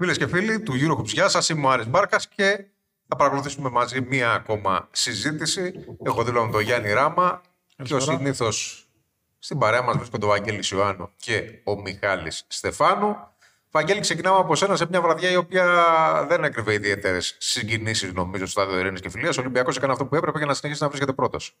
Φίλες 0.00 0.18
και 0.18 0.26
φίλοι 0.26 0.60
του 0.60 0.72
Eurogroup, 0.72 1.04
γεια 1.04 1.28
σας. 1.28 1.48
Είμαι 1.48 1.66
ο 1.66 1.70
Άρης 1.70 1.88
Μπάρκας 1.88 2.28
και 2.28 2.64
θα 3.08 3.16
παρακολουθήσουμε 3.16 3.70
μαζί 3.70 4.00
μία 4.00 4.32
ακόμα 4.32 4.88
συζήτηση. 4.90 5.72
Έχω 6.02 6.24
δίπλα 6.24 6.44
με 6.44 6.52
τον 6.52 6.60
Γιάννη 6.60 6.92
Ράμα 6.92 7.40
και 7.82 7.94
ο 7.94 8.00
συνήθως 8.00 8.88
στην 9.38 9.58
παρέα 9.58 9.82
μας 9.82 9.96
βρίσκονται 9.96 10.24
ο 10.24 10.28
Βαγγέλης 10.28 10.70
Ιωάννου 10.70 11.10
και 11.16 11.60
ο 11.64 11.80
Μιχάλης 11.80 12.44
Στεφάνου. 12.48 13.16
Βαγγέλη, 13.70 14.00
ξεκινάμε 14.00 14.38
από 14.38 14.54
σένα 14.54 14.76
σε 14.76 14.86
μια 14.90 15.00
βραδιά 15.00 15.30
η 15.30 15.36
οποία 15.36 15.66
δεν 16.28 16.44
έκρυβε 16.44 16.72
ιδιαίτερες 16.72 17.36
συγκινήσεις, 17.38 18.12
νομίζω, 18.12 18.46
στο 18.46 18.60
στάδιο 18.60 18.78
Ειρήνης 18.78 19.00
και 19.00 19.10
Φιλίας. 19.10 19.36
Ο 19.36 19.40
Ολυμπιακός 19.40 19.76
έκανε 19.76 19.92
αυτό 19.92 20.06
που 20.06 20.14
έπρεπε 20.14 20.38
για 20.38 20.46
να 20.46 20.54
συνεχίσει 20.54 20.82
να 20.82 20.88
βρίσκεται 20.88 21.12
πρώτος. 21.12 21.56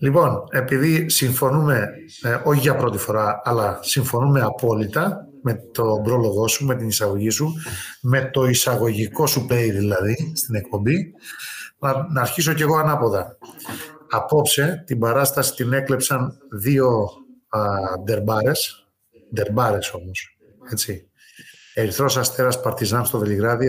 Λοιπόν, 0.00 0.44
επειδή 0.50 1.08
συμφωνούμε, 1.08 1.88
ε, 2.22 2.40
όχι 2.44 2.60
για 2.60 2.76
πρώτη 2.76 2.98
φορά, 2.98 3.40
αλλά 3.44 3.78
συμφωνούμε 3.82 4.40
απόλυτα 4.40 5.28
με 5.42 5.54
το 5.72 6.00
πρόλογό 6.04 6.48
σου, 6.48 6.64
με 6.64 6.76
την 6.76 6.88
εισαγωγή 6.88 7.30
σου, 7.30 7.52
με 8.02 8.30
το 8.32 8.44
εισαγωγικό 8.46 9.26
σου 9.26 9.46
play 9.50 9.68
δηλαδή 9.72 10.32
στην 10.34 10.54
εκπομπή, 10.54 11.14
να, 11.78 12.12
να 12.12 12.20
αρχίσω 12.20 12.52
κι 12.52 12.62
εγώ 12.62 12.76
ανάποδα. 12.76 13.38
Απόψε 14.10 14.82
την 14.86 14.98
παράσταση 14.98 15.54
την 15.54 15.72
έκλεψαν 15.72 16.38
δύο 16.50 17.08
α, 17.48 17.60
ντερμπάρες, 18.04 18.88
ντερμπάρες 19.34 19.92
όμως, 19.92 20.38
έτσι. 20.70 21.08
Ερυθρός 21.74 22.16
Αστέρας 22.16 22.60
Παρτιζάν 22.60 23.04
στο 23.04 23.18
Βελιγράδι, 23.18 23.68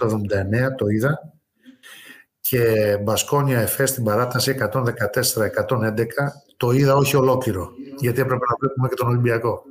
78-79, 0.00 0.74
το 0.76 0.86
είδα. 0.86 1.18
Και 2.40 2.98
Μπασκόνια 3.02 3.60
Εφέ 3.60 3.86
στην 3.86 4.04
παράταση 4.04 4.56
114-111, 4.72 4.82
το 6.56 6.70
είδα 6.70 6.94
όχι 6.94 7.16
ολόκληρο, 7.16 7.70
γιατί 7.98 8.20
έπρεπε 8.20 8.44
να 8.44 8.56
βλέπουμε 8.60 8.88
και 8.88 8.94
τον 8.94 9.08
Ολυμπιακό. 9.08 9.62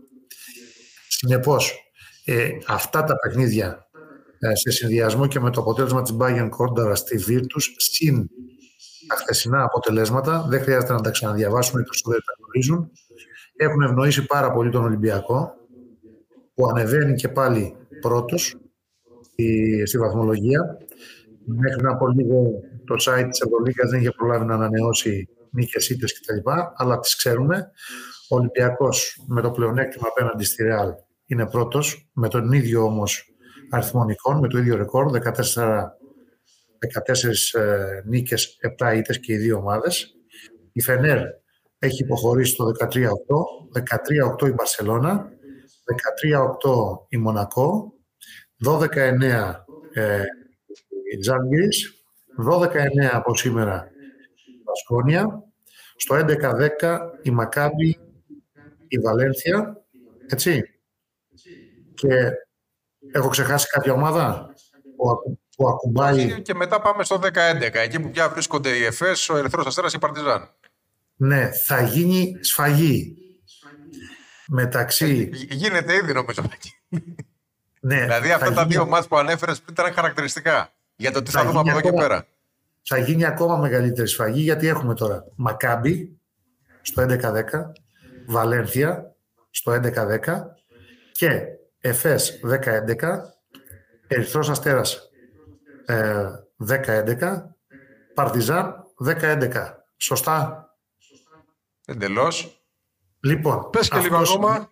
Συνεπώς, 1.17 1.91
ε, 2.25 2.49
αυτά 2.67 3.03
τα 3.03 3.15
παιχνίδια 3.15 3.87
ε, 4.39 4.55
σε 4.55 4.71
συνδυασμό 4.71 5.27
και 5.27 5.39
με 5.39 5.49
το 5.49 5.61
αποτέλεσμα 5.61 6.01
της 6.01 6.15
Bayern 6.19 6.47
Κόνταρα 6.49 6.95
στη 6.95 7.23
Virtus, 7.27 7.63
συν 7.77 8.29
τα 9.07 9.15
χθεσινά 9.15 9.63
αποτελέσματα, 9.63 10.45
δεν 10.49 10.61
χρειάζεται 10.61 10.93
να 10.93 11.01
τα 11.01 11.09
ξαναδιαβάσουμε, 11.09 11.81
οι 11.81 11.83
περισσότεροι 11.83 12.21
τα 12.21 12.33
γνωρίζουν, 12.37 12.91
έχουν 13.55 13.81
ευνοήσει 13.81 14.25
πάρα 14.25 14.51
πολύ 14.51 14.69
τον 14.69 14.83
Ολυμπιακό, 14.83 15.53
που 16.53 16.67
ανεβαίνει 16.67 17.13
και 17.13 17.29
πάλι 17.29 17.75
πρώτος 18.01 18.55
στη, 19.21 19.83
στη 19.85 19.97
βαθμολογία. 19.97 20.77
Μέχρι 21.45 21.83
να 21.83 21.91
από 21.91 22.07
λίγο 22.07 22.51
το 22.85 22.95
site 22.99 23.27
της 23.29 23.41
Ευρωλίγκας 23.41 23.89
δεν 23.89 23.99
είχε 23.99 24.11
προλάβει 24.11 24.45
να 24.45 24.53
ανανεώσει 24.53 25.27
νίκες, 25.51 25.89
ήττες 25.89 26.19
κτλ. 26.19 26.49
Αλλά 26.75 26.99
τις 26.99 27.15
ξέρουμε. 27.15 27.71
Ο 28.29 28.35
Ολυμπιακός 28.35 29.23
με 29.27 29.41
το 29.41 29.51
πλεονέκτημα 29.51 30.07
απέναντι 30.07 30.43
στη 30.43 30.63
Ρεάλ 30.63 30.93
είναι 31.25 31.47
πρώτος, 31.47 32.09
με 32.13 32.29
τον 32.29 32.51
ίδιο 32.51 32.83
όμως 32.83 33.35
αριθμό 33.69 34.03
νικών, 34.03 34.39
με 34.39 34.47
το 34.47 34.57
ίδιο 34.57 34.75
ρεκόρ, 34.75 35.11
14, 35.11 35.97
14 36.79 37.53
ε, 37.53 38.01
νίκες, 38.05 38.57
7 38.79 38.95
ήττες 38.95 39.19
και 39.19 39.33
οι 39.33 39.37
δύο 39.37 39.57
ομάδες. 39.57 40.15
Η 40.71 40.81
Φενέρ 40.81 41.19
έχει 41.79 42.03
υποχωρήσει 42.03 42.55
το 42.55 42.65
13-8, 42.65 43.09
13-8 43.73 44.47
η 44.47 44.51
Μπαρσελώνα, 44.51 45.29
13-8 45.85 47.05
η 47.09 47.17
Μονακό, 47.17 47.93
12-9 48.65 49.65
ε, 49.93 50.23
η 51.13 51.17
Τζάνγκης, 51.17 51.93
12-9 52.49 52.77
από 53.11 53.35
σήμερα 53.35 53.91
η 54.35 54.63
Βασκόνια, 54.65 55.43
στο 55.95 56.15
11-10 56.81 56.99
η 57.21 57.31
Μακάμπη, 57.31 57.99
η 58.87 58.99
Βαλένθια, 58.99 59.85
έτσι. 60.27 60.74
Και 61.95 62.31
έχω 63.11 63.27
ξεχάσει 63.27 63.67
κάποια 63.67 63.93
ομάδα 63.93 64.53
που, 64.97 65.37
που 65.55 65.67
ακουμπάει... 65.67 66.41
Και 66.41 66.53
μετά 66.53 66.81
πάμε 66.81 67.03
στο 67.03 67.19
10-11, 67.23 67.29
εκεί 67.73 67.99
που 67.99 68.09
πια 68.09 68.29
βρίσκονται 68.29 68.69
οι 68.69 68.83
ΕΦΕΣ, 68.83 69.29
ο 69.29 69.37
Ερυθρός 69.37 69.65
Αστέρας 69.65 69.91
και 69.91 69.97
η 69.97 69.99
Παρτιζάν. 69.99 70.49
Ναι, 71.15 71.51
θα 71.51 71.81
γίνει 71.81 72.37
σφαγή 72.41 73.17
μεταξύ... 74.47 75.29
Ε, 75.49 75.53
γίνεται 75.53 75.93
ήδη 75.93 76.13
νομίζω. 76.13 76.43
Ναι, 77.79 78.01
δηλαδή 78.01 78.31
αυτά 78.31 78.53
τα 78.53 78.65
δύο 78.65 78.85
μάτς 78.85 79.07
που 79.07 79.17
ανέφερες 79.17 79.61
πριν 79.61 79.75
ήταν 79.79 79.93
χαρακτηριστικά 79.93 80.73
για 80.95 81.11
το 81.11 81.21
τι 81.21 81.31
θα, 81.31 81.39
θα 81.39 81.45
δούμε 81.45 81.59
από 81.59 81.69
εδώ 81.69 81.81
και 81.81 81.91
πέρα. 81.91 82.27
Θα 82.81 82.97
γίνει 82.97 83.25
ακόμα 83.25 83.57
μεγαλύτερη 83.57 84.07
σφαγή 84.07 84.41
γιατί 84.41 84.67
έχουμε 84.67 84.93
τώρα 84.93 85.25
Μακάμπι 85.35 86.19
στο 86.81 87.05
11-10, 87.09 87.43
Βαλένθια 88.27 89.15
στο 89.49 89.81
11-10 89.83 90.19
και 91.11 91.41
Εφές 91.85 92.39
10-11, 92.43 93.19
Ερυθρός 94.07 94.49
Αστέρας 94.49 95.09
ε, 95.85 96.25
10-11, 96.67 97.43
Παρτιζάν 98.13 98.75
10-11. 99.05 99.73
Σωστά; 99.97 100.67
Εντελώς. 101.85 102.65
Λοιπόν, 103.19 103.69
Πες 103.69 103.89
και 103.89 103.99
λίγο 103.99 104.17
ακόμα. 104.17 104.69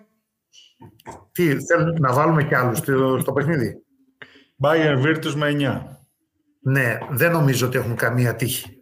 Τι, 1.31 1.65
θέλουν 1.65 1.97
να 1.99 2.13
βάλουμε 2.13 2.43
κι 2.43 2.55
άλλους 2.55 2.77
στο, 2.77 3.17
στο 3.19 3.33
παιχνίδι; 3.33 3.83
Bayern 4.63 5.01
Virtus 5.05 5.33
με 5.35 5.49
9. 5.51 5.83
Ναι, 6.59 6.97
δεν 7.09 7.31
νομίζω 7.31 7.67
ότι 7.67 7.77
έχουν 7.77 7.95
καμία 7.95 8.35
τύχη. 8.35 8.81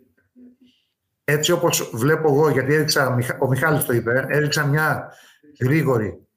Έτσι 1.23 1.51
όπως 1.51 1.89
βλέπω 1.93 2.33
εγώ, 2.33 2.49
γιατί 2.49 2.73
έριξα, 2.73 3.17
ο 3.39 3.47
Μιχάλης 3.47 3.85
το 3.85 3.93
είπε, 3.93 4.25
έριξα 4.29 4.65
μια 4.65 5.13
γρήγορη 5.59 6.27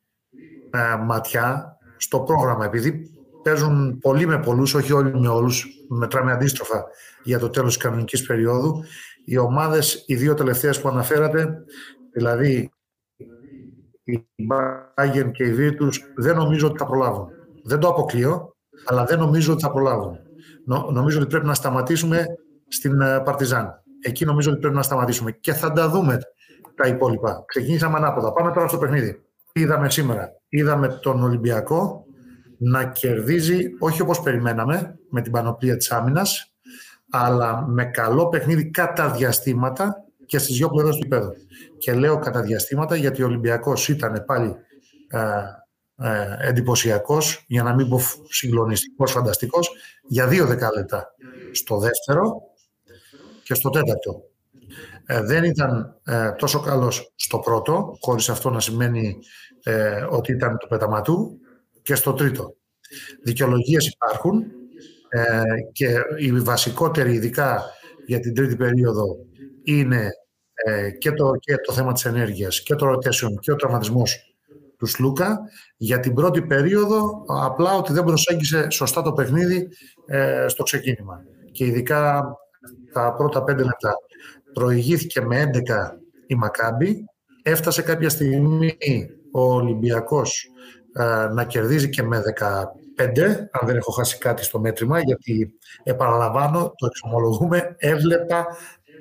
ε, 0.70 0.96
ματιά 0.96 1.73
στο 1.96 2.20
πρόγραμμα, 2.20 2.64
επειδή 2.64 3.10
παίζουν 3.42 3.98
πολλοί 3.98 4.26
με 4.26 4.38
πολλούς, 4.38 4.74
όχι 4.74 4.92
όλοι 4.92 5.20
με 5.20 5.28
όλους, 5.28 5.66
μετράμε 5.88 6.32
αντίστροφα 6.32 6.84
για 7.22 7.38
το 7.38 7.50
τέλος 7.50 7.74
της 7.74 7.82
κανονικής 7.82 8.26
περίοδου. 8.26 8.84
Οι 9.24 9.38
ομάδες, 9.38 10.04
οι 10.06 10.14
δύο 10.14 10.34
τελευταίες 10.34 10.80
που 10.80 10.88
αναφέρατε, 10.88 11.64
δηλαδή 12.12 12.70
η 14.04 14.26
Bayern 14.50 15.30
και 15.32 15.44
η 15.44 15.54
Virtus, 15.58 15.92
δεν 16.16 16.36
νομίζω 16.36 16.66
ότι 16.66 16.78
θα 16.78 16.86
προλάβουν. 16.86 17.28
Δεν 17.64 17.78
το 17.78 17.88
αποκλείω, 17.88 18.56
αλλά 18.84 19.04
δεν 19.04 19.18
νομίζω 19.18 19.52
ότι 19.52 19.62
θα 19.62 19.70
προλάβουν. 19.70 20.18
νομίζω 20.92 21.18
ότι 21.18 21.28
πρέπει 21.28 21.46
να 21.46 21.54
σταματήσουμε 21.54 22.26
στην 22.68 23.00
ε, 23.00 23.20
Παρτιζάν. 23.20 23.82
Εκεί 24.00 24.24
νομίζω 24.24 24.50
ότι 24.50 24.60
πρέπει 24.60 24.74
να 24.74 24.82
σταματήσουμε 24.82 25.32
και 25.32 25.52
θα 25.52 25.72
τα 25.72 25.88
δούμε 25.88 26.18
τα 26.74 26.86
υπόλοιπα. 26.86 27.44
Ξεκινήσαμε 27.46 27.96
ανάποδα. 27.96 28.32
Πάμε 28.32 28.52
τώρα 28.52 28.68
στο 28.68 28.78
παιχνίδι. 28.78 29.22
Είδαμε 29.52 29.90
σήμερα. 29.90 30.32
Είδαμε 30.56 30.88
τον 30.88 31.22
Ολυμπιακό 31.22 32.06
να 32.58 32.84
κερδίζει, 32.84 33.76
όχι 33.78 34.02
όπως 34.02 34.20
περιμέναμε, 34.20 34.98
με 35.10 35.22
την 35.22 35.32
πανοπλία 35.32 35.76
της 35.76 35.90
άμυνας, 35.90 36.54
αλλά 37.10 37.66
με 37.66 37.84
καλό 37.84 38.28
παιχνίδι 38.28 38.70
κατά 38.70 39.10
διαστήματα 39.10 40.04
και 40.26 40.38
στις 40.38 40.56
δύο 40.56 40.68
πλευρές 40.68 40.96
του 40.96 41.02
υπέδου. 41.04 41.32
Και 41.78 41.92
λέω 41.92 42.18
κατά 42.18 42.42
διαστήματα 42.42 42.96
γιατί 42.96 43.22
ο 43.22 43.26
Ολυμπιακός 43.26 43.88
ήταν 43.88 44.24
πάλι 44.26 44.54
ε, 45.08 45.20
ε, 45.96 46.48
εντυπωσιακός, 46.48 47.44
για 47.46 47.62
να 47.62 47.74
μην 47.74 47.88
πω 47.88 48.00
συγκλονιστικός, 48.28 49.12
φανταστικός, 49.12 49.70
για 50.08 50.26
δύο 50.26 50.46
δεκάλεπτα 50.46 51.14
στο 51.52 51.78
δεύτερο 51.78 52.42
και 53.42 53.54
στο 53.54 53.70
τέταρτο. 53.70 54.22
Ε, 55.06 55.20
δεν 55.22 55.44
ήταν 55.44 56.00
ε, 56.04 56.32
τόσο 56.32 56.60
καλός 56.60 57.12
στο 57.14 57.38
πρώτο, 57.38 57.96
χωρίς 58.00 58.28
αυτό 58.28 58.50
να 58.50 58.60
σημαίνει 58.60 59.18
ε, 59.62 60.06
ότι 60.10 60.32
ήταν 60.32 60.58
το 60.58 60.66
πεταματού, 60.66 61.38
και 61.84 61.94
στο 61.94 62.12
τρίτο. 62.12 62.56
Δικαιολογίες 63.22 63.86
υπάρχουν 63.86 64.44
ε, 65.08 65.42
και 65.72 65.96
η 66.18 66.32
βασικότερη 66.32 67.12
ειδικά 67.12 67.62
για 68.06 68.20
την 68.20 68.34
τρίτη 68.34 68.56
περίοδο 68.56 69.04
είναι 69.64 70.10
ε, 70.54 70.90
και, 70.90 71.12
το, 71.12 71.30
και 71.40 71.56
το 71.56 71.72
θέμα 71.72 71.92
της 71.92 72.04
ενέργειας 72.04 72.62
και 72.62 72.74
το 72.74 72.90
rotation 72.90 73.30
και 73.40 73.52
ο 73.52 73.56
τραυματισμός 73.56 74.34
του 74.78 74.86
Σλούκα. 74.86 75.38
Για 75.76 76.00
την 76.00 76.14
πρώτη 76.14 76.42
περίοδο 76.42 77.24
απλά 77.26 77.74
ότι 77.74 77.92
δεν 77.92 78.04
προσέγγισε 78.04 78.70
σωστά 78.70 79.02
το 79.02 79.12
παιχνίδι 79.12 79.68
ε, 80.06 80.44
στο 80.48 80.62
ξεκίνημα. 80.62 81.24
Και 81.52 81.64
ειδικά 81.64 82.24
τα 82.92 83.14
πρώτα 83.14 83.44
πέντε 83.44 83.62
λεπτά. 83.62 83.94
Προηγήθηκε 84.54 85.20
με 85.20 85.50
11 85.54 85.58
η 86.26 86.34
Μακάμπη. 86.34 87.04
Έφτασε 87.42 87.82
κάποια 87.82 88.08
στιγμή 88.08 88.76
ο 89.32 89.40
Ολυμπιακός 89.40 90.50
ε, 90.92 91.28
να 91.32 91.44
κερδίζει 91.44 91.88
και 91.88 92.02
με 92.02 92.22
15, 92.96 93.26
αν 93.50 93.66
δεν 93.66 93.76
έχω 93.76 93.92
χάσει 93.92 94.18
κάτι 94.18 94.44
στο 94.44 94.60
μέτρημα, 94.60 95.00
γιατί 95.00 95.52
επαναλαμβάνω, 95.82 96.72
το 96.76 96.86
εξομολογούμε, 96.86 97.74
έβλεπα 97.78 98.46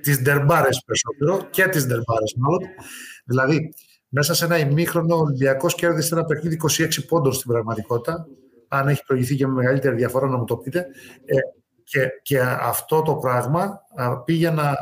τις 0.02 0.22
ντερμπάρες 0.22 0.84
περισσότερο 0.86 1.50
και 1.50 1.68
τις 1.68 1.86
ντερμπάρες 1.86 2.36
μάλλον. 2.38 2.62
Δηλαδή, 3.26 3.74
μέσα 4.10 4.34
σε 4.34 4.46
ένα 4.46 4.58
ημίχρονο 4.58 5.16
ο 5.16 5.20
Ολυμπιακός 5.20 5.76
κέρδισε 5.76 6.14
ένα 6.14 6.26
παιχνίδι 6.26 6.60
26 6.78 6.88
πόντων 7.08 7.34
στην 7.34 7.52
πραγματικότητα. 7.52 8.28
Αν 8.68 8.88
έχει 8.88 9.04
προηγηθεί 9.06 9.36
και 9.36 9.48
με 9.48 9.54
μεγαλύτερη 9.54 9.96
διαφορά 9.96 10.28
να 10.28 10.38
μου 10.38 10.46
το 10.46 10.58
πείτε. 10.58 10.88
Ε, 11.26 11.36
και, 11.84 12.10
και 12.22 12.40
αυτό 12.60 13.02
το 13.02 13.16
πράγμα 13.16 13.82
πήγε 14.26 14.50
να 14.50 14.76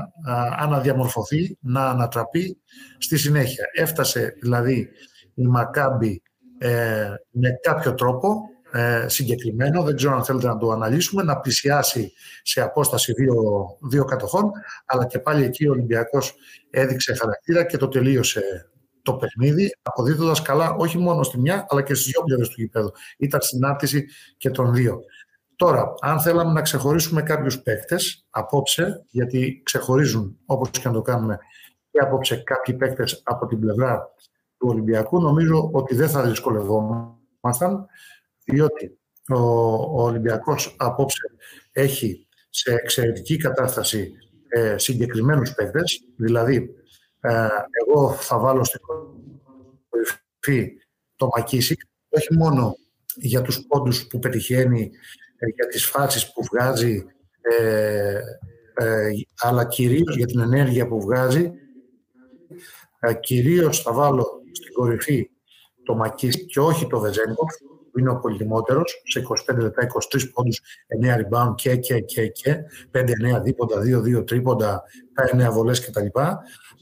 αναδιαμορφωθεί, 0.58 1.58
να 1.62 1.90
ανατραπεί 1.90 2.58
στη 2.98 3.18
συνέχεια. 3.18 3.66
Έφτασε 3.74 4.36
δηλαδή 4.42 4.90
η 5.34 5.48
Μακάμπη 5.48 6.22
ε, 6.58 7.10
με 7.32 7.50
κάποιο 7.62 7.94
τρόπο 7.94 8.42
ε, 8.72 9.06
συγκεκριμένο, 9.08 9.84
δεν 9.84 9.96
ξέρω 9.96 10.16
αν 10.16 10.24
θέλετε 10.24 10.48
να 10.48 10.58
το 10.58 10.72
αναλύσουμε, 10.72 11.24
να 11.24 11.40
πλησιάσει 11.40 12.14
σε 12.44 12.62
απόσταση 12.62 13.14
δύο, 13.14 13.36
δύο 13.90 14.06
κατοχών, 14.06 14.52
αλλά 14.86 15.06
και 15.06 15.20
πάλι 15.20 15.44
εκεί 15.44 15.68
ο 15.68 15.72
Ολυμπιακός 15.72 16.34
έδειξε 16.70 17.14
χαρακτήρα 17.14 17.64
και 17.64 17.78
το 17.78 17.88
τελείωσε 17.88 18.72
το 19.02 19.14
παιχνίδι, 19.14 19.78
αποδίδοντας 19.82 20.42
καλά 20.42 20.76
όχι 20.76 20.98
μόνο 20.98 21.24
στη 21.24 21.40
μια, 21.40 21.66
αλλά 21.70 21.82
και 21.82 21.94
στις 21.94 22.06
δύο 22.06 22.22
πλευρές 22.24 22.50
του 22.50 22.62
γηπέδου. 22.62 22.92
Ήταν 23.18 23.42
συνάρτηση 23.42 24.06
και 24.38 24.50
των 24.50 24.74
δύο. 24.74 25.00
Τώρα, 25.62 25.94
αν 26.00 26.22
θέλαμε 26.22 26.52
να 26.52 26.62
ξεχωρίσουμε 26.62 27.22
κάποιους 27.22 27.62
παίκτες 27.62 28.26
απόψε, 28.30 29.06
γιατί 29.10 29.62
ξεχωρίζουν 29.66 30.38
όπως 30.46 30.70
και 30.70 30.82
να 30.84 30.94
το 30.94 31.02
κάνουμε 31.02 31.40
και 31.92 32.00
απόψε 32.00 32.36
κάποιοι 32.36 32.76
παίκτες 32.76 33.22
από 33.24 33.46
την 33.46 33.60
πλευρά 33.60 34.10
του 34.58 34.68
Ολυμπιακού, 34.70 35.22
νομίζω 35.22 35.70
ότι 35.74 35.96
δεν 35.96 36.10
θα 36.10 36.24
δυσκολευόμασταν, 36.24 37.86
διότι 38.46 39.00
ο, 39.28 39.38
ο 39.74 40.04
Ολυμπιακός 40.04 40.76
απόψε 40.80 41.22
έχει 41.72 42.28
σε 42.50 42.74
εξαιρετική 42.74 43.38
κατάσταση 43.38 44.12
ε, 44.48 44.78
συγκεκριμένους 44.78 45.54
παίκτες, 45.54 46.04
δηλαδή 46.16 46.70
ε, 47.20 47.48
εγώ 47.86 48.12
θα 48.12 48.40
βάλω 48.40 48.64
στην 48.64 48.80
κορυφή 49.90 50.72
το 51.16 51.30
Μακίσικ, 51.36 51.82
όχι 52.10 52.34
μόνο 52.38 52.76
για 53.16 53.42
τους 53.42 53.66
πόντους 53.68 54.08
που 54.08 54.20
πετυχαίνει, 54.20 54.82
ε, 54.82 55.21
για 55.48 55.68
τις 55.68 55.86
φάσεις 55.86 56.34
που 56.34 56.44
βγάζει, 56.52 57.06
ε, 57.42 58.20
ε, 58.74 59.10
αλλά 59.42 59.66
κυρίως 59.66 60.16
για 60.16 60.26
την 60.26 60.40
ενέργεια 60.40 60.88
που 60.88 61.02
βγάζει. 61.02 61.52
Ε, 63.00 63.14
κυρίως 63.14 63.82
θα 63.82 63.94
βάλω 63.94 64.42
στην 64.52 64.74
κορυφή 64.74 65.30
το 65.84 65.96
Μακίσικ 65.96 66.46
και 66.46 66.60
όχι 66.60 66.88
το 66.88 67.00
Βεζένκοφ, 67.00 67.54
που 67.92 68.00
είναι 68.00 68.10
ο 68.10 68.20
πολυτιμότερος, 68.20 69.02
σε 69.04 69.20
25 69.20 69.62
λεπτά, 69.62 69.84
23 69.84 70.32
πόντους, 70.34 70.62
9 71.04 71.16
rebound 71.16 71.56
και, 71.56 71.76
και, 71.76 72.00
και, 72.00 72.28
και 72.28 72.56
5-9 72.92 73.42
δίποντα, 73.44 73.82
2-2 73.82 74.26
τρίποντα, 74.28 74.84
9 75.34 75.52
βολές 75.52 75.86
κτλ. 75.86 76.06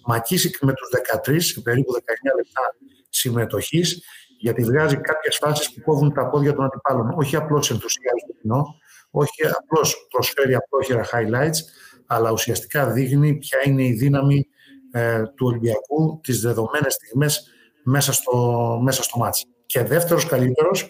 Μακίσικ 0.05 0.55
με 0.61 0.73
τους 0.73 0.89
13, 1.25 1.41
σε 1.41 1.61
περίπου 1.61 1.93
19 1.93 1.99
λεπτά 2.35 2.61
συμμετοχής, 3.09 4.03
γιατί 4.39 4.63
βγάζει 4.63 4.97
κάποιες 4.97 5.37
φάσεις 5.41 5.73
που 5.73 5.81
κόβουν 5.81 6.13
τα 6.13 6.29
πόδια 6.29 6.53
των 6.53 6.63
αντιπάλων. 6.65 7.13
Όχι 7.15 7.35
απλώς 7.35 7.71
ενθουσιάζει 7.71 8.23
το 8.27 8.33
κοινό, 8.41 8.75
όχι 9.11 9.47
απλώς 9.57 10.07
προσφέρει 10.09 10.55
απλόχερα 10.55 11.05
highlights, 11.11 11.59
αλλά 12.07 12.31
ουσιαστικά 12.31 12.91
δείχνει 12.91 13.33
ποια 13.37 13.59
είναι 13.65 13.83
η 13.83 13.93
δύναμη 13.93 14.47
ε, 14.91 15.23
του 15.35 15.45
Ολυμπιακού 15.47 16.19
τις 16.23 16.41
δεδομένες 16.41 16.93
στιγμές 16.93 17.47
μέσα 17.83 18.13
στο, 18.13 18.79
μέσα 18.81 19.03
στο 19.03 19.19
μάτς. 19.19 19.45
Και 19.65 19.83
δεύτερος 19.83 20.25
καλύτερος, 20.25 20.89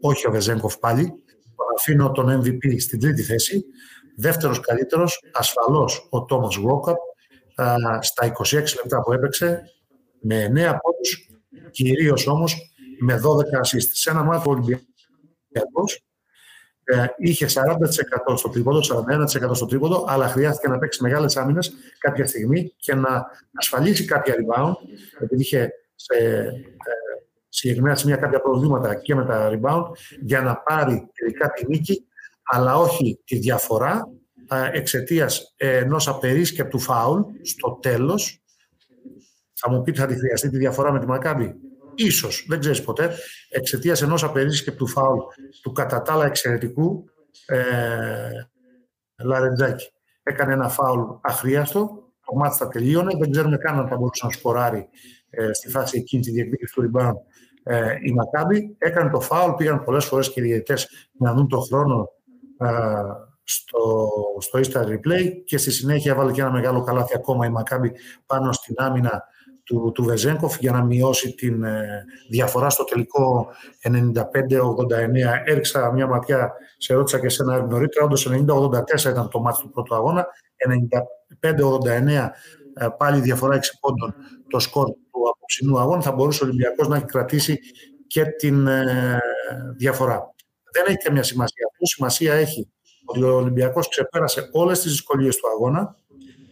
όχι 0.00 0.26
ο 0.26 0.30
Βεζέγκοφ 0.30 0.78
πάλι, 0.78 1.12
αφήνω 1.78 2.10
τον 2.10 2.40
MVP 2.40 2.80
στην 2.80 3.00
τρίτη 3.00 3.22
θέση, 3.22 3.64
δεύτερος 4.16 4.60
καλύτερος, 4.60 5.20
ασφαλώς 5.32 6.06
ο 6.10 6.24
Τόμας 6.24 6.56
Βόκαπ, 6.56 6.96
στα 8.00 8.26
26 8.26 8.52
λεπτά 8.52 9.00
που 9.00 9.12
έπαιξε 9.12 9.62
με 10.20 10.44
9 10.44 10.78
πόντους, 10.82 11.28
κυρίως 11.70 12.26
όμως 12.26 12.72
με 13.00 13.20
12 13.24 13.64
assist. 13.64 13.88
Σε 13.92 14.10
ένα 14.10 14.22
μάθημα 14.22 14.54
Ολυμπιακός 14.54 16.02
ε, 16.84 17.06
είχε 17.16 17.46
40% 18.30 18.36
στο 18.36 18.48
τρίποντο, 18.48 18.80
41% 18.80 19.50
στο 19.52 19.66
τρίποντο, 19.66 20.04
αλλά 20.08 20.28
χρειάστηκε 20.28 20.68
να 20.68 20.78
παίξει 20.78 21.02
μεγάλες 21.02 21.36
άμυνες 21.36 21.72
κάποια 21.98 22.26
στιγμή 22.26 22.74
και 22.76 22.94
να 22.94 23.26
ασφαλίσει 23.52 24.04
κάποια 24.04 24.34
rebound, 24.34 24.72
επειδή 25.20 25.42
είχε 25.42 25.72
σε 25.94 26.14
ε, 26.16 26.50
συγκεκριμένα 27.48 27.96
σημεία 27.96 28.16
κάποια 28.16 28.40
προβλήματα 28.40 28.94
και 28.94 29.14
με 29.14 29.24
τα 29.24 29.50
rebound, 29.52 29.84
για 30.20 30.40
να 30.40 30.56
πάρει 30.56 31.10
τελικά 31.12 31.50
τη 31.50 31.66
νίκη, 31.66 32.06
αλλά 32.42 32.76
όχι 32.76 33.20
τη 33.24 33.38
διαφορά 33.38 34.08
εξαιτίας 34.72 35.54
ενός 35.56 36.08
απερίσκεπτου 36.08 36.78
φάουλ 36.78 37.20
στο 37.42 37.78
τέλος. 37.82 38.42
Θα 39.54 39.70
μου 39.70 39.82
πείτε, 39.82 40.00
θα 40.00 40.06
τη 40.06 40.14
χρειαστεί 40.14 40.50
τη 40.50 40.56
διαφορά 40.56 40.92
με 40.92 41.00
τη 41.00 41.06
Μακάμπη; 41.06 41.54
Ίσως, 42.00 42.44
δεν 42.48 42.60
ξέρεις 42.60 42.82
ποτέ. 42.82 43.14
Εξαιτίας 43.50 44.02
ενός 44.02 44.24
απερίσκεπτου 44.24 44.86
φάουλ 44.86 45.18
του 45.62 45.72
κατά 45.72 46.02
τα 46.02 46.12
άλλα 46.12 46.26
εξαιρετικού 46.26 47.04
ε, 47.46 47.58
Λαρεντζάκη. 49.24 49.90
Έκανε 50.22 50.52
ένα 50.52 50.68
φάουλ 50.68 51.00
αχρίαστο. 51.20 52.12
Το 52.24 52.34
μάτι 52.34 52.56
θα 52.56 52.68
τελείωνε. 52.68 53.16
Δεν 53.18 53.30
ξέρουμε 53.30 53.56
καν 53.56 53.78
αν 53.78 53.88
θα 53.88 53.96
μπορούσε 53.96 54.26
να 54.26 54.32
σκοράρει 54.32 54.88
ε, 55.30 55.52
στη 55.52 55.70
φάση 55.70 55.98
εκείνη 55.98 56.22
τη 56.22 56.30
διεκδίκηση 56.30 56.74
του 56.74 56.90
rebound 56.90 57.14
ε, 57.62 57.96
η 58.02 58.12
Μακάμπη. 58.12 58.76
Έκανε 58.78 59.10
το 59.10 59.20
φάουλ. 59.20 59.52
Πήγαν 59.52 59.84
πολλές 59.84 60.04
φορές 60.04 60.32
και 60.32 60.40
οι 60.40 60.44
διαιτητές 60.44 61.08
να 61.18 61.34
δουν 61.34 61.48
το 61.48 61.60
χρόνο 61.60 62.08
ε, 62.58 62.66
στο, 63.42 64.08
στο 64.38 64.58
Easter 64.58 64.86
Replay 64.86 65.30
και 65.44 65.58
στη 65.58 65.70
συνέχεια 65.70 66.12
έβαλε 66.12 66.32
και 66.32 66.40
ένα 66.40 66.52
μεγάλο 66.52 66.82
καλάθι 66.82 67.14
ακόμα 67.16 67.46
η 67.46 67.50
Μακάμπη 67.50 67.92
πάνω 68.26 68.52
στην 68.52 68.74
άμυνα 68.78 69.24
του, 69.68 69.92
του 69.94 70.04
Βεζέγκοφ 70.04 70.58
για 70.58 70.72
να 70.72 70.84
μειώσει 70.84 71.34
την 71.34 71.62
ε, 71.64 72.04
διαφορά 72.28 72.70
στο 72.70 72.84
τελικό 72.84 73.48
95-89. 73.82 74.22
Έριξα 75.44 75.92
μια 75.92 76.06
ματιά, 76.06 76.52
σε 76.76 76.94
ρώτησα 76.94 77.20
και 77.20 77.28
σένα 77.28 77.66
νωρίτερα, 77.66 78.04
όντως 78.04 78.28
90-84 78.30 79.10
ήταν 79.10 79.28
το 79.30 79.40
μάτι 79.40 79.60
του 79.60 79.70
πρώτου 79.70 79.94
αγώνα, 79.94 80.26
95-89 81.40 82.28
ε, 82.74 82.86
πάλι 82.98 83.20
διαφορά 83.20 83.58
6 83.58 83.60
πόντων 83.80 84.14
το 84.48 84.58
σκορ 84.58 84.86
του 84.86 85.20
απόψινού 85.34 85.78
αγώνα, 85.78 86.02
θα 86.02 86.12
μπορούσε 86.12 86.44
ο 86.44 86.46
Ολυμπιακός 86.46 86.88
να 86.88 86.96
έχει 86.96 87.04
κρατήσει 87.04 87.58
και 88.06 88.24
την 88.24 88.66
ε, 88.66 89.18
διαφορά. 89.76 90.34
Δεν 90.72 90.84
έχει 90.86 90.96
καμία 90.96 91.22
σημασία. 91.22 91.66
Αυτό 91.72 91.86
σημασία 91.86 92.34
έχει 92.34 92.72
ότι 93.04 93.22
ο 93.22 93.34
Ολυμπιακός 93.34 93.88
ξεπέρασε 93.88 94.48
όλες 94.52 94.80
τις 94.80 94.90
δυσκολίες 94.90 95.36
του 95.36 95.48
αγώνα, 95.48 95.96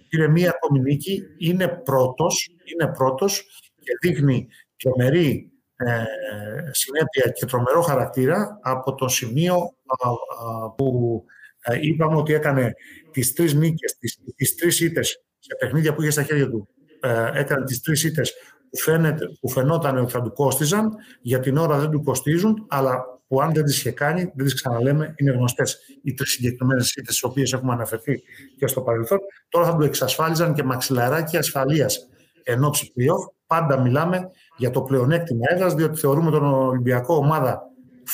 πήρε 0.08 0.28
μία 0.28 0.50
ακόμη 0.50 0.80
νίκη, 0.80 1.22
είναι 1.38 1.68
πρώτος, 1.68 2.50
είναι 2.64 2.92
πρώτος 2.92 3.44
και 3.80 4.08
δείχνει 4.08 4.48
τρομερή 4.76 5.50
ε, 5.76 6.04
συνέπεια 6.70 7.30
και 7.30 7.46
τρομερό 7.46 7.80
χαρακτήρα 7.80 8.58
από 8.62 8.94
το 8.94 9.08
σημείο 9.08 9.74
που 10.76 11.24
ε, 11.60 11.78
είπαμε 11.80 12.16
ότι 12.16 12.32
έκανε 12.32 12.74
τις 13.10 13.32
τρεις 13.32 13.54
νίκες, 13.54 13.96
τις, 13.98 14.18
τις 14.34 14.54
τρεις 14.54 14.80
ήττες 14.80 15.08
σε 15.38 15.56
παιχνίδια 15.58 15.94
που 15.94 16.02
είχε 16.02 16.10
στα 16.10 16.22
χέρια 16.22 16.50
του. 16.50 16.68
Ε, 17.00 17.30
έκανε 17.34 17.64
τις 17.64 17.80
τρεις 17.80 18.04
ήττες 18.04 18.34
που, 18.70 18.78
φαίνεται, 18.78 19.26
που 19.40 19.48
φαινόταν 19.48 19.98
ότι 19.98 20.12
θα 20.12 20.22
του 20.22 20.32
κόστιζαν, 20.32 20.94
για 21.20 21.40
την 21.40 21.56
ώρα 21.56 21.78
δεν 21.78 21.90
του 21.90 22.02
κοστίζουν, 22.02 22.66
αλλά 22.68 23.15
που 23.26 23.40
αν 23.40 23.52
δεν 23.52 23.64
τις 23.64 23.78
είχε 23.78 23.90
κάνει, 23.90 24.32
δεν 24.34 24.44
τις 24.44 24.54
ξαναλέμε, 24.54 25.14
είναι 25.16 25.30
γνωστές 25.30 25.78
οι 26.02 26.14
τρεις 26.14 26.30
συγκεκριμένες 26.30 26.94
ήττε, 26.94 27.12
τι 27.12 27.18
οποίες 27.22 27.52
έχουμε 27.52 27.72
αναφερθεί 27.72 28.22
και 28.58 28.66
στο 28.66 28.80
παρελθόν. 28.80 29.18
Τώρα 29.48 29.66
θα 29.66 29.76
του 29.76 29.82
εξασφάλιζαν 29.82 30.54
και 30.54 30.62
μαξιλαράκι 30.62 31.36
ασφαλείας 31.36 32.08
εν 32.42 32.64
ώψη 32.64 32.92
playoff. 32.96 33.32
Πάντα 33.46 33.80
μιλάμε 33.80 34.30
για 34.56 34.70
το 34.70 34.82
πλεονέκτημα 34.82 35.40
έδρας, 35.50 35.74
διότι 35.74 35.98
θεωρούμε 35.98 36.30
τον 36.30 36.44
Ολυμπιακό 36.44 37.14
ομάδα 37.14 37.62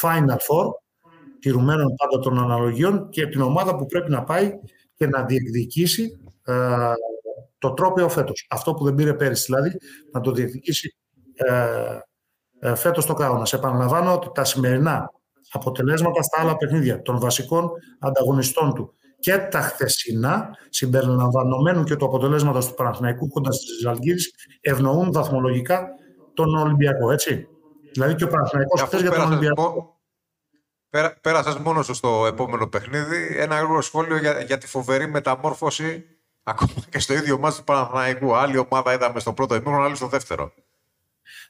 Final 0.02 0.37
Four, 0.37 0.70
τηρουμένων 1.38 1.94
πάντα 1.94 2.22
των 2.22 2.38
αναλογιών 2.38 3.08
και 3.08 3.26
την 3.26 3.40
ομάδα 3.40 3.76
που 3.76 3.87
πρέπει 3.87 4.10
να 4.10 4.25
πάει 4.25 4.50
και 4.94 5.06
να 5.06 5.25
διεκδικήσει 5.25 6.20
ε, 6.44 6.54
το 7.58 7.72
τρόπαιο 7.72 8.08
φέτος. 8.08 8.46
Αυτό 8.50 8.75
που 8.75 8.84
δεν 8.84 8.94
πήρε 8.94 9.14
πέρυσι, 9.14 9.44
δηλαδή 9.44 9.76
να 10.12 10.20
το 10.20 10.32
διεκδικήσει 10.32 10.96
ε, 11.34 11.54
ε, 11.54 12.00
φέτος 12.75 13.07
το 13.07 13.14
κάνω. 13.14 13.45
Σε 13.45 13.57
επαναλαμβάνω 13.57 14.12
ότι 14.12 14.31
τα 14.35 14.45
σημερινά 14.45 15.11
αποτελέσματα 15.50 16.23
στα 16.23 16.40
άλλα 16.40 16.57
παιχνίδια 16.57 17.02
των 17.02 17.21
βασικών 17.21 17.71
ανταγωνιστών 17.99 18.75
του 18.75 18.95
και 19.19 19.38
τα 19.38 19.61
χθεσινά, 19.61 20.49
συμπεριλαμβανομένου 20.69 21.85
και 21.85 21.97
του 21.97 22.04
αποτελέσματος 22.04 22.66
του 22.66 22.75
Παναθηναϊκού 22.75 23.28
κοντά 23.28 23.52
στις 23.52 23.81
Ζαλγκύρης, 23.81 24.35
ευνοούν 24.61 25.12
βαθμολογικά 25.12 25.88
τον 26.35 26.57
Ολυμπιακό. 26.57 27.11
Έτσι. 27.11 27.49
Δηλαδή 27.92 28.14
και 28.14 28.25
ο 28.25 28.28
Παναθηναϊκός 28.28 28.83
χθες 28.83 29.00
για 29.00 29.11
τον 29.11 29.21
Ολυμπιακό. 29.21 29.97
Πέρα, 30.90 31.19
πέρασες 31.21 31.57
μόνος 31.57 31.87
σου 31.87 31.95
στο 31.95 32.26
επόμενο 32.26 32.66
παιχνίδι. 32.69 33.37
Ένα 33.38 33.57
γρήγορο 33.57 33.81
σχόλιο 33.81 34.16
για, 34.16 34.40
για 34.40 34.59
τη 34.59 34.66
φοβερή 34.66 35.09
μεταμόρφωση 35.09 36.04
ακόμα 36.42 36.73
και 36.90 36.99
στο 36.99 37.14
ίδιο 37.14 37.38
μάτι 37.38 37.57
του 37.57 37.64
Παναθηναϊκού. 37.64 38.35
Άλλη 38.35 38.59
ομάδα 38.59 38.92
είδαμε 38.92 39.21
στο 39.21 39.33
πρώτο 39.33 39.54
ημίχρονο, 39.54 39.83
άλλη 39.83 39.97
στο 39.97 40.07
δεύτερο. 40.07 40.52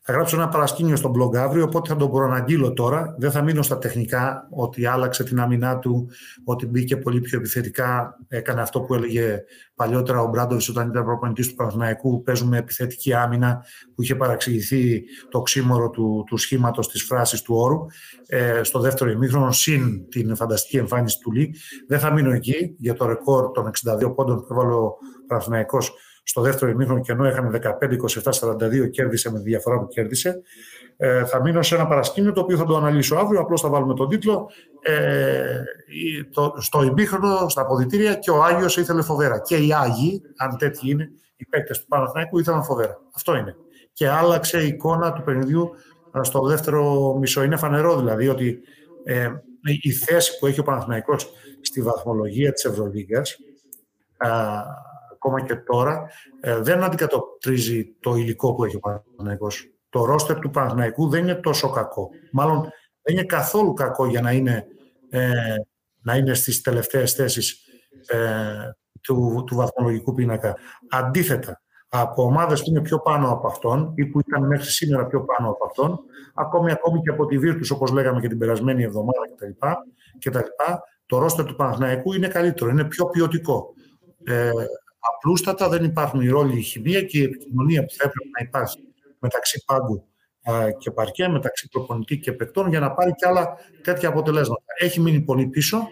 Θα 0.05 0.13
γράψω 0.13 0.37
ένα 0.37 0.49
παρασκήνιο 0.49 0.97
στο 0.97 1.13
blog 1.17 1.37
αύριο, 1.37 1.65
οπότε 1.65 1.89
θα 1.89 1.97
τον 1.97 2.11
προαναγγείλω 2.11 2.73
τώρα. 2.73 3.15
Δεν 3.19 3.31
θα 3.31 3.43
μείνω 3.43 3.63
στα 3.63 3.79
τεχνικά, 3.79 4.49
ότι 4.51 4.87
άλλαξε 4.87 5.25
την 5.25 5.41
αμυνά 5.41 5.79
του, 5.79 6.09
ότι 6.45 6.67
μπήκε 6.67 6.97
πολύ 6.97 7.21
πιο 7.21 7.39
επιθετικά, 7.39 8.19
έκανε 8.29 8.61
αυτό 8.61 8.81
που 8.81 8.95
έλεγε 8.95 9.45
παλιότερα 9.75 10.21
ο 10.21 10.29
Μπράντοβιτς 10.29 10.69
όταν 10.69 10.89
ήταν 10.89 11.05
προπονητής 11.05 11.49
του 11.49 11.55
Παναθηναϊκού. 11.55 12.23
Παίζουμε 12.23 12.59
επιθετική 12.59 13.15
άμυνα, 13.15 13.65
που 13.95 14.03
είχε 14.03 14.15
παραξηγηθεί 14.15 15.03
το 15.29 15.43
ξύμορο 15.43 15.91
του, 15.91 16.25
του 16.27 16.37
σχήματος 16.37 16.89
της 16.89 17.03
φράσης 17.03 17.43
του 17.43 17.55
όρου. 17.55 17.87
Ε, 18.27 18.63
στο 18.63 18.79
δεύτερο 18.81 19.11
ημίχρονο, 19.11 19.51
συν 19.53 20.09
την 20.09 20.37
φανταστική 20.37 20.77
εμφάνιση 20.77 21.19
του 21.19 21.33
Λί. 21.33 21.55
Δεν 21.89 21.99
θα 21.99 22.13
μείνω 22.13 22.33
εκεί 22.33 22.75
για 22.79 22.95
το 22.95 23.07
ρεκόρ 23.07 23.51
των 23.51 23.71
62 24.03 24.15
πόντων 24.15 24.37
που 24.37 24.47
έβαλε 24.51 24.73
ο 24.73 24.97
Παναθηναϊκός 25.27 25.93
στο 26.23 26.41
δεύτερο 26.41 26.71
ημίχρονο 26.71 27.01
και 27.01 27.13
ενώ 27.13 27.29
είχαμε 27.29 27.61
15-27-42 28.83 28.91
κέρδισε 28.91 29.31
με 29.33 29.39
τη 29.39 29.45
διαφορά 29.45 29.79
που 29.79 29.89
κέρδισε. 29.89 30.43
Ε, 30.97 31.25
θα 31.25 31.41
μείνω 31.41 31.63
σε 31.63 31.75
ένα 31.75 31.87
παρασκήνιο 31.87 32.33
το 32.33 32.41
οποίο 32.41 32.57
θα 32.57 32.65
το 32.65 32.77
αναλύσω 32.77 33.17
αύριο. 33.17 33.41
Απλώς 33.41 33.61
θα 33.61 33.69
βάλουμε 33.69 33.95
τον 33.95 34.09
τίτλο. 34.09 34.51
Ε, 34.83 35.63
το, 36.31 36.55
στο 36.59 36.83
ημίχρονο, 36.83 37.49
στα 37.49 37.61
αποδητήρια 37.61 38.15
και 38.15 38.31
ο 38.31 38.43
Άγιος 38.43 38.77
ήθελε 38.77 39.03
φοβέρα. 39.03 39.41
Και 39.41 39.57
οι 39.57 39.73
Άγιοι, 39.73 40.23
αν 40.37 40.57
τέτοιοι 40.57 40.91
είναι, 40.91 41.11
οι 41.37 41.47
παίκτες 41.47 41.81
του 41.81 41.87
Παναθηναϊκού 41.87 42.39
ήθελαν 42.39 42.65
φοβέρα. 42.65 43.01
Αυτό 43.15 43.37
είναι. 43.37 43.57
Και 43.93 44.09
άλλαξε 44.09 44.63
η 44.63 44.67
εικόνα 44.67 45.13
του 45.13 45.23
παιχνιδιού 45.23 45.71
στο 46.21 46.41
δεύτερο 46.41 47.15
μισό. 47.21 47.43
Είναι 47.43 47.57
φανερό 47.57 47.99
δηλαδή 47.99 48.29
ότι 48.29 48.61
ε, 49.05 49.29
η 49.81 49.93
θέση 49.93 50.39
που 50.39 50.47
έχει 50.47 50.61
ο 50.61 50.63
Παναθηναϊκός 50.63 51.33
στη 51.61 51.83
βαθμολογία 51.83 52.53
της 52.53 52.65
Ευρωλίγκας 52.65 53.37
ακόμα 55.23 55.41
και 55.41 55.55
τώρα 55.55 56.11
ε, 56.41 56.61
δεν 56.61 56.83
αντικατοπτρίζει 56.83 57.97
το 58.01 58.15
υλικό 58.15 58.55
που 58.55 58.65
έχει 58.65 58.77
ο 58.77 58.81
Παναθηναϊκός. 58.81 59.71
Το 59.89 60.05
ρόστερ 60.05 60.39
του 60.39 60.51
Παναθηναϊκού 60.51 61.09
δεν 61.09 61.23
είναι 61.23 61.35
τόσο 61.35 61.71
κακό. 61.71 62.11
Μάλλον 62.33 62.61
δεν 63.03 63.15
είναι 63.15 63.25
καθόλου 63.25 63.73
κακό 63.73 64.07
για 64.07 64.21
να 64.21 64.33
είναι, 64.33 64.67
ε, 65.11 65.31
να 66.03 66.17
είναι 66.17 66.35
στις 66.35 66.61
τελευταίες 66.61 67.13
θέσεις 67.13 67.65
ε, 68.07 68.19
του, 69.01 69.45
του 69.47 69.55
βαθμολογικού 69.55 70.15
πίνακα. 70.15 70.57
Αντίθετα, 70.91 71.63
από 71.89 72.25
ομάδες 72.25 72.63
που 72.63 72.71
είναι 72.71 72.81
πιο 72.81 72.99
πάνω 72.99 73.31
από 73.33 73.47
αυτόν 73.47 73.93
ή 73.95 74.07
που 74.07 74.21
ήταν 74.21 74.47
μέχρι 74.47 74.71
σήμερα 74.71 75.07
πιο 75.07 75.25
πάνω 75.25 75.51
από 75.51 75.65
αυτόν, 75.65 76.01
ακόμη, 76.35 76.73
ακόμη 76.73 77.01
και 77.01 77.11
από 77.11 77.27
τη 77.27 77.39
Βίρτους, 77.39 77.71
όπως 77.71 77.91
λέγαμε 77.91 78.21
και 78.21 78.29
την 78.29 78.39
περασμένη 78.39 78.83
εβδομάδα 78.83 79.29
κτλ. 79.37 79.67
κτλ 80.19 80.39
το 81.07 81.19
ρόστερ 81.19 81.45
του 81.45 81.57
Παναθηναϊκού 81.57 82.13
είναι 82.13 82.29
καλύτερο, 82.29 82.71
είναι 82.71 82.85
πιο 82.85 83.07
ποιοτικό. 83.07 83.75
Ε, 84.25 84.51
απλούστατα 85.11 85.69
δεν 85.69 85.85
υπάρχουν 85.85 86.21
οι 86.21 86.29
ρόλοι, 86.29 86.59
η 86.59 86.63
χημεία 86.63 87.03
και 87.03 87.19
η 87.19 87.23
επικοινωνία 87.23 87.85
που 87.85 87.91
θα 87.91 88.05
έπρεπε 88.05 88.29
να 88.39 88.47
υπάρχει 88.47 88.79
μεταξύ 89.19 89.63
πάγκου 89.67 90.07
και 90.79 90.91
παρκέ, 90.91 91.29
μεταξύ 91.29 91.69
προπονητή 91.69 92.19
και 92.19 92.33
παικτών 92.33 92.69
για 92.69 92.81
να 92.81 92.93
πάρει 92.93 93.13
και 93.13 93.27
άλλα 93.27 93.57
τέτοια 93.83 94.09
αποτελέσματα. 94.09 94.63
Έχει 94.79 95.01
μείνει 95.01 95.21
πολύ 95.21 95.47
πίσω. 95.47 95.89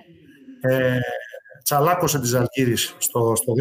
Ε, 0.60 0.98
τσαλάκωσε 1.62 2.20
τη 2.20 2.26
Ζαλγύρη 2.26 2.76
στο, 2.76 3.32
στο, 3.36 3.54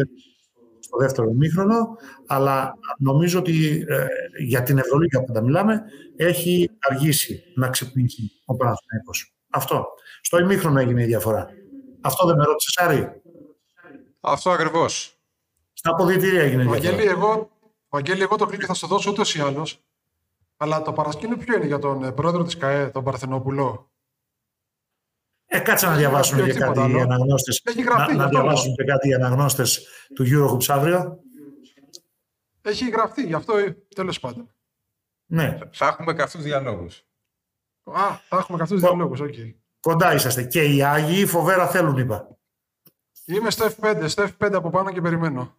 στο 0.80 0.96
δεύτερο 0.98 1.30
ημίχρονο, 1.30 1.96
αλλά 2.26 2.74
νομίζω 2.98 3.38
ότι 3.38 3.84
ε, 3.88 4.06
για 4.38 4.62
την 4.62 4.78
Ευρωλίγα 4.78 5.24
που 5.24 5.32
τα 5.32 5.42
μιλάμε, 5.42 5.82
έχει 6.16 6.70
αργήσει 6.78 7.42
να 7.54 7.68
ξυπνήσει 7.68 8.30
ο 8.44 8.56
Παναθηναϊκός. 8.56 9.34
Αυτό. 9.50 9.86
Στο 10.20 10.38
ημίχρονο 10.38 10.80
έγινε 10.80 11.02
η 11.02 11.06
διαφορά. 11.06 11.48
Αυτό 12.00 12.26
δεν 12.26 12.36
με 12.36 12.44
ρώτησε, 12.44 12.82
Άρη. 12.84 13.22
Αυτό 14.20 14.50
ακριβώς. 14.50 15.19
Στα 15.80 15.90
αποδητήρια 15.90 16.42
έγινε 16.42 16.62
η 16.62 16.66
διαφορά. 16.66 16.90
Βαγγέλη, 16.90 17.08
εγώ, 17.08 17.50
Βαγγέλη, 17.88 18.22
εγώ 18.22 18.36
το 18.36 18.46
κλικ 18.46 18.62
θα 18.66 18.74
σου 18.74 18.86
δώσω 18.86 19.10
ούτως 19.10 19.34
ή 19.34 19.40
άλλως. 19.40 19.84
Αλλά 20.56 20.82
το 20.82 20.92
παρασκήνιο 20.92 21.36
ποιο 21.36 21.56
είναι 21.56 21.66
για 21.66 21.78
τον 21.78 22.04
ε, 22.04 22.12
πρόεδρο 22.12 22.44
της 22.44 22.56
ΚΑΕ, 22.56 22.88
τον 22.88 23.04
Παρθενόπουλο; 23.04 23.90
Ε, 25.46 25.58
κάτσε 25.58 25.86
να 25.86 25.96
διαβάσουν 25.96 26.44
και 26.44 26.52
κάτι 26.52 26.78
οι 26.92 27.00
αναγνώστες. 27.00 27.62
Έχει 27.64 27.82
γραφτεί, 27.82 28.14
να, 28.14 28.22
να 28.24 28.28
διαβάσουν 28.28 28.74
και 28.74 28.84
κάτι 28.84 29.08
οι 29.08 29.14
αναγνώστες 29.14 29.86
του 30.14 30.24
Eurohoops 30.26 30.64
αύριο. 30.68 31.18
Έχει 32.62 32.88
γραφτεί, 32.90 33.26
γι' 33.26 33.34
αυτό 33.34 33.54
τέλος 33.94 34.20
πάντων. 34.20 34.54
Ναι. 35.26 35.58
Θα 35.72 35.86
έχουμε 35.86 36.12
καυτούς 36.12 36.38
διαλόγους. 36.38 37.04
Α, 37.84 38.16
θα 38.28 38.36
έχουμε 38.36 38.58
καυτούς 38.58 38.78
διαλόγους, 38.78 39.20
OK. 39.20 39.34
Okay. 39.36 39.54
Κοντά 39.80 40.14
είσαστε. 40.14 40.44
Και 40.44 40.64
οι 40.64 40.82
Άγιοι 40.82 41.26
φοβέρα 41.26 41.68
θέλουν, 41.68 41.96
είπα. 41.96 42.38
Είμαι 43.24 43.50
στο 43.50 43.66
F5, 43.80 44.04
στο 44.06 44.28
F5 44.38 44.52
από 44.52 44.70
πάνω 44.70 44.92
και 44.92 45.00
περιμένω. 45.00 45.58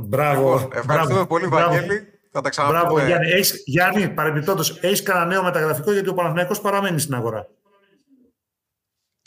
Μπράβο. 0.00 0.54
Λοιπόν, 0.54 0.70
ευχαριστούμε 0.72 1.12
μπράβο, 1.14 1.26
πολύ, 1.26 1.46
μπράβο. 1.46 1.72
Βαγγέλη. 1.74 2.08
Θα 2.30 2.40
τα 2.40 2.48
ξαναπούμε. 2.48 2.80
Μπράβο, 2.80 3.06
Γιάννη. 3.06 3.28
Έχεις, 3.30 3.62
Γιάννη, 3.66 4.08
παρεμπιπτόντως, 4.08 4.78
έχεις 4.82 5.02
κανένα 5.02 5.26
νέο 5.26 5.42
μεταγραφικό 5.42 5.92
γιατί 5.92 6.08
ο 6.08 6.14
Παναθηναϊκός 6.14 6.60
παραμένει 6.60 7.00
στην 7.00 7.14
αγορά; 7.14 7.48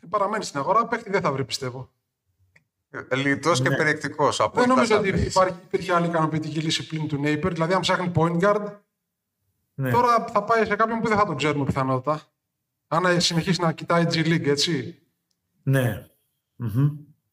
Παραμένει 0.09 0.43
στην 0.43 0.59
αγορά, 0.59 0.87
παίχτη 0.87 1.09
δεν 1.09 1.21
θα 1.21 1.31
βρει, 1.31 1.45
πιστεύω. 1.45 1.91
Λιτός 3.15 3.61
και 3.61 3.69
Ναι. 3.69 3.75
περιεκτικός. 3.75 4.49
Δεν 4.53 4.67
νομίζω 4.67 4.97
ότι 4.97 5.07
υπάρχει, 5.09 5.59
υπήρχε 5.65 5.93
άλλη 5.93 6.07
ικανοποιητική 6.07 6.59
λύση 6.59 6.87
πλην 6.87 7.07
του 7.07 7.19
Νέιπερ. 7.19 7.53
Δηλαδή, 7.53 7.73
αν 7.73 7.79
ψάχνει 7.81 8.11
point 8.15 8.39
guard, 8.39 8.73
Ναι. 9.73 9.91
τώρα 9.91 10.25
θα 10.33 10.43
πάει 10.43 10.65
σε 10.65 10.75
κάποιον 10.75 10.99
που 10.99 11.07
δεν 11.07 11.17
θα 11.17 11.25
τον 11.25 11.35
ξέρουμε 11.37 11.65
πιθανότατα. 11.65 12.21
Αν 12.87 13.21
συνεχίσει 13.21 13.61
να 13.61 13.71
κοιτάει 13.71 14.03
G 14.07 14.15
League, 14.15 14.45
έτσι. 14.47 15.01
ναι. 15.63 16.07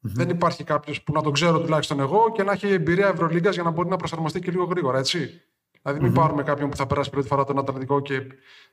Μμμ. 0.04 0.12
Δεν 0.14 0.28
υπάρχει 0.28 0.64
κάποιος 0.64 1.02
που 1.02 1.12
να 1.12 1.22
τον 1.22 1.32
ξέρω 1.32 1.60
τουλάχιστον 1.60 2.00
εγώ 2.00 2.32
και 2.32 2.42
να 2.42 2.52
έχει 2.52 2.72
εμπειρία 2.72 3.08
Ευρωλίγκας 3.08 3.54
για 3.54 3.62
να 3.62 3.70
μπορεί 3.70 3.88
να 3.88 3.96
προσαρμοστεί 3.96 4.40
και 4.40 4.50
λίγο 4.50 4.64
γρήγορα, 4.64 4.98
έτσι. 4.98 5.42
Δηλαδή, 5.82 6.02
μην 6.02 6.12
πάρουμε 6.12 6.42
κάποιον 6.42 6.70
που 6.70 6.76
θα 6.76 6.86
περάσει 6.86 7.10
πρώτη 7.10 7.26
φορά 7.26 7.44
τον 7.44 7.58
Ατλαντικό 7.58 8.00
και 8.00 8.22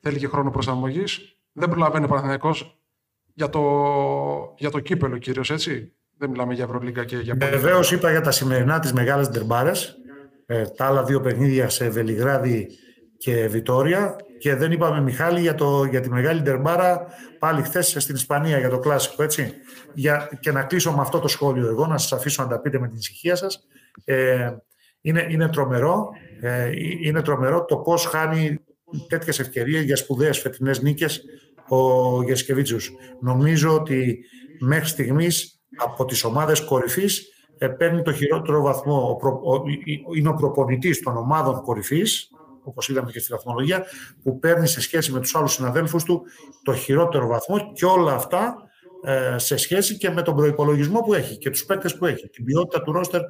θέλει 0.01 0.17
και 0.17 0.27
χρόνο 0.27 0.49
προσαρμογής. 0.49 1.35
Δεν 1.51 1.69
προλαβαίνει 1.69 2.05
ο 2.05 2.07
Παναθηναϊκός 2.07 2.79
για 3.33 3.49
το, 3.49 3.61
για 4.57 4.69
το 4.69 4.79
κύπελο 4.79 5.17
κυρίως, 5.17 5.49
έτσι. 5.49 5.93
Δεν 6.17 6.29
μιλάμε 6.29 6.53
για 6.53 6.63
Ευρωλίγκα 6.63 7.05
και 7.05 7.17
για 7.17 7.37
πολύ. 7.37 7.51
Βεβαίως 7.51 7.91
είπα 7.91 8.11
για 8.11 8.21
τα 8.21 8.31
σημερινά 8.31 8.79
τις 8.79 8.93
μεγάλες 8.93 9.29
ντερμπάρες, 9.29 9.97
ε, 10.45 10.63
τα 10.63 10.85
άλλα 10.85 11.03
δύο 11.03 11.21
παιχνίδια 11.21 11.69
σε 11.69 11.89
Βελιγράδι 11.89 12.67
και 13.21 13.47
Βιτόρια 13.47 14.15
και 14.39 14.55
δεν 14.55 14.71
είπαμε 14.71 15.01
Μιχάλη 15.01 15.39
για, 15.39 15.55
το, 15.55 15.83
για 15.83 16.01
τη 16.01 16.09
μεγάλη 16.09 16.41
ντερμπάρα 16.41 17.05
πάλι 17.39 17.61
χθες 17.61 17.95
στην 17.99 18.15
Ισπανία 18.15 18.57
για 18.57 18.69
το 18.69 18.79
κλασικό 18.79 19.23
έτσι. 19.23 19.53
Για, 19.93 20.29
και 20.39 20.51
να 20.51 20.63
κλείσω 20.63 20.91
με 20.91 21.01
αυτό 21.01 21.19
το 21.19 21.27
σχόλιο 21.27 21.67
εγώ, 21.67 21.87
να 21.87 21.97
σας 21.97 22.11
αφήσω 22.11 22.43
να 22.43 22.49
τα 22.49 22.59
πείτε 22.59 22.79
με 22.79 22.87
την 22.87 22.97
ησυχία 22.97 23.35
σας. 23.35 23.67
Ε, 24.05 24.51
είναι, 25.01 25.27
είναι, 25.29 25.49
τρομερό, 25.49 26.09
ε, 26.41 26.69
είναι 27.01 27.21
τρομερό 27.21 27.65
το 27.65 27.77
πώς 27.77 28.05
χάνει 28.05 28.59
τέτοιες 29.07 29.39
ευκαιρίες 29.39 29.83
για 29.83 29.95
σπουδαίες 29.95 30.39
φετινές 30.39 30.81
νίκες 30.81 31.23
ο 31.67 32.23
Γεσκεβίτσιος. 32.23 32.91
Νομίζω 33.21 33.73
ότι 33.73 34.25
μέχρι 34.59 34.87
στιγμής 34.87 35.61
από 35.77 36.05
τις 36.05 36.23
ομάδες 36.23 36.61
κορυφής 36.61 37.27
ε, 37.57 37.67
παίρνει 37.67 38.01
το 38.01 38.13
χειρότερο 38.13 38.61
βαθμό. 38.61 39.09
Ο 39.09 39.15
προ, 39.15 39.29
ο, 39.31 39.63
είναι 40.15 40.29
ο 40.29 40.33
προπονητής 40.33 41.01
των 41.01 41.17
ομάδων 41.17 41.61
κορυφής, 41.61 42.29
όπως 42.63 42.89
είδαμε 42.89 43.11
και 43.11 43.19
στη 43.19 43.33
βαθμολογία, 43.33 43.85
που 44.23 44.39
παίρνει 44.39 44.67
σε 44.67 44.81
σχέση 44.81 45.11
με 45.11 45.19
τους 45.19 45.35
άλλους 45.35 45.53
συναδέλφους 45.53 46.03
του 46.03 46.21
το 46.63 46.73
χειρότερο 46.73 47.27
βαθμό 47.27 47.71
και 47.73 47.85
όλα 47.85 48.13
αυτά 48.13 48.55
ε, 49.03 49.37
σε 49.37 49.55
σχέση 49.55 49.97
και 49.97 50.09
με 50.09 50.21
τον 50.21 50.35
προϋπολογισμό 50.35 50.99
που 50.99 51.13
έχει 51.13 51.37
και 51.37 51.49
τους 51.49 51.65
παίκτες 51.65 51.97
που 51.97 52.05
έχει, 52.05 52.29
την 52.29 52.43
ποιότητα 52.43 52.81
του 52.81 52.91
ρόστερ 52.91 53.21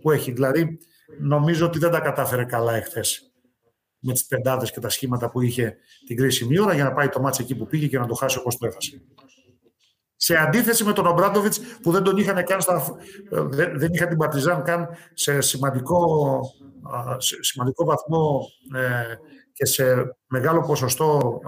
που 0.00 0.10
έχει. 0.10 0.32
Δηλαδή, 0.32 0.78
νομίζω 1.20 1.66
ότι 1.66 1.78
δεν 1.78 1.90
τα 1.90 2.00
κατάφερε 2.00 2.44
καλά 2.44 2.74
εχθές 2.74 3.32
με 3.98 4.12
τις 4.12 4.26
πεντάδες 4.26 4.70
και 4.70 4.80
τα 4.80 4.88
σχήματα 4.88 5.30
που 5.30 5.40
είχε 5.40 5.76
την 6.06 6.16
κρίσιμη 6.16 6.58
ώρα 6.58 6.74
για 6.74 6.84
να 6.84 6.92
πάει 6.92 7.08
το 7.08 7.20
μάτς 7.20 7.38
εκεί 7.38 7.54
που 7.54 7.66
πήγε 7.66 7.86
και 7.86 7.98
να 7.98 8.06
το 8.06 8.14
χάσει 8.14 8.38
όπως 8.38 8.56
το 8.56 8.66
έχασε. 8.66 9.02
Σε 10.16 10.36
αντίθεση 10.36 10.84
με 10.84 10.92
τον 10.92 11.06
Ομπράντοβιτς 11.06 11.60
που 11.82 11.90
δεν 11.90 12.02
τον 12.02 12.16
είχαν 12.16 12.44
καν 12.44 12.60
στα, 12.60 12.96
δεν, 13.30 13.78
δεν 13.78 13.92
είχαν 13.92 14.08
την 14.08 14.18
Παρτιζάν 14.18 14.62
καν 14.62 14.88
σε 15.14 15.40
σημαντικό, 15.40 16.40
σε 17.18 17.36
σημαντικό 17.40 17.84
βαθμό 17.84 18.48
ε, 18.74 19.14
και 19.52 19.66
σε 19.66 20.16
μεγάλο 20.26 20.60
ποσοστό 20.60 21.40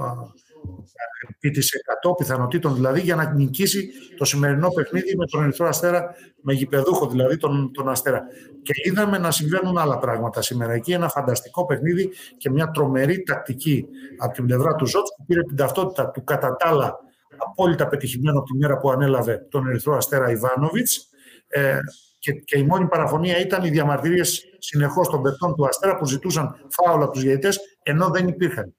επί 1.28 1.50
της 1.50 1.72
100 2.08 2.16
πιθανότητων 2.16 2.74
δηλαδή 2.74 3.00
για 3.00 3.14
να 3.14 3.32
νικήσει 3.32 3.90
το 4.16 4.24
σημερινό 4.24 4.68
παιχνίδι 4.68 5.16
με 5.16 5.26
τον 5.26 5.42
Ερυθρό 5.42 5.68
Αστέρα, 5.68 6.14
με 6.42 6.52
γηπεδούχο 6.52 7.08
δηλαδή 7.08 7.36
τον, 7.36 7.72
τον 7.72 7.88
Αστέρα. 7.88 8.22
Και 8.62 8.72
είδαμε 8.84 9.18
να 9.18 9.30
συμβαίνουν 9.30 9.78
άλλα 9.78 9.98
πράγματα 9.98 10.42
σήμερα. 10.42 10.72
Εκεί 10.72 10.92
ένα 10.92 11.08
φανταστικό 11.08 11.66
παιχνίδι 11.66 12.10
και 12.36 12.50
μια 12.50 12.70
τρομερή 12.70 13.22
τακτική 13.22 13.86
από 14.18 14.32
την 14.32 14.46
πλευρά 14.46 14.74
του 14.74 14.86
Ζώτς 14.86 15.14
που 15.16 15.24
πήρε 15.24 15.42
την 15.42 15.56
ταυτότητα 15.56 16.10
του 16.10 16.24
κατά 16.24 16.56
τα 16.56 16.68
άλλα 16.68 16.98
απόλυτα 17.36 17.88
πετυχημένο 17.88 18.38
από 18.38 18.46
τη 18.46 18.56
μέρα 18.56 18.78
που 18.78 18.90
ανέλαβε 18.90 19.46
τον 19.50 19.68
Ερυθρό 19.68 19.96
Αστέρα 19.96 20.30
Ιβάνοβιτς 20.30 21.08
ε, 21.48 21.78
και, 22.20 22.32
και 22.32 22.58
η 22.58 22.62
μόνη 22.62 22.86
παραφωνία 22.86 23.38
ήταν 23.38 23.64
οι 23.64 23.70
διαμαρτυρίες 23.70 24.44
συνεχώς 24.58 25.08
των 25.08 25.22
παιχτών 25.22 25.54
του 25.54 25.66
Αστέρα 25.66 25.96
που 25.96 26.06
ζητούσαν 26.06 26.66
φάουλα 26.68 27.04
από 27.04 27.12
τους 27.12 27.22
διαιτητές 27.22 27.58
ενώ 27.82 28.08
δεν 28.08 28.28
υπήρχαν. 28.28 28.74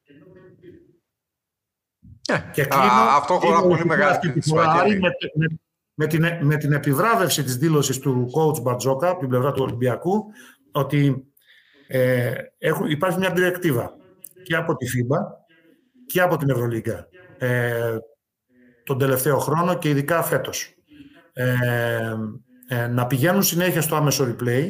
Ε, 2.28 2.38
Και 2.54 2.62
α, 2.62 2.66
κλείνω, 2.66 3.02
αυτό 3.18 3.34
χωρά 3.34 3.58
κλείνω 3.58 3.68
πολύ 3.68 3.86
μεγάλη 3.86 4.12
αυτή 4.12 4.28
τη 4.28 4.32
κριτική, 4.32 4.50
φορά, 4.50 4.66
Βαγγέλη. 4.66 4.92
Άρη, 4.92 5.00
με, 5.00 5.10
με, 5.34 5.60
με, 5.94 6.08
την, 6.08 6.48
με 6.48 6.58
την 6.58 6.72
επιβράβευση 6.72 7.44
της 7.44 7.58
δήλωσης 7.58 8.00
του 8.00 8.30
coach 8.36 8.62
Μπαρτζόκα 8.62 9.10
από 9.10 9.20
την 9.20 9.30
πλευρά 9.30 9.52
του 9.52 9.64
Ολυμπιακού 9.64 10.26
ότι 10.72 11.26
ε, 11.88 12.34
έχουν, 12.58 12.90
υπάρχει 12.90 13.18
μια 13.18 13.32
διρεκτίβα 13.32 13.94
και 14.44 14.56
από 14.56 14.76
τη 14.76 14.86
FIBA 14.86 15.18
και 16.06 16.22
από 16.22 16.38
την 16.38 16.50
Ευρωλίγκα 16.50 17.08
ε, 17.38 17.98
τον 18.84 18.98
τελευταίο 18.98 19.38
χρόνο 19.38 19.78
και 19.78 19.90
ειδικά 19.90 20.24
φέτος. 20.24 20.76
Ε, 21.34 22.16
ε, 22.74 22.88
να 22.88 23.08
πηγαίνουν 23.08 23.44
συνέχεια 23.44 23.82
στο 23.82 23.96
άμεσο 23.96 24.36
replay 24.36 24.66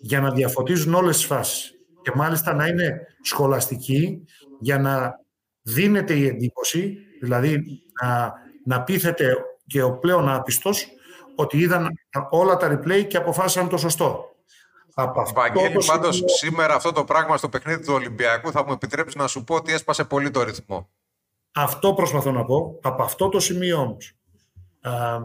για 0.00 0.20
να 0.20 0.30
διαφωτίζουν 0.30 0.94
όλες 0.94 1.16
τις 1.16 1.26
φάσεις 1.26 1.72
και 2.02 2.12
μάλιστα 2.14 2.54
να 2.54 2.66
είναι 2.66 3.00
σχολαστικοί 3.22 4.24
για 4.60 4.78
να 4.78 5.20
δίνεται 5.62 6.14
η 6.14 6.26
εντύπωση, 6.26 6.98
δηλαδή 7.20 7.62
να, 8.02 8.32
να 8.64 8.82
πείθεται 8.82 9.36
και 9.66 9.82
ο 9.82 9.98
πλέον 9.98 10.28
άπιστος 10.28 10.86
ότι 11.36 11.58
είδαν 11.58 11.88
όλα 12.30 12.56
τα 12.56 12.72
replay 12.80 13.06
και 13.08 13.16
αποφάσισαν 13.16 13.68
το 13.68 13.76
σωστό. 13.76 14.24
Από 14.94 15.20
αυτό 15.20 15.40
Βαγγέλη, 15.40 15.74
το 15.74 15.84
πάντως 15.86 16.14
σημείο- 16.14 16.34
σήμερα 16.34 16.74
αυτό 16.74 16.92
το 16.92 17.04
πράγμα 17.04 17.36
στο 17.36 17.48
παιχνίδι 17.48 17.84
του 17.84 17.92
Ολυμπιακού 17.94 18.50
θα 18.50 18.64
μου 18.64 18.72
επιτρέψει 18.72 19.18
να 19.18 19.26
σου 19.26 19.44
πω 19.44 19.54
ότι 19.54 19.72
έσπασε 19.72 20.04
πολύ 20.04 20.30
το 20.30 20.42
ρυθμό. 20.42 20.88
Αυτό 21.54 21.94
προσπαθώ 21.94 22.32
να 22.32 22.44
πω. 22.44 22.78
Από 22.82 23.02
αυτό 23.02 23.28
το 23.28 23.40
σημείο 23.40 23.78
όμως, 23.78 24.06
α, 24.06 24.17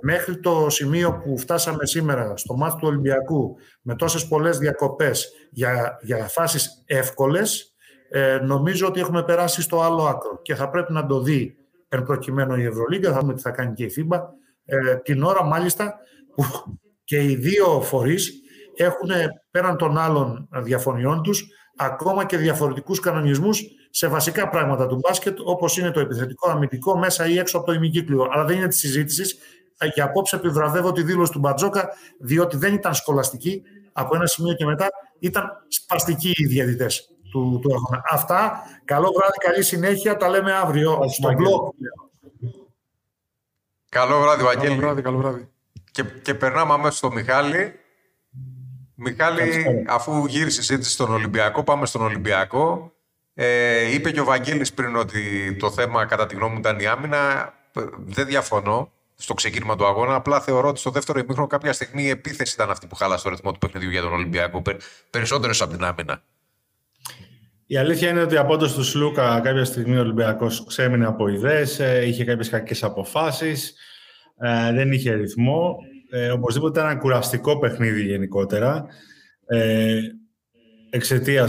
μέχρι 0.02 0.40
το 0.40 0.70
σημείο 0.70 1.20
που 1.24 1.38
φτάσαμε 1.38 1.86
σήμερα 1.86 2.38
στο 2.38 2.56
μάτι 2.56 2.76
του 2.76 2.88
Ολυμπιακού 2.88 3.56
με 3.82 3.96
τόσες 3.96 4.28
πολλές 4.28 4.58
διακοπές 4.58 5.32
για, 5.52 5.98
για 6.02 6.28
φάσεις 6.28 6.84
εύκολες, 6.86 7.76
ε, 8.10 8.38
νομίζω 8.38 8.88
ότι 8.88 9.00
έχουμε 9.00 9.24
περάσει 9.24 9.62
στο 9.62 9.82
άλλο 9.82 10.04
άκρο 10.04 10.42
και 10.42 10.56
θα 10.56 10.70
πρέπει 10.70 10.94
να 10.94 11.06
το 11.06 11.22
δει 11.22 11.56
εν 11.90 12.04
προκειμένου 12.04 12.56
η 12.56 12.64
Ευρωλίγκα, 12.64 13.12
θα 13.12 13.20
δούμε 13.20 13.34
τι 13.34 13.42
θα 13.42 13.52
κάνει 13.52 13.74
και 13.74 13.84
η 13.84 13.94
FIBA, 13.98 14.20
ε, 14.66 14.96
την 14.96 15.24
ώρα 15.24 15.44
μάλιστα 15.44 15.96
που 16.36 16.44
και 17.04 17.24
οι 17.24 17.36
δύο 17.36 17.82
φορείς 17.82 18.32
έχουν 18.76 19.10
πέραν 19.52 19.78
των 19.78 19.98
άλλων 19.98 20.48
διαφωνιών 20.64 21.22
τους 21.24 21.48
ακόμα 21.76 22.26
και 22.26 22.38
διαφορετικούς 22.38 23.00
κανονισμούς 23.00 23.64
σε 23.96 24.08
βασικά 24.08 24.50
πράγματα 24.50 24.88
του 24.88 24.96
μπάσκετ, 24.96 25.40
όπως 25.44 25.78
είναι 25.78 25.92
το 25.92 26.00
επιθετικό, 26.00 26.50
αμυντικό, 26.50 26.98
μέσα 26.98 27.28
ή 27.28 27.38
έξω 27.38 27.58
από 27.58 27.66
το 27.66 27.74
ημικύκλιο. 27.74 28.28
Αλλά 28.32 28.46
δεν 28.46 28.58
είναι 28.58 28.68
της 28.68 28.80
συζήτησης. 28.80 29.38
Και 29.94 30.02
απόψε 30.02 30.36
επιβραβεύω 30.36 30.92
τη 30.92 31.04
δήλωση 31.04 31.32
του 31.32 31.40
Μπατζόκα, 31.40 31.90
διότι 32.20 32.58
δεν 32.58 32.74
ήταν 32.74 32.94
σχολαστική. 32.94 33.62
Από 33.94 34.16
ένα 34.16 34.26
σημείο 34.26 34.54
και 34.54 34.66
μετά 34.66 34.88
ήταν 35.20 35.50
σπαστικοί 35.68 36.34
οι 36.36 36.46
διαιτητές 36.46 37.10
του, 37.32 37.60
του 37.62 37.74
αγώνα. 37.74 38.04
Αυτά. 38.10 38.64
Καλό 38.86 39.12
βράδυ, 39.18 39.38
καλή 39.38 39.64
συνέχεια. 39.64 40.18
Τα 40.18 40.30
λέμε 40.30 40.54
αύριο 40.54 41.00
στο 41.10 41.28
Βαγγέλη. 41.28 41.48
blog. 41.50 41.70
Καλό 43.90 44.20
βράδυ, 44.22 44.44
Βαγγέλη. 44.44 44.68
Καλό 44.68 44.82
βράδυ, 44.82 45.02
καλό 45.02 45.18
βράδυ. 45.18 45.50
Και, 45.92 46.04
και 46.04 46.34
περνάμε 46.34 46.74
αμέσως 46.74 46.98
στο 46.98 47.12
Μιχάλη. 47.12 47.74
Μιχάλη, 48.96 49.40
Καλησπέρα. 49.40 49.84
αφού 49.88 50.26
γύρισε 50.26 50.60
η 50.60 50.64
συζήτηση 50.64 50.92
στον 50.92 51.12
Ολυμπιακό, 51.14 51.64
πάμε 51.64 51.86
στον 51.86 52.02
Ολυμπιακό. 52.02 52.92
Ε, 53.34 53.94
είπε 53.94 54.12
και 54.12 54.20
ο 54.20 54.24
Βαγγέλης 54.24 54.74
πριν 54.74 54.96
ότι 54.96 55.56
το 55.60 55.72
θέμα, 55.72 56.06
κατά 56.06 56.26
τη 56.26 56.36
γνώμη 56.36 56.54
μου, 56.54 56.60
ήταν 56.60 56.80
η 56.80 56.86
άμυνα. 56.86 57.54
Ε, 57.76 57.82
Δεν 58.06 58.26
διαφωνώ 58.26 58.92
στο 59.16 59.34
ξεκίνημα 59.34 59.76
του 59.76 59.86
αγώνα. 59.86 60.16
Απλά 60.16 60.42
θεωρώ 60.42 60.68
ότι 60.68 60.80
στο 60.80 60.90
δεύτερο 60.90 61.20
ημίχρονο 61.20 61.48
κάποια 61.48 61.74
στιγμή 61.74 62.04
η 62.04 62.10
επίθεση 62.10 62.54
ήταν 62.54 62.70
αυτή 62.70 62.88
που 62.88 62.96
χάλασε 62.96 63.24
το 63.24 63.30
ρυθμό 63.30 63.52
του 63.52 63.60
παιχνιδιού 63.60 63.90
για 63.90 64.02
τον 64.02 64.14
Ολυμπιακό. 64.14 64.62
Πε- 64.62 64.82
Περισσότερες 65.10 65.62
από 65.62 65.72
την 65.74 65.84
άμυνα. 65.84 66.24
Η 67.66 67.78
αλήθεια 67.78 68.10
είναι 68.10 68.22
ότι 68.22 68.38
από 68.38 68.54
όντως 68.54 68.74
του 68.74 68.84
Σλούκα 68.84 69.40
κάποια 69.44 69.66
στιγμή 69.66 69.98
ο 69.98 70.00
Ολυμπιακός 70.00 70.66
ξέμεινε 70.68 71.06
από 71.06 71.28
ιδέες, 71.28 71.80
ε, 71.80 72.06
είχε 72.06 72.24
κάποιες 72.24 72.50
κακές 72.50 72.84
αποφάσεις, 72.84 73.74
ε, 74.40 74.74
δεν 74.74 74.92
είχε 74.92 75.14
ρυθμό. 75.14 75.78
Ε, 76.10 76.30
οπωσδήποτε 76.30 76.80
ήταν 76.80 76.92
ένα 76.92 77.00
κουραστικό 77.00 77.60
παιχνίδι 77.60 78.02
γενικότερα. 78.04 78.86
Ε, 80.94 80.98
Εξαιτία 80.98 81.48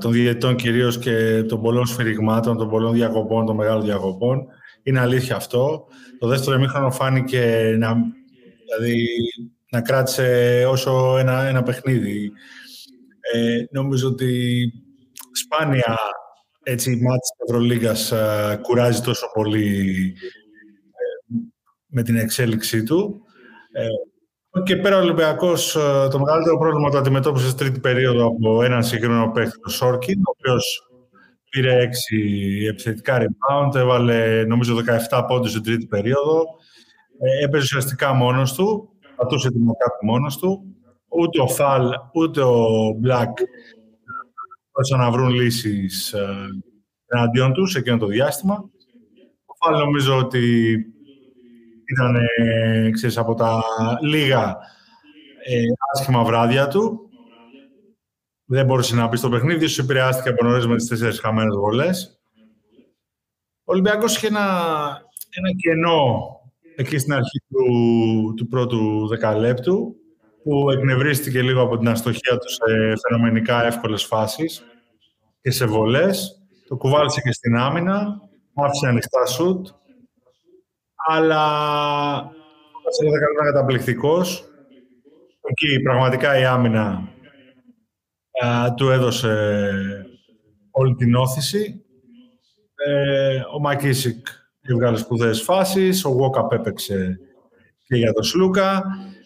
των 0.00 0.12
διαιτητών 0.12 0.56
κυρίως 0.56 0.98
και 0.98 1.42
των 1.42 1.62
πολλών 1.62 1.86
σφυριγμάτων, 1.86 2.56
των 2.56 2.68
πολλών 2.68 2.94
διακοπών, 2.94 3.46
των 3.46 3.56
μεγάλων 3.56 3.84
διακοπών. 3.84 4.46
Είναι 4.82 5.00
αλήθεια 5.00 5.36
αυτό. 5.36 5.86
Το 6.18 6.26
δεύτερο 6.26 6.56
ημίχρονο 6.56 6.90
φάνηκε 6.90 7.74
να, 7.78 7.94
δηλαδή, 8.64 9.06
να 9.70 9.80
κράτησε 9.80 10.64
όσο 10.68 11.16
ένα, 11.18 11.42
ένα 11.42 11.62
παιχνίδι. 11.62 12.32
Ε, 13.32 13.64
νομίζω 13.70 14.08
ότι 14.08 14.72
σπάνια 15.32 15.96
έτσι 16.62 16.92
η 16.92 17.00
μάτς 17.02 17.30
της 17.30 17.48
Ευρωλίγκας 17.48 18.12
α, 18.12 18.56
κουράζει 18.62 19.00
τόσο 19.00 19.30
πολύ 19.34 20.14
ε, 20.90 21.34
με 21.86 22.02
την 22.02 22.16
εξέλιξή 22.16 22.82
του. 22.82 23.22
Ε, 23.72 23.86
και 24.64 24.76
πέρα 24.76 24.96
ο 24.96 25.00
Ολυμπιακός 25.00 25.76
ε, 25.76 26.08
το 26.10 26.18
μεγαλύτερο 26.18 26.58
πρόβλημα 26.58 26.90
το 26.90 26.98
αντιμετώπισε 26.98 27.48
στη 27.48 27.56
τρίτη 27.56 27.80
περίοδο 27.80 28.26
από 28.26 28.62
έναν 28.62 28.84
συγκεκριμένο 28.84 29.30
παίκτη, 29.30 29.60
τον 29.60 29.72
Σόρκιν, 29.72 30.18
ο 30.18 30.34
οποίος 30.38 30.88
πήρε 31.50 31.80
έξι 31.80 32.18
επιθετικά 32.70 33.18
rebound, 33.18 33.74
έβαλε 33.74 34.44
νομίζω 34.44 34.76
17 35.10 35.24
πόντους 35.28 35.50
στην 35.50 35.62
τρίτη 35.62 35.86
περίοδο, 35.86 36.44
ε, 37.18 37.44
έπαιζε 37.44 37.62
ουσιαστικά 37.62 38.12
μόνος 38.12 38.54
του, 38.54 38.88
πατούσε 39.16 39.50
την 39.50 39.62
Μακάπη 39.62 40.06
μόνος 40.06 40.38
του, 40.38 40.64
ούτε 41.08 41.40
ο 41.40 41.48
Φαλ 41.48 41.90
ούτε 42.12 42.42
ο 42.42 42.66
Μπλακ 42.98 43.38
μπορούσαν 44.76 44.98
να 44.98 45.10
βρουν 45.10 45.30
λύσεις 45.30 46.12
ε, 46.12 46.48
εναντίον 47.06 47.52
τους 47.52 47.70
σε 47.70 47.78
εκείνο 47.78 47.96
το 47.98 48.06
διάστημα. 48.06 48.70
Ο 49.44 49.54
Φαλ 49.64 49.78
νομίζω 49.78 50.16
ότι 50.16 50.76
ήταν 51.92 52.16
ε, 52.38 52.90
ξέρεις, 52.90 53.18
από 53.18 53.34
τα 53.34 53.62
λίγα 54.02 54.56
ε, 55.44 55.62
άσχημα 55.94 56.24
βράδια 56.24 56.68
του. 56.68 57.10
Δεν 58.44 58.66
μπορούσε 58.66 58.94
να 58.94 59.06
μπει 59.06 59.16
στο 59.16 59.28
παιχνίδι, 59.28 59.64
ίσως 59.64 59.84
επηρεάστηκε 59.84 60.28
από 60.28 60.44
νωρίς 60.44 60.66
με 60.66 60.76
τις 60.76 60.86
τέσσερις 60.86 61.20
χαμένες 61.20 61.56
βολές. 61.56 62.20
Ο 63.64 63.72
Ολυμπιακός 63.72 64.16
είχε 64.16 64.26
ένα, 64.26 64.46
ένα 65.30 65.50
κενό 65.60 66.30
εκεί 66.76 66.98
στην 66.98 67.12
αρχή 67.12 67.38
του, 67.48 68.34
του 68.36 68.46
πρώτου 68.46 69.06
δεκαλέπτου 69.08 69.94
που 70.42 70.70
εκνευρίστηκε 70.70 71.42
λίγο 71.42 71.62
από 71.62 71.78
την 71.78 71.88
αστοχία 71.88 72.38
του 72.38 72.48
σε 72.50 72.94
φαινομενικά 73.08 73.64
εύκολες 73.64 74.04
φάσεις 74.04 74.64
και 75.40 75.50
σε 75.50 75.66
βολές. 75.66 76.40
Το 76.68 76.76
κουβάλισε 76.76 77.20
και 77.20 77.32
στην 77.32 77.56
άμυνα, 77.56 78.20
άφησε 78.54 78.86
ανοιχτά 78.86 79.26
σουτ, 79.26 79.66
αλλά 81.08 81.44
ο 82.72 82.80
Βασίλης 82.84 83.12
ήταν 83.12 83.52
καταπληκτικός. 83.52 84.44
Εκεί 85.50 85.80
πραγματικά 85.82 86.38
η 86.38 86.44
άμυνα 86.44 87.08
α, 88.44 88.74
του 88.74 88.88
έδωσε 88.88 89.56
όλη 90.70 90.94
την 90.94 91.14
όθηση. 91.14 91.84
Ε, 92.86 93.40
ο 93.54 93.60
Μακίσικ 93.60 94.26
έβγαλε 94.60 94.96
σπουδαίες 94.96 95.42
φάσεις, 95.42 96.04
ο 96.04 96.08
Γουόκαπ 96.08 96.52
έπαιξε 96.52 97.18
και 97.86 97.96
για 97.96 98.12
τον 98.12 98.22
Σλούκα. 98.22 98.82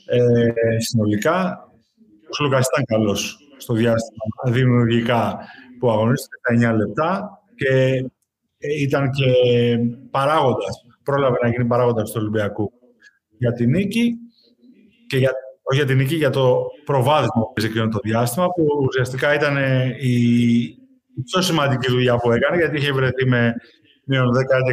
Ε, 0.06 0.80
συνολικά, 0.80 1.68
ο 2.30 2.34
Σλούκας 2.34 2.66
ήταν 2.72 2.84
καλός 2.84 3.38
στο 3.56 3.74
διάστημα 3.74 4.52
δημιουργικά 4.52 5.38
που 5.78 5.90
αγωνίστηκε 5.90 6.36
στα 6.40 6.72
9 6.72 6.76
λεπτά 6.76 7.40
και 7.54 8.04
ε, 8.58 8.80
ήταν 8.80 9.10
και 9.10 9.32
παράγοντας, 10.10 10.84
πρόλαβε 11.10 11.36
να 11.42 11.48
γίνει 11.48 11.64
παράγοντας 11.64 12.10
του 12.10 12.16
Ολυμπιακού 12.20 12.72
για 13.38 13.52
την 13.52 13.70
νίκη 13.70 14.14
και 15.06 15.16
για, 15.16 15.32
όχι 15.62 15.78
για 15.78 15.86
την 15.86 15.96
νίκη, 15.96 16.14
για 16.14 16.30
το 16.30 16.66
προβάδισμα 16.84 17.42
που 17.42 17.52
εκείνο 17.64 17.88
το 17.88 17.98
διάστημα 18.02 18.46
που 18.46 18.66
ουσιαστικά 18.86 19.34
ήταν 19.34 19.56
ε, 19.56 19.96
η, 20.00 20.60
η 21.16 21.22
πιο 21.24 21.42
σημαντική 21.42 21.90
δουλειά 21.90 22.16
που 22.16 22.32
έκανε 22.32 22.56
γιατί 22.56 22.76
είχε 22.76 22.92
βρεθεί 22.92 23.26
με 23.26 23.54
μείον 24.04 24.28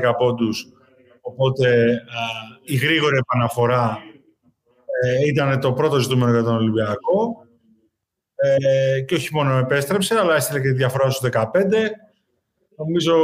10-11 0.10 0.14
πόντους 0.18 0.68
οπότε 1.22 1.92
α, 1.92 2.22
η 2.64 2.76
γρήγορη 2.76 3.18
επαναφορά 3.18 3.98
ε, 5.04 5.28
ήταν 5.28 5.60
το 5.60 5.74
πρώτο 5.74 6.00
ζητούμενο 6.00 6.32
για 6.32 6.44
τον 6.44 6.56
Ολυμπιακό 6.56 7.46
ε, 8.36 9.02
και 9.02 9.16
όχι 9.16 9.34
μόνο 9.34 9.58
επέστρεψε, 9.58 10.20
αλλά 10.20 10.36
έστειλε 10.36 10.60
και 10.60 10.68
τη 10.68 10.74
διαφορά 10.74 11.10
στους 11.10 11.30
15. 11.34 11.44
Νομίζω 12.76 13.16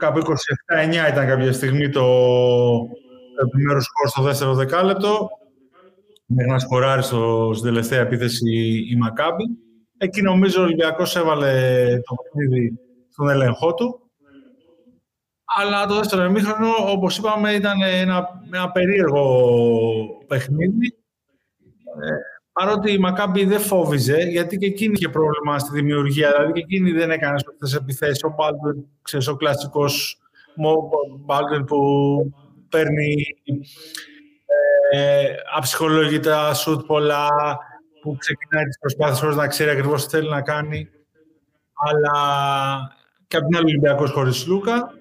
κάπου 0.00 0.18
27-9 0.18 1.10
ήταν 1.10 1.26
κάποια 1.26 1.52
στιγμή 1.52 1.88
το 1.88 2.04
επιμέρους 3.46 3.84
σκορ 3.84 4.08
στο 4.08 4.22
δεύτερο 4.22 4.54
δεκάλεπτο. 4.54 5.28
Μέχρι 6.26 6.50
να 6.50 6.58
σκοράρει 6.58 7.02
στο, 7.02 7.50
στην 7.54 7.66
τελευταία 7.66 8.00
επίθεση 8.00 8.86
η 8.90 8.96
Μακάμπη. 8.96 9.44
Εκεί 9.98 10.22
νομίζω 10.22 10.60
ο 10.60 10.64
Ολυμπιακός 10.64 11.16
έβαλε 11.16 11.52
το 12.04 12.14
παιχνίδι 12.22 12.78
στον 13.10 13.28
έλεγχό 13.28 13.74
του. 13.74 14.10
Αλλά 15.56 15.86
το 15.86 15.94
δεύτερο 15.94 16.24
ημίχρονο, 16.24 16.68
όπως 16.86 17.18
είπαμε, 17.18 17.52
ήταν 17.52 17.82
ένα, 17.82 18.28
ένα 18.52 18.70
περίεργο 18.70 19.24
παιχνίδι. 20.26 20.94
Ε, 22.60 22.64
παρότι 22.64 22.92
η 22.92 22.98
Μακάμπη 22.98 23.44
δεν 23.44 23.60
φόβιζε, 23.60 24.22
γιατί 24.22 24.56
και 24.56 24.66
εκείνη 24.66 24.92
είχε 24.96 25.08
πρόβλημα 25.08 25.58
στη 25.58 25.70
δημιουργία, 25.72 26.32
δηλαδή 26.32 26.52
και 26.52 26.60
εκείνη 26.60 26.92
δεν 26.92 27.10
έκανε 27.10 27.38
σωστές 27.38 27.74
επιθέσεις. 27.74 28.24
Ο 28.24 28.34
Μπάλτον, 28.36 28.88
ξέρεις, 29.02 29.28
ο 29.28 29.36
κλασικός 29.36 30.18
Μπάλτον 31.24 31.64
που 31.64 31.78
παίρνει 32.68 33.14
ε, 34.90 35.34
αψυχολόγητα 35.56 36.54
σουτ 36.54 36.86
πολλά, 36.86 37.28
που 38.02 38.16
ξεκινάει 38.18 38.64
τις 38.64 38.78
προσπάθειες 38.78 39.20
χωρίς 39.20 39.36
να 39.36 39.46
ξέρει 39.46 39.70
ακριβώς 39.70 40.04
τι 40.04 40.10
θέλει 40.16 40.28
να 40.28 40.42
κάνει. 40.42 40.88
Αλλά 41.74 42.12
και 43.26 43.36
από 43.36 43.46
την 43.46 43.56
άλλη 43.56 43.66
Ολυμπιακός 43.66 44.10
χωρίς 44.10 44.46
Λούκα. 44.46 44.94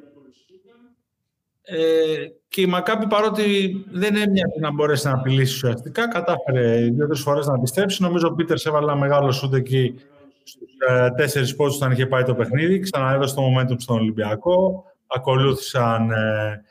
Ε, 1.61 2.15
και 2.49 2.62
η 2.62 2.65
Μακάμπη 2.65 3.07
παρότι 3.07 3.75
δεν 3.91 4.15
έμοιαζε 4.15 4.59
να 4.59 4.71
μπορέσει 4.71 5.07
να 5.07 5.13
απειλήσει 5.13 5.53
ουσιαστικά, 5.53 6.07
κατάφερε 6.07 6.77
δύο-τρεις 6.77 7.21
φορές 7.21 7.47
να 7.47 7.53
επιστρέψει. 7.53 8.01
Νομίζω 8.01 8.27
ο 8.27 8.33
Πίτερς 8.33 8.65
έβαλε 8.65 8.91
ένα 8.91 8.99
μεγάλο 8.99 9.31
σούτ 9.31 9.53
εκεί 9.53 9.95
στους 10.43 10.69
ε, 10.88 11.09
τέσσερις 11.09 11.55
πόντους 11.55 11.75
όταν 11.75 11.91
είχε 11.91 12.05
πάει 12.05 12.23
το 12.23 12.35
παιχνίδι. 12.35 12.79
Ξαναέδωσε 12.79 13.35
το 13.35 13.41
momentum 13.41 13.75
στον 13.77 13.97
Ολυμπιακό. 13.97 14.83
Ακολούθησαν 15.07 16.12
ε, 16.12 16.63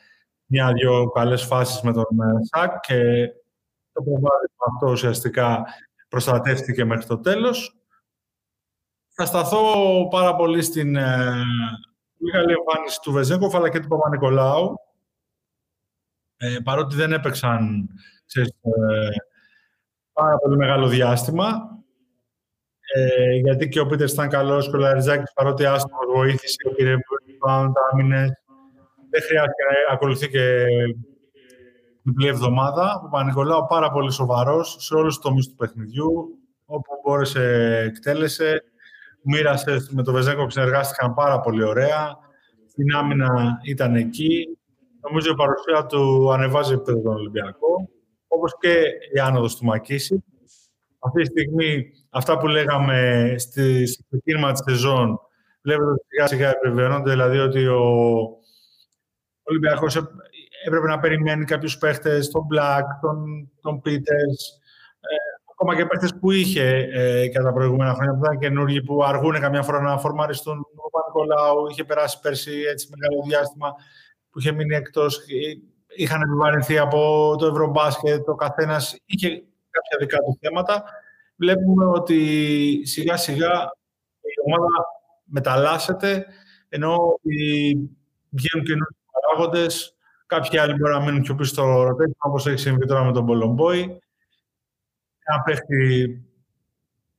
μια-δυο 0.46 1.10
καλές 1.10 1.42
φάσεις 1.42 1.80
με 1.80 1.92
τον 1.92 2.02
ε, 2.02 2.44
Σακ 2.56 2.80
και 2.80 3.28
το 3.92 4.02
προβάδισμα 4.02 4.66
αυτό 4.74 4.90
ουσιαστικά 4.90 5.64
προστατεύτηκε 6.08 6.84
μέχρι 6.84 7.06
το 7.06 7.18
τέλος. 7.18 7.76
Θα 9.14 9.24
σταθώ 9.24 9.62
πάρα 10.10 10.36
πολύ 10.36 10.62
στην 10.62 10.96
ε, 10.96 11.42
πολύ 12.18 12.32
καλή 12.32 12.52
εμφάνιση 12.52 13.00
του 13.02 13.12
Βεζέγκοφ 13.12 13.54
αλλά 13.54 13.68
και 13.68 13.80
του 13.80 13.88
Παπα-Νικολάου. 13.88 14.74
Ε, 16.38 16.56
παρότι 16.64 16.96
δεν 16.96 17.12
έπαιξαν 17.12 17.88
ξέρεις, 18.26 18.48
ε, 18.48 19.08
πάρα 20.12 20.38
πολύ 20.38 20.56
μεγάλο 20.56 20.86
διάστημα. 20.86 21.76
Ε, 22.94 23.34
γιατί 23.34 23.68
και 23.68 23.80
ο 23.80 23.86
Πίτερς 23.86 24.12
ήταν 24.12 24.28
καλός 24.28 24.70
και 24.70 24.76
ο 24.76 24.78
Λαριζάκης 24.78 25.32
παρότι 25.32 25.64
άστομο 25.64 25.98
βοήθησε, 26.14 26.56
πήρε 26.76 26.94
πάνω 27.38 27.72
άμυνε. 27.92 28.38
Δεν 29.10 29.22
χρειάστηκε 29.22 29.62
να 29.88 29.94
ακολουθεί 29.94 30.28
και 30.28 30.64
διπλή 32.02 32.26
εβδομάδα. 32.26 32.94
Ο 32.94 33.00
Παπα-Νικολάου 33.00 33.66
πάρα 33.68 33.90
πολύ 33.90 34.12
σοβαρός 34.12 34.76
σε 34.78 34.94
όλους 34.94 35.14
τους 35.14 35.24
τομείς 35.24 35.48
του 35.48 35.54
παιχνιδιού. 35.54 36.38
Όπου 36.66 36.92
μπόρεσε, 37.04 37.76
εκτέλεσε 37.86 38.62
μοίρασε 39.22 39.86
με 39.90 40.02
το 40.02 40.12
Βεζέγκο 40.12 40.50
συνεργάστηκαν 40.50 41.14
πάρα 41.14 41.40
πολύ 41.40 41.62
ωραία. 41.62 42.16
Στην 42.68 42.94
άμυνα 42.94 43.58
ήταν 43.62 43.94
εκεί. 43.94 44.57
Νομίζω 45.00 45.30
η 45.30 45.34
παρουσία 45.34 45.86
του 45.86 46.32
ανεβάζει 46.32 46.72
επίπεδο 46.72 47.00
τον 47.00 47.14
Ολυμπιακό, 47.14 47.88
όπως 48.28 48.56
και 48.60 48.84
η 49.14 49.18
άνοδος 49.18 49.56
του 49.56 49.64
Μακίση. 49.64 50.24
Αυτή 50.98 51.22
τη 51.22 51.26
στιγμή, 51.26 51.90
αυτά 52.10 52.38
που 52.38 52.46
λέγαμε 52.46 53.34
στη, 53.38 53.86
στο 53.86 54.02
ξεκίνημα 54.10 54.52
της 54.52 54.62
σεζόν, 54.66 55.20
βλέπετε 55.62 55.90
ότι 55.90 56.04
σιγά 56.08 56.26
σιγά 56.26 56.50
επιβεβαιώνονται, 56.50 57.10
δηλαδή 57.10 57.38
ότι 57.38 57.66
ο 57.66 57.82
Ολυμπιακός 59.42 59.96
έπρεπε 60.66 60.86
να 60.86 60.98
περιμένει 60.98 61.44
κάποιους 61.44 61.78
παίχτες, 61.78 62.30
τον 62.30 62.46
Black, 62.54 62.82
τον, 63.00 63.50
τον 63.60 63.82
Peters, 63.84 64.40
ακόμα 65.60 65.76
και 65.76 65.86
παίχτες 65.86 66.14
που 66.20 66.30
είχε 66.30 66.88
ε, 66.92 67.28
κατά 67.28 67.44
τα 67.44 67.52
προηγούμενα 67.52 67.94
χρόνια 67.94 68.14
που 68.14 68.24
ήταν 68.24 68.38
καινούργοι, 68.38 68.82
που 68.82 69.04
αργούν 69.04 69.40
καμιά 69.40 69.62
φορά 69.62 69.80
να 69.80 69.98
φορμαριστούν. 69.98 70.58
Ο 70.58 70.90
Πανικολάου 70.90 71.66
είχε 71.70 71.84
περάσει 71.84 72.20
πέρσι 72.20 72.52
έτσι 72.70 72.88
μεγάλο 72.90 73.22
διάστημα 73.26 73.74
που 74.38 74.44
είχε 74.44 74.52
μείνει 74.52 74.74
εκτός. 74.74 75.20
Είχαν 75.96 76.22
επιβαρυνθεί 76.22 76.78
από 76.78 77.34
το 77.38 77.46
Ευρωμπάσκετ, 77.46 78.28
ο 78.28 78.34
καθένας 78.34 78.96
είχε 79.04 79.28
κάποια 79.70 79.98
δικά 80.00 80.18
του 80.18 80.38
θέματα. 80.40 80.84
Βλέπουμε 81.36 81.84
ότι 81.84 82.80
σιγά 82.84 83.16
σιγά 83.16 83.70
η 84.20 84.40
ομάδα 84.46 84.86
μεταλλάσσεται, 85.24 86.26
ενώ 86.68 86.96
βγαίνουν 88.30 88.66
καινούργιοι 88.66 88.98
παράγοντες. 89.12 89.96
Κάποιοι 90.26 90.58
άλλοι 90.58 90.74
μπορεί 90.74 90.92
να 90.92 91.00
μείνουν 91.00 91.22
πιο 91.22 91.34
πίσω 91.34 91.50
στο 91.52 91.82
ρωτέκι, 91.82 92.14
όπως 92.18 92.46
έχει 92.46 92.58
συμβεί 92.58 92.86
τώρα 92.86 93.04
με 93.04 93.12
τον 93.12 93.26
Πολομπόη 93.26 94.00
ένα 95.28 95.42
παίχτη 95.42 96.22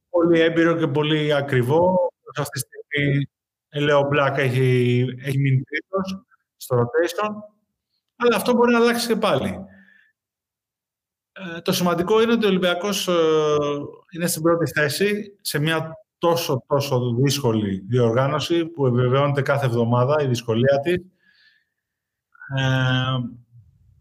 πολύ 0.10 0.39
έμπειρο 0.39 0.77
και 0.77 0.88
πολύ 0.88 1.34
ακριβό. 1.34 2.12
Σε 2.34 2.41
αυτή 2.41 2.60
τη 2.60 2.65
στιγμή, 2.65 3.27
η 3.71 3.79
Λέο 3.79 4.08
Μπλακ 4.08 4.38
έχει, 4.38 5.05
έχει 5.19 5.38
μείνει 5.38 5.62
τρίτος 5.62 6.23
στο 6.60 6.76
rotation. 6.76 7.30
Αλλά 8.15 8.36
αυτό 8.36 8.54
μπορεί 8.54 8.72
να 8.72 8.78
αλλάξει 8.80 9.08
και 9.08 9.15
πάλι. 9.15 9.60
Ε, 11.32 11.62
το 11.62 11.72
σημαντικό 11.72 12.22
είναι 12.22 12.32
ότι 12.32 12.45
ο 12.45 12.48
Ολυμπιακός 12.48 13.08
ε, 13.08 13.13
είναι 14.15 14.28
στην 14.28 14.41
πρώτη 14.41 14.72
θέση 14.72 15.38
σε 15.41 15.60
μια 15.60 15.91
τόσο 16.17 16.63
τόσο 16.67 17.13
δύσκολη 17.13 17.86
διοργάνωση 17.88 18.65
που 18.65 18.86
επιβεβαιώνεται 18.86 19.41
κάθε 19.41 19.65
εβδομάδα 19.65 20.24
η 20.24 20.28
δυσκολία 20.28 20.80
της. 20.80 20.93
Ε, 22.58 23.17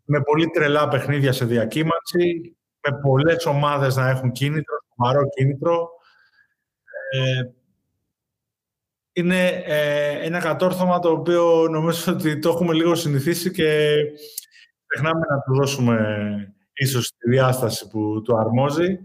με 0.05 0.23
πολύ 0.23 0.47
τρελά 0.47 0.89
παιχνίδια 0.89 1.33
σε 1.33 1.45
διακύμανση, 1.45 2.57
με 2.89 2.99
πολλές 3.03 3.47
ομάδες 3.47 3.97
να 3.97 4.09
έχουν 4.09 4.33
κίνητρο, 4.33 4.77
σοβαρό 4.97 5.29
κίνητρο. 5.29 5.89
Ε, 7.11 7.43
είναι 9.19 9.47
ε, 9.47 10.27
ένα 10.27 10.39
κατόρθωμα 10.39 10.99
το 10.99 11.11
οποίο 11.11 11.69
νομίζω 11.69 12.13
ότι 12.13 12.39
το 12.39 12.49
έχουμε 12.49 12.75
λίγο 12.75 12.95
συνηθίσει 12.95 13.51
και 13.51 13.97
πεχνάμε 14.87 15.27
να 15.31 15.41
του 15.41 15.55
δώσουμε 15.55 15.97
ίσως 16.73 17.13
τη 17.19 17.31
διάσταση 17.31 17.89
που 17.89 18.23
του 18.23 18.39
αρμόζει. 18.39 18.99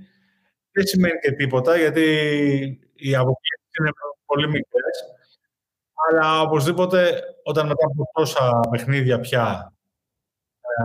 Δεν 0.72 0.86
σημαίνει 0.86 1.20
και 1.20 1.32
τίποτα, 1.32 1.78
γιατί 1.78 2.04
οι 2.94 3.16
αποκλήσεις 3.16 3.78
είναι 3.80 3.90
πολύ 4.26 4.48
μικρές. 4.48 5.04
Αλλά 6.10 6.42
οπωσδήποτε, 6.42 7.22
όταν 7.44 7.68
μετά 7.68 7.86
από 7.86 8.10
τόσα 8.14 8.60
παιχνίδια 8.72 9.20
πια 9.20 9.74
ε, 10.62 10.84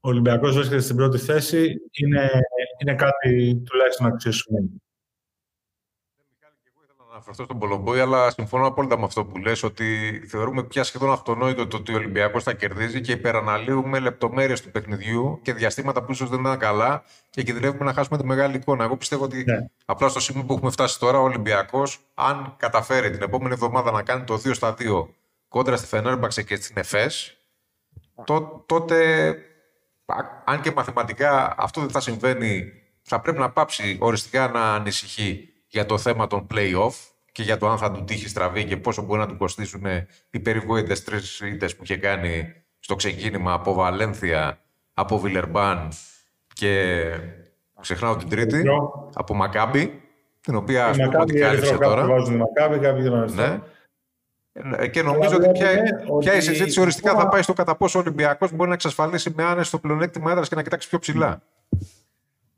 ο 0.00 0.08
Ολυμπιακός 0.08 0.54
βρίσκεται 0.54 0.80
στην 0.80 0.96
πρώτη 0.96 1.18
θέση 1.18 1.74
είναι, 1.90 2.30
είναι 2.78 2.94
κάτι 2.94 3.62
τουλάχιστον 3.64 4.06
να 4.06 4.12
αξίσουμε. 4.12 4.60
Να 4.60 4.87
αναφερθώ 7.18 7.44
στον 7.44 7.58
Πολομπόη, 7.58 8.00
αλλά 8.00 8.30
συμφωνώ 8.30 8.66
απόλυτα 8.66 8.98
με 8.98 9.04
αυτό 9.04 9.24
που 9.24 9.38
λες, 9.38 9.62
ότι 9.62 10.20
θεωρούμε 10.28 10.62
πια 10.62 10.84
σχεδόν 10.84 11.12
αυτονόητο 11.12 11.66
το 11.66 11.76
ότι 11.76 11.92
ο 11.92 11.96
Ολυμπιακός 11.96 12.42
θα 12.42 12.54
κερδίζει 12.54 13.00
και 13.00 13.12
υπεραναλύουμε 13.12 13.98
λεπτομέρειες 13.98 14.60
του 14.60 14.70
παιχνιδιού 14.70 15.40
και 15.42 15.52
διαστήματα 15.52 16.02
που 16.02 16.12
ίσως 16.12 16.28
δεν 16.28 16.40
ήταν 16.40 16.58
καλά 16.58 17.04
και 17.30 17.42
κινδυνεύουμε 17.42 17.84
να 17.84 17.92
χάσουμε 17.92 18.18
τη 18.18 18.24
μεγάλη 18.24 18.56
εικόνα. 18.56 18.84
Εγώ 18.84 18.96
πιστεύω 18.96 19.24
ότι 19.24 19.44
ναι. 19.46 19.66
απλά 19.84 20.08
στο 20.08 20.20
σημείο 20.20 20.44
που 20.44 20.52
έχουμε 20.52 20.70
φτάσει 20.70 20.98
τώρα, 20.98 21.18
ο 21.18 21.22
Ολυμπιακός, 21.22 22.00
αν 22.14 22.54
καταφέρει 22.56 23.10
την 23.10 23.22
επόμενη 23.22 23.52
εβδομάδα 23.52 23.90
να 23.90 24.02
κάνει 24.02 24.24
το 24.24 24.34
2 24.34 24.54
στα 24.54 24.74
2 24.78 25.06
κόντρα 25.48 25.76
στη 25.76 25.86
Φενέρμπαξε 25.86 26.42
και 26.42 26.56
στην 26.56 26.78
ΕΦΕΣ, 26.78 27.36
τότε 28.66 29.36
αν 30.44 30.60
και 30.60 30.72
μαθηματικά 30.72 31.54
αυτό 31.58 31.80
δεν 31.80 31.90
θα 31.90 32.00
συμβαίνει, 32.00 32.72
θα 33.02 33.20
πρέπει 33.20 33.38
να 33.38 33.50
πάψει 33.50 33.96
οριστικά 34.00 34.48
να 34.48 34.74
ανησυχεί 34.74 35.52
για 35.68 35.86
το 35.86 35.98
θέμα 35.98 36.26
των 36.26 36.46
play-off 36.54 36.94
και 37.32 37.42
για 37.42 37.58
το 37.58 37.68
αν 37.68 37.78
θα 37.78 37.92
του 37.92 38.04
τύχει 38.04 38.28
στραβή 38.28 38.64
και 38.64 38.76
πόσο 38.76 39.02
μπορεί 39.02 39.20
να 39.20 39.26
του 39.26 39.36
κοστίσουν 39.36 39.82
οι 40.30 40.38
περιβόητες 40.38 41.04
τρεις 41.04 41.40
ήττες 41.40 41.76
που 41.76 41.82
είχε 41.82 41.96
κάνει 41.96 42.52
στο 42.78 42.94
ξεκίνημα 42.94 43.52
από 43.52 43.72
Βαλένθια, 43.74 44.58
από 44.94 45.18
Βιλερμπάν 45.18 45.88
και 46.54 47.04
ξεχνάω 47.80 48.16
την 48.16 48.28
τρίτη, 48.28 48.62
από 49.14 49.34
Μακάμπι, 49.34 50.02
την 50.40 50.54
οποία 50.54 50.86
ας 50.86 50.96
πούμε 50.96 51.18
ότι 51.18 51.38
κάλυψε 51.38 51.76
τώρα. 51.76 52.06
Μακάμπι, 52.30 52.78
ναι. 53.34 53.60
Ε, 54.76 54.88
και 54.88 55.02
νομίζω 55.02 55.36
ότι 55.36 55.48
πια, 55.48 55.68
πια 56.18 56.36
η 56.36 56.40
συζήτηση 56.40 56.80
οριστικά 56.80 57.14
θα 57.14 57.28
πάει 57.28 57.42
στο 57.42 57.52
κατά 57.52 57.76
πόσο 57.76 57.98
ο 57.98 58.02
Ολυμπιακός 58.02 58.52
μπορεί 58.52 58.68
να 58.68 58.74
εξασφαλίσει 58.74 59.32
με 59.36 59.42
άνεση 59.44 59.78
πλεονέκτημα 59.78 60.30
έδρας 60.30 60.48
και 60.48 60.54
να 60.54 60.62
κοιτάξει 60.62 60.88
πιο 60.88 60.98
ψηλά. 60.98 61.42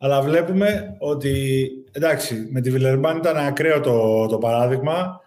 Αλλά 0.03 0.23
βλέπουμε 0.23 0.97
ότι 0.99 1.67
εντάξει, 1.93 2.49
με 2.51 2.61
τη 2.61 2.71
Βιλερμπάν 2.71 3.17
ήταν 3.17 3.37
ακραίο 3.37 3.81
το, 3.81 4.27
το 4.27 4.39
παράδειγμα. 4.39 5.21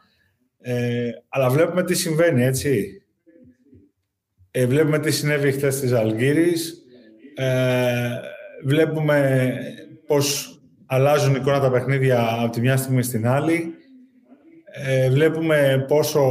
Ε, 0.60 1.10
αλλά 1.30 1.50
βλέπουμε 1.50 1.84
τι 1.84 1.96
συμβαίνει, 1.96 2.44
έτσι. 2.44 3.02
Ε, 4.52 4.66
βλέπουμε 4.66 5.00
τι 5.00 5.12
συνέβη 5.12 5.52
χθες 5.52 5.80
της 5.80 5.92
Αλγύρης. 5.92 6.84
Ε, 7.36 8.10
βλέπουμε 8.66 9.58
πώς 10.08 10.58
αλλάζουν 10.86 11.36
εικόνα 11.36 11.60
τα 11.60 11.72
παιχνίδια 11.72 12.38
από 12.40 12.52
τη 12.52 12.60
μια 12.62 12.78
στιγμή 12.78 13.04
στην 13.04 13.28
άλλη. 13.28 13.74
Ε, 14.86 15.10
βλέπουμε 15.10 15.86
πόσο 15.88 16.22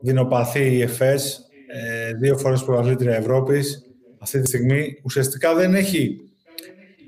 δεινοπαθεί 0.00 0.74
η 0.74 0.82
ΕΦΕΣ, 0.82 1.40
ε, 1.66 2.12
δύο 2.12 2.36
φορές 2.36 2.64
πρωταθλήτρια 2.64 3.16
Ευρώπης, 3.16 3.82
αυτή 4.18 4.40
τη 4.40 4.46
στιγμή 4.46 5.00
ουσιαστικά 5.04 5.54
δεν 5.54 5.74
έχει 5.74 6.18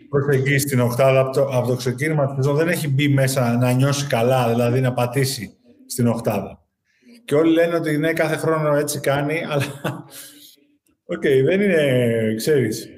προσεγγίσει 0.08 0.66
την 0.66 0.80
οκτάδα 0.80 1.20
από 1.20 1.32
το, 1.32 1.42
από 1.52 1.68
το 1.68 1.76
ξεκίνημα 1.76 2.34
της 2.34 2.46
δεν 2.46 2.68
έχει 2.68 2.88
μπει 2.88 3.08
μέσα 3.08 3.56
να 3.56 3.72
νιώσει 3.72 4.06
καλά, 4.06 4.48
δηλαδή 4.48 4.80
να 4.80 4.92
πατήσει 4.92 5.56
στην 5.86 6.06
οκτάδα. 6.06 6.60
Και 7.24 7.34
όλοι 7.34 7.52
λένε 7.52 7.74
ότι 7.74 7.98
ναι, 7.98 8.12
κάθε 8.12 8.36
χρόνο 8.36 8.76
έτσι 8.76 9.00
κάνει, 9.00 9.42
αλλά 9.50 9.64
OK, 11.14 11.22
okay, 11.22 11.44
δεν 11.44 11.60
είναι, 11.60 12.34
ξέρεις, 12.36 12.88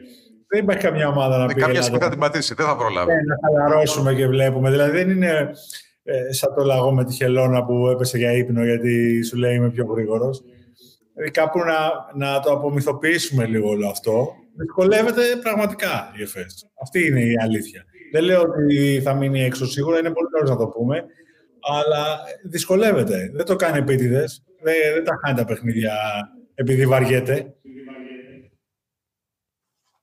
δεν 0.48 0.62
υπάρχει 0.62 0.82
καμιά 0.82 1.08
ομάδα 1.08 1.38
να 1.38 1.46
πει... 1.46 1.54
Κάποια 1.54 1.82
στιγμή 1.82 2.00
θα 2.00 2.08
την 2.08 2.18
πατήσει, 2.18 2.54
δεν 2.54 2.66
θα 2.66 2.76
προλάβει. 2.76 3.12
Ναι, 3.12 3.20
να 3.20 3.36
χαλαρώσουμε 3.44 4.14
και 4.14 4.26
βλέπουμε. 4.26 4.70
Δηλαδή 4.70 4.90
δεν 4.90 5.10
είναι 5.10 5.50
ε, 6.02 6.32
σαν 6.32 6.54
το 6.54 6.64
λαγό 6.64 6.92
με 6.92 7.04
τη 7.04 7.14
χελώνα 7.14 7.64
που 7.64 7.88
έπεσε 7.88 8.18
για 8.18 8.32
ύπνο 8.32 8.64
γιατί 8.64 9.22
σου 9.22 9.36
λέει 9.36 9.54
είμαι 9.54 9.70
πιο 9.70 9.84
γρήγορος. 9.84 10.42
Δηλαδή 11.12 11.30
κάπου 11.30 11.58
να, 11.58 12.26
να 12.26 12.40
το 12.40 12.52
απομυθοποιήσουμε 12.52 13.46
λίγο 13.46 13.68
όλο 13.68 13.88
αυτό. 13.88 14.34
Δυσκολεύεται 14.60 15.22
πραγματικά 15.42 16.12
η 16.18 16.22
ΕΦΕΣ. 16.22 16.70
Αυτή 16.82 17.06
είναι 17.06 17.20
η 17.20 17.34
αλήθεια. 17.42 17.84
Δεν 18.12 18.22
λέω 18.22 18.40
ότι 18.40 19.00
θα 19.04 19.14
μείνει 19.14 19.42
έξω 19.42 19.66
σίγουρα, 19.66 19.98
είναι 19.98 20.12
πολύ 20.12 20.28
καλό 20.28 20.48
να 20.48 20.56
το 20.56 20.66
πούμε. 20.66 21.04
Αλλά 21.60 22.18
δυσκολεύεται. 22.44 23.30
Δεν 23.34 23.44
το 23.44 23.56
κάνει 23.56 23.78
επίτηδες. 23.78 24.42
Δεν, 24.62 24.74
δεν 24.94 25.04
τα 25.04 25.18
κάνει 25.22 25.36
τα 25.36 25.44
παιχνίδια 25.44 25.94
επειδή 26.54 26.86
βαριέται. 26.86 27.54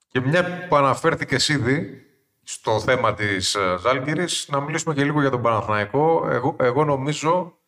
Και 0.08 0.20
μια 0.20 0.66
που 0.68 0.76
αναφέρθηκε 0.76 1.36
ήδη, 1.52 2.02
στο 2.42 2.80
θέμα 2.80 3.14
της 3.14 3.54
ε, 3.54 3.76
Ζάλγκυρης, 3.80 4.48
να 4.50 4.60
μιλήσουμε 4.60 4.94
και 4.94 5.04
λίγο 5.04 5.20
για 5.20 5.30
τον 5.30 5.42
Παναθηναϊκό. 5.42 6.28
Εγώ, 6.30 6.56
εγώ 6.60 6.84
νομίζω, 6.84 7.58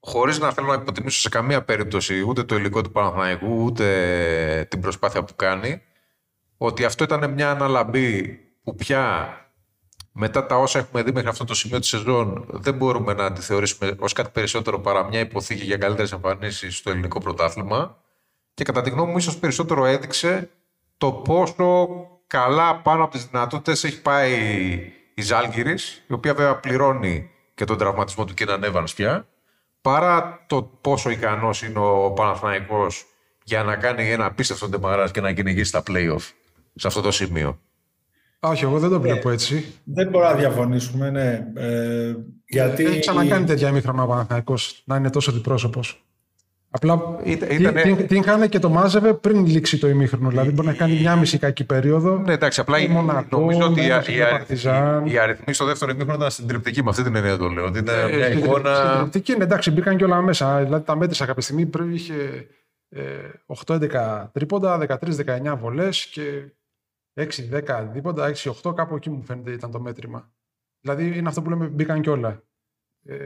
χωρίς 0.00 0.38
να 0.38 0.52
θέλω 0.52 0.66
να 0.66 0.74
υποτιμήσω 0.74 1.20
σε 1.20 1.28
καμία 1.28 1.62
περίπτωση 1.64 2.20
ούτε 2.20 2.42
το 2.44 2.56
υλικό 2.56 2.82
του 2.82 2.92
Παναθηναϊκού, 2.92 3.64
ούτε 3.64 4.66
την 4.70 4.80
προσπάθεια 4.80 5.24
που 5.24 5.36
κάνει, 5.36 5.82
ότι 6.56 6.84
αυτό 6.84 7.04
ήταν 7.04 7.32
μια 7.32 7.50
αναλαμπή 7.50 8.38
που 8.62 8.74
πια 8.74 9.32
μετά 10.12 10.46
τα 10.46 10.56
όσα 10.56 10.78
έχουμε 10.78 11.02
δει 11.02 11.12
μέχρι 11.12 11.28
αυτό 11.28 11.44
το 11.44 11.54
σημείο 11.54 11.78
της 11.78 11.88
σεζόν, 11.88 12.46
δεν 12.48 12.74
μπορούμε 12.74 13.12
να 13.12 13.32
τη 13.32 13.40
θεωρήσουμε 13.40 13.96
ως 13.98 14.12
κάτι 14.12 14.30
περισσότερο 14.32 14.80
παρά 14.80 15.04
μια 15.04 15.20
υποθήκη 15.20 15.64
για 15.64 15.76
καλύτερες 15.76 16.12
εμφανίσεις 16.12 16.76
στο 16.76 16.90
ελληνικό 16.90 17.20
πρωτάθλημα. 17.20 17.96
Και 18.54 18.64
κατά 18.64 18.82
τη 18.82 18.90
γνώμη 18.90 19.10
μου, 19.10 19.18
ίσως 19.18 19.38
περισσότερο 19.38 19.84
έδειξε 19.84 20.50
το 20.98 21.12
πόσο 21.12 21.88
καλά 22.26 22.76
πάνω 22.76 23.02
από 23.02 23.12
τις 23.12 23.26
δυνατότητες 23.26 23.84
έχει 23.84 24.02
πάει 24.02 24.32
η 25.14 25.22
Ζάλγκυρη, 25.22 25.74
η 26.06 26.12
οποία 26.12 26.34
βέβαια 26.34 26.56
πληρώνει 26.56 27.30
και 27.54 27.64
τον 27.64 27.78
τραυματισμό 27.78 28.24
του 28.24 28.34
Κίναν 28.34 28.62
Evans 28.64 28.92
πια, 28.94 29.26
παρά 29.80 30.44
το 30.46 30.62
πόσο 30.62 31.10
ικανός 31.10 31.62
είναι 31.62 31.78
ο 31.78 32.12
Παναθηναϊκός 32.12 33.04
για 33.44 33.62
να 33.62 33.76
κάνει 33.76 34.10
ένα 34.10 34.24
απίστευτο 34.24 34.68
ντεμαράζ 34.68 35.10
και 35.10 35.20
να 35.20 35.32
κυνηγήσει 35.32 35.72
τα 35.72 35.82
playoff 35.86 36.32
σε 36.74 36.86
αυτό 36.86 37.00
το 37.00 37.10
σημείο. 37.10 37.58
Όχι, 38.40 38.64
εγώ 38.64 38.78
δεν 38.78 38.90
το 38.90 39.00
βλέπω 39.00 39.30
έτσι. 39.30 39.64
Δεν 39.84 40.08
μπορώ 40.08 40.28
να 40.28 40.34
διαφωνήσουμε, 40.34 41.10
ναι. 41.10 41.46
Ε, 41.54 42.14
γιατί... 42.46 42.84
Έχει 42.84 42.98
ξανακάνει 42.98 43.46
τέτοια 43.46 43.68
ημίχρονα 43.68 44.02
ο 44.02 44.06
Παναθηναϊκός 44.06 44.82
να 44.84 44.96
είναι 44.96 45.10
τόσο 45.10 45.32
διπρόσωπος. 45.32 46.07
Απλά 46.70 47.18
Ήταν- 47.24 47.48
την, 47.48 47.60
ήτανε- 47.60 47.82
την, 47.82 48.06
την 48.06 48.16
είχαν 48.16 48.48
και 48.48 48.58
το 48.58 48.68
μάζευε 48.68 49.14
πριν 49.14 49.46
λήξει 49.46 49.78
το 49.78 49.88
ημίχρονο. 49.88 50.28
Δηλαδή 50.28 50.50
μπορεί 50.50 50.66
να 50.66 50.74
κάνει 50.74 50.98
μια 51.00 51.16
μισή 51.16 51.38
κακή 51.38 51.64
περίοδο. 51.64 52.18
Ναι, 52.18 52.32
εντάξει, 52.32 52.60
απλά 52.60 52.78
Η 52.80 52.86
η- 52.88 52.92
Μονακό, 52.92 53.38
νομίζω 53.40 53.66
ότι 53.66 53.80
οι, 53.84 53.86
Μένος, 53.88 54.08
οι, 54.08 54.14
η 54.14 54.18
Παρτιζάν. 54.30 55.06
οι 55.06 55.18
αριθμοί 55.18 55.52
στο 55.54 55.64
δεύτερο 55.64 55.90
ημίχρονο 55.90 56.16
ήταν 56.16 56.30
συντριπτικοί 56.30 56.82
με 56.82 56.90
αυτή 56.90 57.02
την 57.02 57.14
έννοια 57.16 57.36
το 57.36 57.48
λέω. 57.48 57.64
Ότι 57.64 57.78
είναι 57.78 57.92
Ε, 57.92 58.16
μια 58.16 58.26
στην- 58.26 58.38
εικόνα. 58.38 58.74
Στην 58.74 58.98
τριπτική, 58.98 59.36
ναι, 59.36 59.44
εντάξει, 59.44 59.70
μπήκαν 59.70 59.96
και 59.96 60.04
όλα 60.04 60.22
μέσα. 60.22 60.62
Δηλαδή 60.64 60.84
τα 60.84 60.96
μέτρησα 60.96 61.26
κάποια 61.26 61.42
στιγμή. 61.42 61.66
Πριν 61.66 61.92
είχε 61.94 62.46
ε, 62.88 63.02
8-11 63.46 64.30
τρίποντα, 64.32 64.78
13-19 64.78 65.56
βολές 65.60 66.06
και 66.06 66.22
6-10 67.14 67.88
δίποντα, 67.92 68.32
6-8 68.62 68.74
κάπου 68.74 68.94
εκεί 68.96 69.10
μου 69.10 69.22
φαίνεται 69.22 69.50
ήταν 69.50 69.70
το 69.70 69.80
μέτρημα. 69.80 70.30
Δηλαδή 70.80 71.18
είναι 71.18 71.28
αυτό 71.28 71.42
που 71.42 71.50
λέμε 71.50 71.66
μπήκαν 71.66 72.00
και 72.00 72.10
όλα. 72.10 72.42
Ε, 73.04 73.16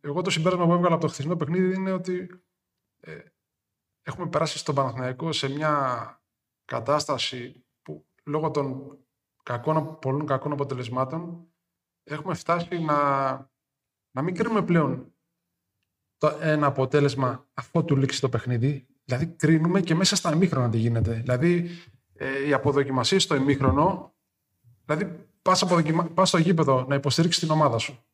εγώ 0.00 0.22
το 0.22 0.30
συμπέρασμα 0.30 0.66
που 0.66 0.72
έβγαλα 0.72 0.94
από 0.94 1.04
το 1.04 1.08
χθεσινό 1.12 1.36
παιχνίδι 1.36 1.74
είναι 1.74 1.92
ότι 1.92 2.30
ε, 3.00 3.18
έχουμε 4.02 4.28
περάσει 4.28 4.58
στον 4.58 4.74
Παναθηναϊκό 4.74 5.32
σε 5.32 5.48
μια 5.48 6.22
κατάσταση 6.64 7.64
που 7.82 8.06
λόγω 8.24 8.50
των 8.50 8.98
κακών, 9.42 9.98
πολλών 9.98 10.26
κακών 10.26 10.52
αποτελεσμάτων 10.52 11.46
έχουμε 12.04 12.34
φτάσει 12.34 12.78
να, 12.78 13.30
να 14.10 14.22
μην 14.22 14.34
κρίνουμε 14.34 14.62
πλέον 14.62 15.14
το, 16.16 16.38
ένα 16.40 16.66
αποτέλεσμα 16.66 17.48
αφού 17.54 17.84
του 17.84 17.96
λήξει 17.96 18.20
το 18.20 18.28
παιχνίδι. 18.28 18.86
Δηλαδή 19.04 19.26
κρίνουμε 19.26 19.80
και 19.80 19.94
μέσα 19.94 20.16
στα 20.16 20.32
ημίχρονα 20.32 20.70
τι 20.70 20.78
γίνεται. 20.78 21.12
Δηλαδή 21.12 21.70
ε, 22.14 22.46
οι 22.46 22.52
αποδοκιμασίε 22.52 23.18
στο 23.18 23.34
ημίχρονο, 23.34 24.14
δηλαδή 24.84 25.28
πας, 25.42 25.62
αποδοκιμα... 25.62 26.04
πας 26.04 26.28
στο 26.28 26.38
γήπεδο 26.38 26.84
να 26.88 26.94
υποστηρίξεις 26.94 27.42
την 27.42 27.50
ομάδα 27.50 27.78
σου. 27.78 28.04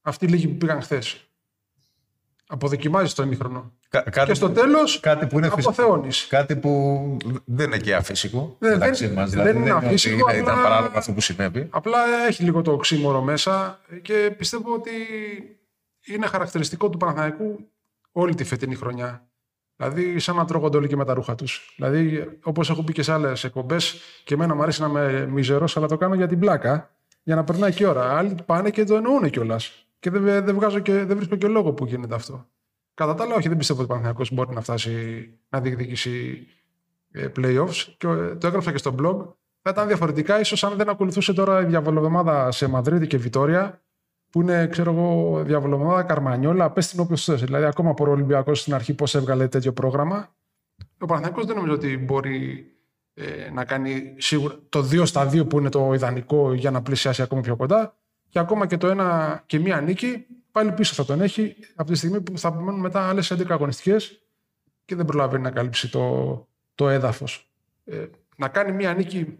Αυτοί 0.00 0.24
οι 0.24 0.28
λίγοι 0.28 0.48
που 0.48 0.56
πήγαν 0.56 0.80
χθες. 0.82 1.28
Αποδοκιμάζεις 2.46 3.14
το 3.14 3.22
ημίχρονο. 3.22 3.72
Κα- 4.02 4.10
κάτι, 4.10 4.26
Και 4.28 4.34
στο 4.34 4.50
τέλος 4.50 5.00
κάτι 5.00 5.26
που 5.26 5.38
είναι 5.38 5.48
φυσικό. 5.50 5.70
αποθεώνεις. 5.70 6.26
Κάτι 6.26 6.56
που 6.56 7.16
δεν 7.44 7.66
είναι 7.66 7.76
και 7.78 7.94
αφύσικο. 7.94 8.56
Ναι, 8.58 8.68
δεν- 8.68 8.78
μεταξύ 8.78 9.08
μας. 9.08 9.30
δεν 9.30 9.42
Δηλαδή, 9.44 9.58
είναι 9.58 9.72
ότι 9.74 9.84
αφύσικο, 9.86 10.14
είναι- 10.30 10.38
Ήταν 10.40 10.48
απλά- 10.54 10.62
παράλογο 10.68 10.98
αυτό 10.98 11.12
που 11.12 11.20
συνέβη. 11.20 11.66
Απλά 11.70 11.98
έχει 12.28 12.42
λίγο 12.42 12.62
το 12.62 12.72
οξύμορο 12.72 13.20
μέσα 13.22 13.80
και 14.02 14.34
πιστεύω 14.38 14.74
ότι 14.74 14.90
είναι 16.06 16.26
χαρακτηριστικό 16.26 16.90
του 16.90 16.98
Παναθηναϊκού 16.98 17.68
όλη 18.12 18.34
τη 18.34 18.44
φετινή 18.44 18.74
χρονιά. 18.74 19.28
Δηλαδή, 19.76 20.18
σαν 20.18 20.36
να 20.36 20.44
τρώγονται 20.44 20.76
όλοι 20.76 20.88
και 20.88 20.96
με 20.96 21.04
τα 21.04 21.14
ρούχα 21.14 21.34
τους. 21.34 21.74
Δηλαδή, 21.76 22.28
όπως 22.42 22.70
έχω 22.70 22.82
πει 22.84 22.92
και 22.92 23.02
σε 23.02 23.12
άλλες 23.12 23.44
εκπομπές, 23.44 24.00
και 24.24 24.34
εμένα 24.34 24.54
μου 24.54 24.62
αρέσει 24.62 24.80
να 24.80 24.86
είμαι 24.86 25.26
μιζερός, 25.26 25.76
αλλά 25.76 25.86
το 25.86 25.96
κάνω 25.96 26.14
για 26.14 26.26
την 26.26 26.38
πλάκα, 26.38 26.90
για 27.22 27.34
να 27.34 27.44
περνάει 27.44 27.72
και 27.72 27.82
η 27.82 27.86
ώρα. 27.86 28.16
Άλλοι 28.16 28.34
πάνε 28.46 28.70
και 28.70 28.84
το 28.84 28.94
εννοούν 28.94 29.30
κιόλας. 29.30 29.86
Και 29.98 30.10
δεν, 30.10 30.22
δεν, 30.44 30.54
βγάζω 30.54 30.78
και, 30.78 30.92
δεν 31.04 31.16
βρίσκω 31.16 31.36
και 31.36 31.46
λόγο 31.46 31.72
που 31.72 31.84
γίνεται 31.86 32.14
αυτό. 32.14 32.46
Κατά 32.94 33.14
τα 33.14 33.24
άλλα, 33.24 33.34
όχι, 33.34 33.48
δεν 33.48 33.56
πιστεύω 33.56 33.80
ότι 33.80 33.90
ο 33.90 33.92
Παναθηναϊκός 33.92 34.32
μπορεί 34.32 34.54
να 34.54 34.60
φτάσει 34.60 35.28
να 35.48 35.60
διεκδικήσει 35.60 36.46
ε, 37.12 37.28
playoffs. 37.36 37.94
Και 37.96 38.06
ε, 38.06 38.34
το 38.34 38.46
έγραψα 38.46 38.72
και 38.72 38.78
στο 38.78 38.94
blog. 38.98 39.34
Θα 39.62 39.70
ήταν 39.70 39.86
διαφορετικά, 39.86 40.40
ίσως 40.40 40.64
αν 40.64 40.76
δεν 40.76 40.88
ακολουθούσε 40.88 41.32
τώρα 41.32 41.60
η 41.60 41.64
διαβολοβδομάδα 41.64 42.50
σε 42.50 42.68
Μαδρίτη 42.68 43.06
και 43.06 43.16
Βιτόρια, 43.16 43.82
που 44.30 44.40
είναι, 44.40 44.66
ξέρω 44.66 44.90
εγώ, 44.92 45.42
διαβολοβδομάδα 45.44 46.02
Καρμανιόλα, 46.02 46.70
πες 46.70 46.88
την 46.88 47.00
όποιος 47.00 47.24
θες. 47.24 47.42
Δηλαδή, 47.42 47.64
ακόμα 47.64 47.90
από 47.90 48.06
ο 48.06 48.10
Ολυμπιακός 48.10 48.60
στην 48.60 48.74
αρχή 48.74 48.94
πώς 48.94 49.14
έβγαλε 49.14 49.48
τέτοιο 49.48 49.72
πρόγραμμα. 49.72 50.34
Ο 50.98 51.06
Παναθηναϊκός 51.06 51.46
δεν 51.46 51.56
νομίζω 51.56 51.74
ότι 51.74 51.98
μπορεί 51.98 52.66
ε, 53.14 53.50
να 53.52 53.64
κάνει 53.64 54.14
σίγουρα 54.18 54.54
το 54.68 54.78
2 54.78 55.06
στα 55.06 55.30
2 55.30 55.48
που 55.48 55.58
είναι 55.58 55.68
το 55.68 55.92
ιδανικό 55.94 56.52
για 56.52 56.70
να 56.70 56.82
πλησιάσει 56.82 57.22
ακόμα 57.22 57.40
πιο 57.40 57.56
κοντά. 57.56 57.96
Και 58.28 58.38
ακόμα 58.38 58.66
και 58.66 58.76
το 58.76 58.86
ένα 58.86 59.42
και 59.46 59.58
μία 59.58 59.80
νίκη 59.80 60.26
πάλι 60.54 60.72
πίσω 60.72 60.94
θα 60.94 61.04
τον 61.04 61.20
έχει 61.20 61.56
από 61.74 61.90
τη 61.90 61.96
στιγμή 61.96 62.20
που 62.20 62.38
θα 62.38 62.48
απομένουν 62.48 62.80
μετά 62.80 63.08
άλλες 63.08 63.32
11 63.32 63.44
αγωνιστικές 63.48 64.22
και 64.84 64.94
δεν 64.94 65.04
προλαβαίνει 65.04 65.42
να 65.42 65.50
καλύψει 65.50 65.90
το, 65.90 66.46
το 66.74 66.88
έδαφος. 66.88 67.50
Ε, 67.84 68.06
να 68.36 68.48
κάνει 68.48 68.72
μία 68.72 68.94
νίκη 68.94 69.38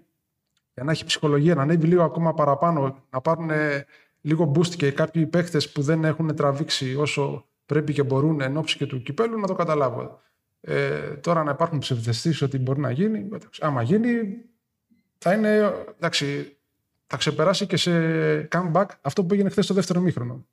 για 0.74 0.84
να 0.84 0.92
έχει 0.92 1.04
ψυχολογία, 1.04 1.54
να 1.54 1.62
ανέβει 1.62 1.86
λίγο 1.86 2.02
ακόμα 2.02 2.34
παραπάνω, 2.34 3.04
να 3.10 3.20
πάρουν 3.20 3.50
ε, 3.50 3.86
λίγο 4.20 4.52
boost 4.54 4.74
και 4.74 4.90
κάποιοι 4.90 5.26
παίχτε 5.26 5.60
που 5.72 5.82
δεν 5.82 6.04
έχουν 6.04 6.36
τραβήξει 6.36 6.94
όσο 6.96 7.46
πρέπει 7.66 7.92
και 7.92 8.02
μπορούν 8.02 8.40
εν 8.40 8.56
ώψη 8.56 8.76
και 8.76 8.86
του 8.86 9.02
κυπέλου, 9.02 9.40
να 9.40 9.46
το 9.46 9.54
καταλάβω. 9.54 10.20
Ε, 10.60 11.00
τώρα 11.00 11.44
να 11.44 11.50
υπάρχουν 11.50 11.78
ψευδεστήσεις 11.78 12.42
ότι 12.42 12.58
μπορεί 12.58 12.80
να 12.80 12.90
γίνει, 12.90 13.18
εντάξει, 13.18 13.60
άμα 13.64 13.82
γίνει, 13.82 14.36
θα 15.18 15.32
είναι. 15.32 15.72
Εντάξει, 15.96 16.56
θα 17.06 17.16
ξεπεράσει 17.16 17.66
και 17.66 17.76
σε 17.76 17.92
comeback 18.52 18.86
αυτό 19.00 19.24
που 19.24 19.34
έγινε 19.34 19.48
χθες 19.48 19.64
στο 19.64 19.74
δεύτερο 19.74 20.00
μήχρονο. 20.00 20.46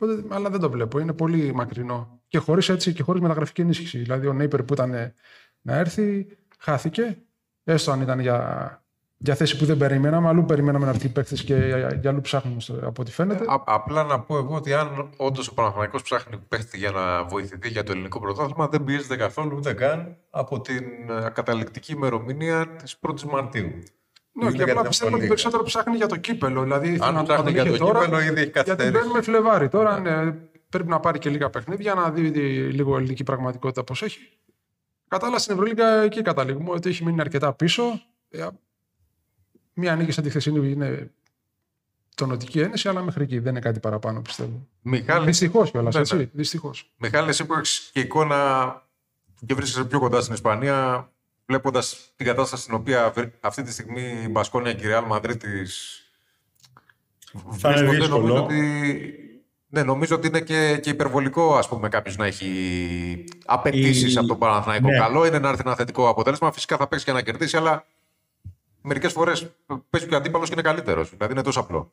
Οπότε, 0.00 0.34
αλλά 0.34 0.50
δεν 0.50 0.60
το 0.60 0.70
βλέπω. 0.70 0.98
Είναι 0.98 1.12
πολύ 1.12 1.52
μακρινό. 1.54 2.20
Και 2.28 2.38
χωρίς 2.38 2.68
έτσι 2.68 2.92
και 2.92 3.02
χωρίς 3.02 3.20
μεταγραφική 3.22 3.60
ενίσχυση. 3.60 3.98
Δηλαδή, 3.98 4.26
ο 4.26 4.32
Νέιπερ 4.32 4.62
που 4.62 4.72
ήταν 4.72 4.94
ε, 4.94 5.14
να 5.60 5.74
έρθει, 5.76 6.26
χάθηκε. 6.58 7.18
Έστω 7.64 7.90
αν 7.90 8.00
ήταν 8.00 8.20
για, 8.20 8.82
για 9.16 9.34
θέση 9.34 9.56
που 9.58 9.64
δεν 9.64 9.76
περιμέναμε. 9.76 10.28
Αλλού 10.28 10.44
περιμέναμε 10.44 10.84
να 10.84 10.90
έρθει 10.90 11.08
παίκτες 11.08 11.44
και 11.44 11.54
για, 11.54 11.94
για 12.00 12.10
αλλού 12.10 12.20
ψάχνουν 12.20 12.60
στο- 12.60 12.78
από 12.86 13.02
ό,τι 13.02 13.10
φαίνεται. 13.12 13.44
Α- 13.48 13.62
απλά 13.66 14.04
να 14.04 14.20
πω 14.20 14.36
εγώ 14.36 14.54
ότι 14.54 14.72
αν 14.74 15.10
όντως 15.16 15.48
ο 15.48 15.54
Παναθηναϊκός 15.54 16.02
ψάχνει 16.02 16.36
παίχτη 16.48 16.78
για 16.78 16.90
να 16.90 17.24
βοηθηθεί 17.24 17.68
για 17.68 17.82
το 17.82 17.92
ελληνικό 17.92 18.20
πρωτάθλημα, 18.20 18.68
δεν 18.68 18.84
πιέζεται 18.84 19.16
καθόλου 19.16 19.56
ούτε 19.56 19.72
καν 19.72 20.16
από 20.30 20.60
την 20.60 20.84
ε, 21.26 21.30
καταληκτική 21.32 21.92
ημερομηνία 21.92 22.68
της 22.68 22.96
1η 23.08 23.22
Μαρτίου. 23.22 23.70
Ναι, 24.32 24.52
και 24.52 24.62
απλά 24.62 24.82
πιστεύω 24.82 25.16
ότι 25.16 25.26
περισσότερο 25.26 25.62
ψάχνει 25.62 25.96
για 25.96 26.06
το 26.06 26.16
κύπελο. 26.16 26.62
Δηλαδή, 26.62 26.88
Αν 26.88 26.98
να- 26.98 27.10
να 27.12 27.22
ψάχνει 27.22 27.44
τον 27.44 27.52
για 27.52 27.62
είχε 27.62 27.70
το 27.76 27.84
τώρα, 27.84 27.98
κύπελο, 28.04 28.20
ήδη 28.20 28.26
έχει 28.28 28.34
Γιατί 28.34 28.50
καθυστερήσει. 28.50 28.90
μπαίνουμε 28.98 29.22
Φλεβάρι. 29.22 29.68
Τώρα 29.68 30.00
ναι, 30.00 30.32
πρέπει 30.68 30.88
να 30.88 31.00
πάρει 31.00 31.18
και 31.18 31.30
λίγα 31.30 31.50
παιχνίδια, 31.50 31.94
να 31.94 32.10
δει 32.10 32.28
λίγο 32.72 32.96
ελληνική 32.96 33.22
πραγματικότητα 33.24 33.84
πώς 33.84 34.02
έχει. 34.02 34.18
Κατάλαβα 35.08 35.38
στην 35.38 35.54
Ευρωλίγα 35.54 36.02
εκεί 36.02 36.22
καταλήγουμε 36.22 36.70
ότι 36.70 36.88
έχει 36.88 37.04
μείνει 37.04 37.20
αρκετά 37.20 37.52
πίσω. 37.52 37.82
Ε, 38.30 38.46
Μία 39.74 39.96
νίκη 39.96 40.12
σαν 40.12 40.24
τη 40.24 40.30
χθεσινή 40.30 40.70
είναι 40.70 41.10
τονοτική 42.14 42.60
ένεση, 42.60 42.88
αλλά 42.88 43.02
μέχρι 43.02 43.22
εκεί 43.22 43.38
δεν 43.38 43.50
είναι 43.50 43.60
κάτι 43.60 43.80
παραπάνω 43.80 44.20
πιστεύω. 44.20 44.66
Μιχάλη, 44.82 45.24
Δυστυχώς 45.26 45.70
κιόλας, 45.70 45.94
Ναι, 45.94 46.00
έτσι. 46.00 46.16
ναι. 46.16 46.28
Δυστυχώς. 46.32 46.92
Μιχάλη, 46.96 47.28
εσύ 47.28 47.46
που 47.46 47.54
έχεις 47.54 47.90
και 47.92 48.00
εικόνα 48.00 48.82
και 49.46 49.54
βρίσκεσαι 49.54 49.84
πιο 49.84 49.98
κοντά 49.98 50.20
στην 50.20 50.34
Ισπανία, 50.34 51.10
βλέποντας 51.54 52.12
την 52.16 52.26
κατάσταση 52.26 52.62
στην 52.62 52.74
οποία 52.74 53.10
βρ- 53.14 53.34
αυτή 53.46 53.62
τη 53.62 53.72
στιγμή 53.72 54.02
η 54.24 54.28
Μπασκόνια 54.30 54.72
και 54.72 54.84
η 54.84 54.88
Ρεάλ 54.88 55.04
Μαδρίτη. 55.04 55.66
Θα 57.50 57.70
είναι 57.70 57.90
δύσκολο. 57.90 58.18
Νομίζω 58.26 58.42
ότι, 58.44 59.14
ναι, 59.68 59.82
νομίζω 59.82 60.16
ότι 60.16 60.26
είναι 60.26 60.40
και, 60.40 60.78
και 60.82 60.90
υπερβολικό 60.90 61.56
ας 61.56 61.68
πούμε, 61.68 61.88
κάποιος 61.88 62.16
να 62.16 62.26
έχει 62.26 63.24
απαιτήσεις 63.44 64.14
Η- 64.14 64.18
από 64.18 64.26
τον 64.26 64.38
Παναθηναϊκό. 64.38 64.88
Ναι. 64.88 64.98
Καλό 64.98 65.26
είναι 65.26 65.38
να 65.38 65.48
έρθει 65.48 65.62
ένα 65.64 65.74
θετικό 65.74 66.08
αποτέλεσμα. 66.08 66.52
Φυσικά 66.52 66.76
θα 66.76 66.88
παίξει 66.88 67.04
και 67.04 67.12
να 67.12 67.22
κερδίσει, 67.22 67.56
αλλά 67.56 67.86
μερικές 68.82 69.12
φορές 69.12 69.50
παίζει 69.90 70.06
και 70.06 70.14
ο 70.14 70.16
αντίπαλος 70.16 70.46
και 70.48 70.52
είναι 70.54 70.62
καλύτερος. 70.62 71.10
Δηλαδή 71.10 71.32
είναι 71.32 71.42
τόσο 71.42 71.60
απλό. 71.60 71.92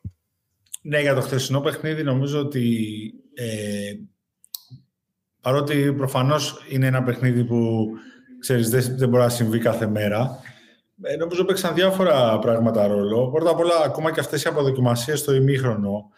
Ναι, 0.82 1.00
για 1.00 1.14
το 1.14 1.20
χθεσινό 1.20 1.60
παιχνίδι 1.60 2.02
νομίζω 2.02 2.38
ότι 2.40 2.84
ε, 3.34 3.92
παρότι 5.40 5.92
προφανώς 5.92 6.64
είναι 6.68 6.86
ένα 6.86 7.02
παιχνίδι 7.02 7.44
που 7.44 7.88
ξέρεις, 8.40 8.70
δεν, 8.70 8.96
δεν 8.96 9.08
μπορεί 9.08 9.22
να 9.22 9.28
συμβεί 9.28 9.58
κάθε 9.58 9.86
μέρα, 9.86 10.40
ε, 11.02 11.16
νομίζω 11.16 11.44
παίξαν 11.44 11.74
διάφορα 11.74 12.38
πράγματα 12.38 12.86
ρόλο. 12.86 13.30
Πρώτα 13.30 13.50
απ' 13.50 13.58
όλα, 13.58 13.74
ακόμα 13.84 14.12
και 14.12 14.20
αυτές 14.20 14.42
οι 14.42 14.48
αποδοκιμασίες 14.48 15.18
στο 15.18 15.34
ημίχρονο, 15.34 16.10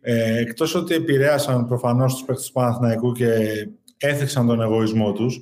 ε, 0.00 0.38
εκτός 0.38 0.74
ότι 0.74 0.94
επηρέασαν 0.94 1.66
προφανώς 1.66 2.12
τους 2.14 2.24
παίκτες 2.24 2.46
του 2.46 2.52
Παναθηναϊκού 2.52 3.12
και 3.12 3.28
έθιξαν 3.96 4.46
τον 4.46 4.60
εγωισμό 4.60 5.12
τους, 5.12 5.40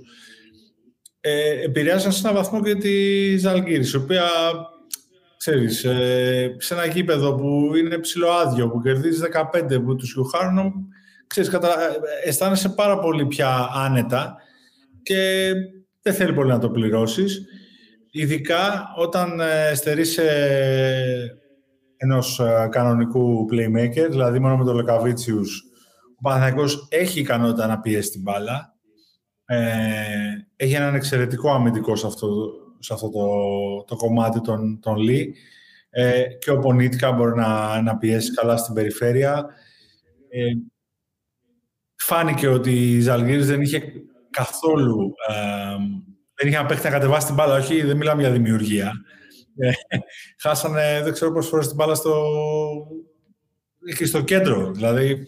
ε, 1.21 1.65
επηρέασαν 1.65 2.13
σε 2.13 2.21
έναν 2.29 2.35
βαθμό 2.37 2.63
και 2.63 2.75
τη 2.75 3.37
Ζαλγκύρης, 3.37 3.93
η 3.93 3.97
οποία 3.97 4.25
ξέρεις, 5.37 5.85
ε, 5.85 6.57
σε 6.59 6.75
ένα 6.75 6.87
γήπεδο 6.87 7.35
που 7.35 7.77
είναι 7.77 7.99
ψηλοάδιο, 7.99 8.69
που 8.71 8.81
κερδίζει 8.81 9.21
15, 9.21 9.81
που 9.81 9.97
τους 9.97 10.15
Ιουχάρνο, 10.15 10.73
ξέρεις, 11.27 11.51
κατα... 11.51 11.69
ε, 11.69 12.29
αισθάνεσαι 12.29 12.69
πάρα 12.69 12.99
πολύ 12.99 13.27
πια 13.27 13.69
άνετα 13.75 14.37
και 15.03 15.53
δεν 16.07 16.15
θέλει 16.15 16.33
πολύ 16.33 16.49
να 16.49 16.59
το 16.59 16.71
πληρώσεις. 16.71 17.45
Ειδικά 18.11 18.93
όταν 18.97 19.41
ε, 19.41 19.75
στερείς 19.75 20.13
σε 20.13 20.23
ενός 21.97 22.41
ε, 22.41 22.69
κανονικού 22.71 23.47
playmaker, 23.53 24.07
δηλαδή 24.11 24.39
μόνο 24.39 24.57
με 24.57 24.65
τον 24.65 24.75
Λεκαβίτσιους 24.75 25.65
ο 26.19 26.23
Παναθηναϊκός 26.23 26.87
έχει 26.91 27.21
ικανότητα 27.21 27.67
να 27.67 27.81
πιέσει 27.81 28.11
την 28.11 28.21
μπάλα. 28.21 28.75
Ε, 29.45 29.59
έχει 30.57 30.75
έναν 30.75 30.95
εξαιρετικό 30.95 31.51
αμυντικό 31.53 31.97
σε 31.97 32.07
αυτό, 32.07 32.29
σε 32.79 32.93
αυτό 32.93 33.11
το, 33.11 33.27
το 33.87 33.97
κομμάτι 33.97 34.41
των, 34.41 34.81
των 34.81 34.97
Λί. 34.97 35.35
Ε, 35.91 36.23
και 36.23 36.51
ο 36.51 36.59
Πονίτικα 36.59 37.13
μπορεί 37.13 37.35
να, 37.35 37.83
να 37.83 37.97
πιέσει 37.97 38.35
καλά 38.35 38.57
στην 38.57 38.75
περιφέρεια. 38.75 39.47
Ε, 40.29 40.53
φάνηκε 41.97 42.49
ότι 42.49 42.93
η 42.93 43.01
Ζαλγίρης 43.01 43.47
δεν 43.47 43.61
είχε 43.61 43.83
καθόλου... 44.37 45.13
Ε, 45.29 45.77
δεν 46.39 46.49
είχε 46.49 46.57
να 46.57 46.67
παίχτη 46.67 46.85
να 46.85 46.91
κατεβάσει 46.91 47.27
την 47.27 47.35
μπάλα. 47.35 47.55
Όχι, 47.55 47.83
δεν 47.83 47.97
μιλάμε 47.97 48.23
για 48.23 48.31
δημιουργία. 48.31 48.93
Ε, 49.59 49.71
χάσανε, 50.39 51.01
δεν 51.05 51.13
ξέρω 51.13 51.33
πόσες 51.33 51.51
φορές 51.51 51.67
την 51.67 51.77
μπάλα 51.77 51.95
στο, 51.95 52.25
και 53.97 54.07
στο 54.07 54.21
κέντρο. 54.21 54.71
Δηλαδή, 54.71 55.27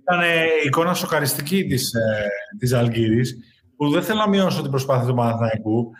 ήταν 0.00 0.20
εικόνα 0.64 0.94
σοκαριστική 0.94 1.66
της, 1.66 1.94
ε, 1.94 2.28
της 2.58 2.72
Αλγύρης, 2.72 3.36
που 3.76 3.90
δεν 3.90 4.02
θέλω 4.02 4.18
να 4.18 4.28
μειώσω 4.28 4.62
την 4.62 4.70
προσπάθεια 4.70 5.08
του 5.08 5.14
Παναθηναϊκού, 5.14 5.90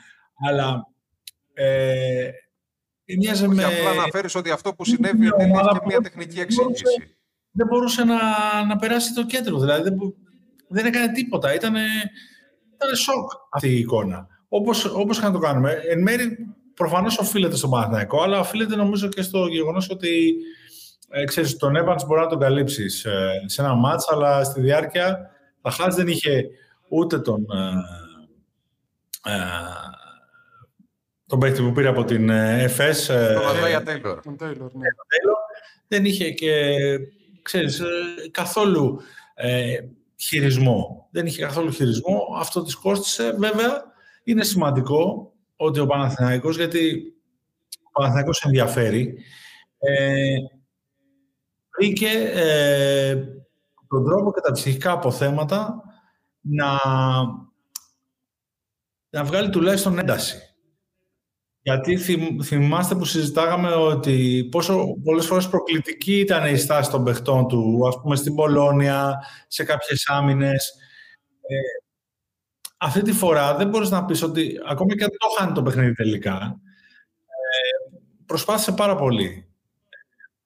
αλλά 0.48 0.86
ε, 1.54 2.30
μοιάζει 3.18 3.48
με... 3.48 3.64
απλά 3.64 3.94
να 3.94 4.06
φέρεις 4.12 4.34
ότι 4.34 4.50
αυτό 4.50 4.74
που 4.74 4.84
συνέβη 4.84 5.26
είναι 5.26 5.36
και 5.72 5.86
μια 5.86 6.00
τεχνική 6.00 6.40
εξήγηση. 6.40 6.84
Δεν 7.50 7.66
μπορούσε 7.66 8.04
να, 8.04 8.18
να 8.66 8.76
περάσει 8.76 9.14
το 9.14 9.26
κέντρο, 9.26 9.58
δηλαδή 9.58 9.82
δεν, 9.82 9.98
δεν 10.68 10.86
έκανε 10.86 11.12
τίποτα. 11.12 11.54
Ήταν, 11.54 11.74
ήταν 12.74 12.96
σοκ 12.96 13.30
αυτή 13.50 13.68
η 13.68 13.78
εικόνα. 13.78 14.26
Όπως, 14.48 14.84
όπως 14.84 15.18
και 15.18 15.24
να 15.24 15.32
το 15.32 15.38
κάνουμε. 15.38 15.72
Εν 15.88 16.02
μέρει 16.02 16.54
προφανώς 16.74 17.18
οφείλεται 17.18 17.56
στο 17.56 17.68
Παναθηναϊκό, 17.68 18.22
αλλά 18.22 18.38
οφείλεται 18.38 18.76
νομίζω 18.76 19.08
και 19.08 19.22
στο 19.22 19.46
γεγονός 19.46 19.90
ότι 19.90 20.34
ε, 21.08 21.24
ξέρεις, 21.24 21.56
τον 21.56 21.74
Evans 21.76 22.06
μπορεί 22.06 22.20
να 22.20 22.26
τον 22.26 22.38
καλύψεις 22.38 23.04
ε, 23.04 23.42
σε 23.46 23.62
ένα 23.62 23.74
μάτς, 23.74 24.10
αλλά 24.10 24.44
στη 24.44 24.60
διάρκεια 24.60 25.30
τα 25.62 25.70
Χάτς 25.70 25.94
δεν 25.94 26.08
είχε 26.08 26.44
ούτε 26.88 27.18
τον, 27.18 27.46
ε, 29.24 29.32
ε, 29.32 29.38
τον 31.26 31.38
παίκτη 31.38 31.62
που 31.62 31.72
πήρε 31.72 31.88
από 31.88 32.04
την 32.04 32.28
ΕΦΕΣ. 32.28 33.06
Τον 33.06 33.48
Αντάγια 33.56 33.82
Τέιλορ. 33.82 34.20
Ναι. 34.24 34.88
Δεν 35.88 36.04
είχε 36.04 36.30
και, 36.30 36.76
ξέρεις, 37.42 37.82
καθόλου 38.30 39.00
ε, 39.34 39.76
χειρισμό. 40.16 41.08
Δεν 41.10 41.26
είχε 41.26 41.42
καθόλου 41.42 41.70
χειρισμό. 41.70 42.26
Αυτό 42.36 42.62
της 42.62 42.74
κόστησε. 42.74 43.36
Βέβαια, 43.38 43.82
είναι 44.24 44.44
σημαντικό 44.44 45.32
ότι 45.56 45.80
ο 45.80 45.86
Παναθηναϊκός, 45.86 46.56
γιατί 46.56 47.12
ο 47.82 47.90
Παναθηναϊκός 47.90 48.44
ενδιαφέρει, 48.44 49.18
ε, 49.78 50.36
βρήκε 51.78 52.08
ε, 52.34 53.14
τον 53.88 54.04
τρόπο 54.04 54.32
και 54.32 54.40
τα 54.40 54.52
ψυχικά 54.52 54.90
αποθέματα 54.90 55.82
να, 56.40 56.78
να 59.10 59.24
βγάλει 59.24 59.50
τουλάχιστον 59.50 59.98
ένταση. 59.98 60.55
Γιατί 61.66 61.96
θυμάστε 62.42 62.94
που 62.94 63.04
συζητάγαμε 63.04 63.74
ότι 63.74 64.48
πόσο 64.50 64.84
πολλές 65.04 65.26
φορές 65.26 65.48
προκλητική 65.48 66.18
ήταν 66.18 66.54
η 66.54 66.56
στάση 66.56 66.90
των 66.90 67.04
παιχτών 67.04 67.48
του, 67.48 67.86
ας 67.88 68.00
πούμε 68.02 68.16
στην 68.16 68.34
Πολώνια, 68.34 69.24
σε 69.46 69.64
κάποιες 69.64 70.08
άμυνες. 70.08 70.74
Ε, 71.40 71.56
αυτή 72.76 73.02
τη 73.02 73.12
φορά 73.12 73.56
δεν 73.56 73.68
μπορείς 73.68 73.90
να 73.90 74.04
πεις 74.04 74.22
ότι 74.22 74.60
ακόμα 74.68 74.96
και 74.96 75.04
αν 75.04 75.10
το 75.10 75.26
χάνει 75.38 75.52
το 75.52 75.62
παιχνίδι 75.62 75.94
τελικά, 75.94 76.60
ε, 77.26 77.98
προσπάθησε 78.26 78.72
πάρα 78.72 78.96
πολύ. 78.96 79.48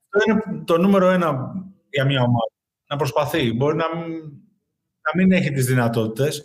Αυτό 0.08 0.30
είναι 0.30 0.64
το 0.64 0.78
νούμερο 0.78 1.08
ένα 1.08 1.54
για 1.90 2.04
μια 2.04 2.20
ομάδα. 2.20 2.52
Να 2.88 2.96
προσπαθεί. 2.96 3.52
Μπορεί 3.52 3.76
να, 3.76 3.84
να 5.00 5.10
μην 5.16 5.32
έχει 5.32 5.50
τις 5.50 5.66
δυνατότητες. 5.66 6.44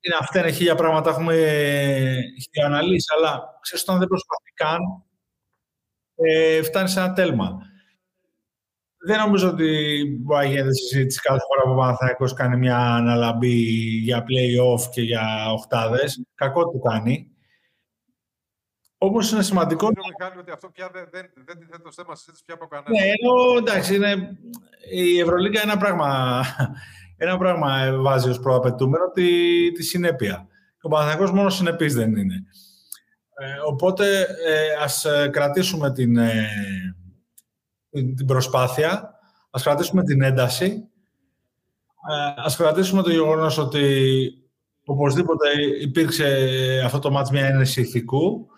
Είναι 0.00 0.16
αυτά 0.20 0.38
είναι 0.40 0.50
χίλια 0.50 0.74
πράγματα, 0.74 1.10
έχουμε 1.10 1.34
αναλύσεις, 2.64 3.10
αλλά 3.10 3.58
ξέρεις, 3.60 3.84
όταν 3.84 3.98
δεν 3.98 4.08
προσπαθεί 4.08 4.50
καν, 4.54 4.80
ε, 6.14 6.62
φτάνει 6.62 6.88
σε 6.88 7.00
ένα 7.00 7.12
τέλμα. 7.12 7.58
Δεν 9.06 9.18
νομίζω 9.18 9.48
ότι 9.48 10.02
μπορεί 10.20 10.44
να 10.44 10.50
γίνεται 10.50 10.72
συζήτηση 10.72 11.20
κάθε 11.20 11.40
φορά 11.48 11.62
που 11.62 11.70
ο 11.70 11.82
Παναθηναϊκός 11.82 12.32
κάνει 12.32 12.56
μια 12.56 12.78
αναλαμπή 12.78 13.54
για 14.02 14.24
play-off 14.24 14.90
και 14.92 15.02
για 15.02 15.52
οχτάδες. 15.52 16.24
Κακό 16.34 16.68
του 16.68 16.78
κάνει. 16.78 17.30
Όπω 18.98 19.18
είναι 19.32 19.42
σημαντικό. 19.42 19.82
Νομίζω, 19.84 20.14
Μιχάλη, 20.18 20.40
ότι 20.40 20.50
αυτό 20.50 20.68
πια 20.68 20.90
δεν, 20.92 21.08
δεν, 21.10 21.30
δεν 21.46 21.58
τίθεται 21.58 21.78
το 21.78 21.92
θέμα 21.92 22.14
συζήτησης 22.14 22.44
πια 22.44 22.54
από 22.54 22.66
κανένα. 22.66 22.90
Ναι, 22.90 23.06
ενώ 23.06 23.58
εντάξει, 23.58 23.94
είναι, 23.94 24.38
η 24.90 25.20
Ευρωλίγκα 25.20 25.60
ένα 25.62 25.76
πράγμα, 25.76 26.42
ένα 27.22 27.38
πράγμα 27.38 27.92
βάζει 28.00 28.28
ως 28.28 28.40
προαπαιτούμενο 28.40 29.10
τη, 29.10 29.28
τη 29.72 29.82
συνέπεια. 29.82 30.46
Ο 30.80 30.88
Παναθηναϊκός 30.88 31.32
μόνος 31.32 31.54
συνεπής 31.54 31.94
δεν 31.94 32.16
είναι. 32.16 32.44
Ε, 33.34 33.60
οπότε 33.68 34.20
ε, 34.46 34.82
ας 34.82 35.04
ε, 35.04 35.28
κρατήσουμε 35.32 35.92
την, 35.92 36.16
ε, 36.16 36.48
την 37.90 38.26
προσπάθεια, 38.26 39.18
ας 39.50 39.62
κρατήσουμε 39.62 40.04
την 40.04 40.22
ένταση, 40.22 40.88
ε, 42.10 42.42
ας 42.44 42.56
κρατήσουμε 42.56 43.02
το 43.02 43.10
γεγονός 43.10 43.58
ότι 43.58 44.24
οπωσδήποτε 44.84 45.46
υπήρξε 45.80 46.48
αυτό 46.84 46.98
το 46.98 47.10
μάτς 47.10 47.30
μια 47.30 47.46
ένεση 47.46 47.80
ηθικού, 47.80 48.48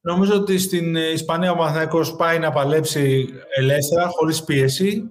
Νομίζω 0.00 0.34
ότι 0.34 0.58
στην 0.58 0.96
Ισπανία 0.96 1.52
ο 1.52 1.56
Παναθηναϊκός 1.56 2.16
πάει 2.16 2.38
να 2.38 2.52
παλέψει 2.52 3.28
ελεύθερα, 3.56 4.08
χωρίς 4.08 4.44
πίεση, 4.44 5.10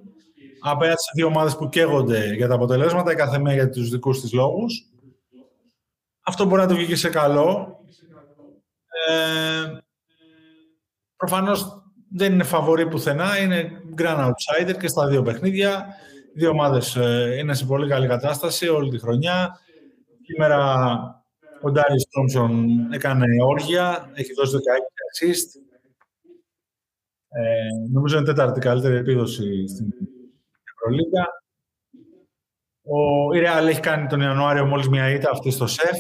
απέναντι 0.64 1.00
σε 1.00 1.12
δύο 1.16 1.26
ομάδες 1.26 1.56
που 1.56 1.70
καίγονται 1.70 2.34
για 2.34 2.48
τα 2.48 2.56
αποτελέσματα, 2.56 3.12
η 3.12 3.16
κάθε 3.16 3.40
μία 3.40 3.54
για 3.54 3.70
τους 3.70 3.90
δικούς 3.90 4.22
της 4.22 4.34
λόγους. 4.34 4.90
Αυτό 6.26 6.46
μπορεί 6.46 6.62
να 6.62 6.68
το 6.68 6.76
βγει 6.76 6.96
σε 6.96 7.10
καλό. 7.10 7.80
Ε, 9.10 9.78
προφανώς 11.16 11.84
δεν 12.12 12.34
είναι 12.34 12.44
φαβορή 12.44 12.88
πουθενά, 12.88 13.38
είναι 13.38 13.72
grand 13.98 14.28
outsider 14.28 14.78
και 14.80 14.88
στα 14.88 15.08
δύο 15.08 15.22
παιχνίδια. 15.22 15.86
Οι 16.36 16.40
δύο 16.40 16.50
ομάδες 16.50 16.96
ε, 16.96 17.36
είναι 17.40 17.54
σε 17.54 17.66
πολύ 17.66 17.90
καλή 17.90 18.08
κατάσταση 18.08 18.68
όλη 18.68 18.90
τη 18.90 19.00
χρονιά. 19.00 19.60
Σήμερα 20.26 20.88
ο 21.62 21.72
Ντάρι 21.72 21.96
Τόμψον 22.10 22.68
έκανε 22.94 23.26
όργια, 23.46 24.12
έχει 24.14 24.34
δώσει 24.34 24.56
16 24.56 24.58
assist. 24.58 25.62
Ε, 27.30 27.90
νομίζω 27.92 28.18
είναι 28.18 28.26
τέταρτη 28.26 28.60
καλύτερη 28.60 28.96
επίδοση 28.96 29.68
στην 29.68 29.88
Ευρωλίγα. 30.84 31.28
Ο 32.84 33.34
Ιρεάλ 33.36 33.68
έχει 33.68 33.80
κάνει 33.80 34.08
τον 34.08 34.22
Ιανουάριο 34.22 34.66
μόλις 34.66 34.90
μια 34.90 35.10
ήττα 35.10 35.30
αυτή 35.30 35.52
στο 35.52 35.68
ΣΕΦ. 35.68 35.98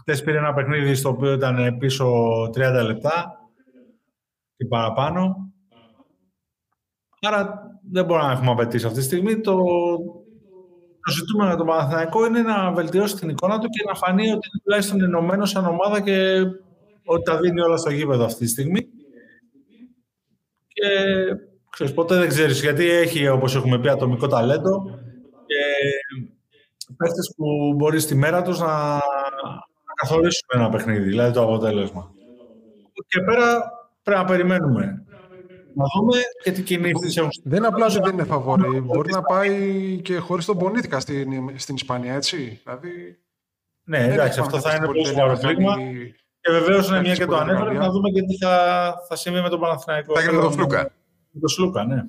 Χτες 0.00 0.22
πήρε 0.22 0.38
ένα 0.38 0.54
παιχνίδι 0.54 0.94
στο 0.94 1.08
οποίο 1.08 1.32
ήταν 1.32 1.78
πίσω 1.78 2.06
30 2.54 2.82
λεπτά 2.86 3.40
και 4.56 4.66
παραπάνω. 4.66 5.52
Άρα 7.20 7.70
δεν 7.90 8.04
μπορούμε 8.04 8.26
να 8.26 8.32
έχουμε 8.32 8.50
απαιτήσει 8.50 8.86
αυτή 8.86 8.98
τη 8.98 9.04
στιγμή. 9.04 9.40
Το, 9.40 9.56
το 11.00 11.12
ζητούμενο 11.12 11.48
για 11.48 11.58
τον 11.58 11.66
Παναθηναϊκό 11.66 12.26
είναι 12.26 12.42
να 12.42 12.72
βελτιώσει 12.72 13.16
την 13.16 13.28
εικόνα 13.28 13.58
του 13.58 13.68
και 13.68 13.84
να 13.86 13.94
φανεί 13.94 14.22
ότι 14.22 14.48
είναι 14.48 14.60
τουλάχιστον 14.62 15.02
ενωμένος 15.02 15.50
σαν 15.50 15.66
ομάδα 15.66 16.00
και 16.00 16.42
ότι 17.04 17.22
τα 17.22 17.40
δίνει 17.40 17.60
όλα 17.60 17.76
στο 17.76 17.90
γήπεδο 17.90 18.24
αυτή 18.24 18.44
τη 18.44 18.50
στιγμή. 18.50 18.88
Και 20.68 20.88
ξέρεις, 21.74 21.94
ποτέ 21.94 22.16
δεν 22.16 22.28
ξέρεις, 22.28 22.60
γιατί 22.60 22.90
έχει, 22.90 23.28
όπως 23.28 23.56
έχουμε 23.56 23.78
πει, 23.78 23.88
ατομικό 23.88 24.26
ταλέντο 24.26 24.84
και 25.46 25.62
παίχτες 26.96 27.34
που 27.36 27.74
μπορείς 27.76 28.02
στη 28.02 28.14
μέρα 28.14 28.42
τους 28.42 28.58
να, 28.58 28.66
να 28.66 29.94
καθορίσουν 29.94 30.48
ένα 30.52 30.68
παιχνίδι, 30.68 31.08
δηλαδή 31.08 31.32
το 31.32 31.42
αποτέλεσμα. 31.42 32.10
Και 33.06 33.20
πέρα 33.20 33.72
πρέπει 34.02 34.20
να 34.20 34.26
περιμένουμε 34.26 35.04
να 35.74 35.84
δούμε 35.96 36.16
και 36.42 36.52
τι 36.52 36.62
κινήσεις 36.62 37.16
έχουν. 37.16 37.30
Δεν 37.44 37.58
είναι 37.58 37.66
απλά 37.66 37.86
ότι 37.86 38.00
δεν 38.00 38.12
είναι 38.12 38.24
φαβόρη. 38.24 38.80
Μπορεί 38.80 39.12
να 39.12 39.22
πάει 39.22 40.00
και 40.02 40.16
χωρίς 40.16 40.44
τον 40.44 40.58
Πονίτικα 40.58 41.00
στην, 41.00 41.58
στην 41.58 41.74
Ισπανία, 41.74 42.14
έτσι. 42.14 42.60
Δηλαδή, 42.64 43.18
ναι, 43.84 43.98
εντάξει, 43.98 44.40
αυτό 44.40 44.60
θα 44.60 44.74
είναι 44.74 44.86
πολύ 44.86 45.06
σοβαρό 45.06 45.38
πλήγμα. 45.38 45.76
Και 46.40 46.50
βεβαίως 46.50 46.88
είναι 46.88 47.00
μια 47.00 47.14
και 47.14 47.26
το 47.26 47.36
ανέφερες, 47.36 47.78
να 47.78 47.90
δούμε 47.90 48.10
και 48.10 48.22
τι 48.22 48.36
θα, 48.36 48.94
θα 49.08 49.16
συμβεί 49.16 49.40
με 49.40 49.48
τον 49.48 49.60
Παναθηναϊκό. 49.60 50.14
Θα 50.14 50.20
γίνει 50.20 50.34
με 50.34 50.40
τον 50.40 50.52
Φλούκα. 50.52 50.90
Με 51.34 51.40
τον 51.40 51.48
Σλούκα, 51.48 51.84
ναι. 51.84 52.04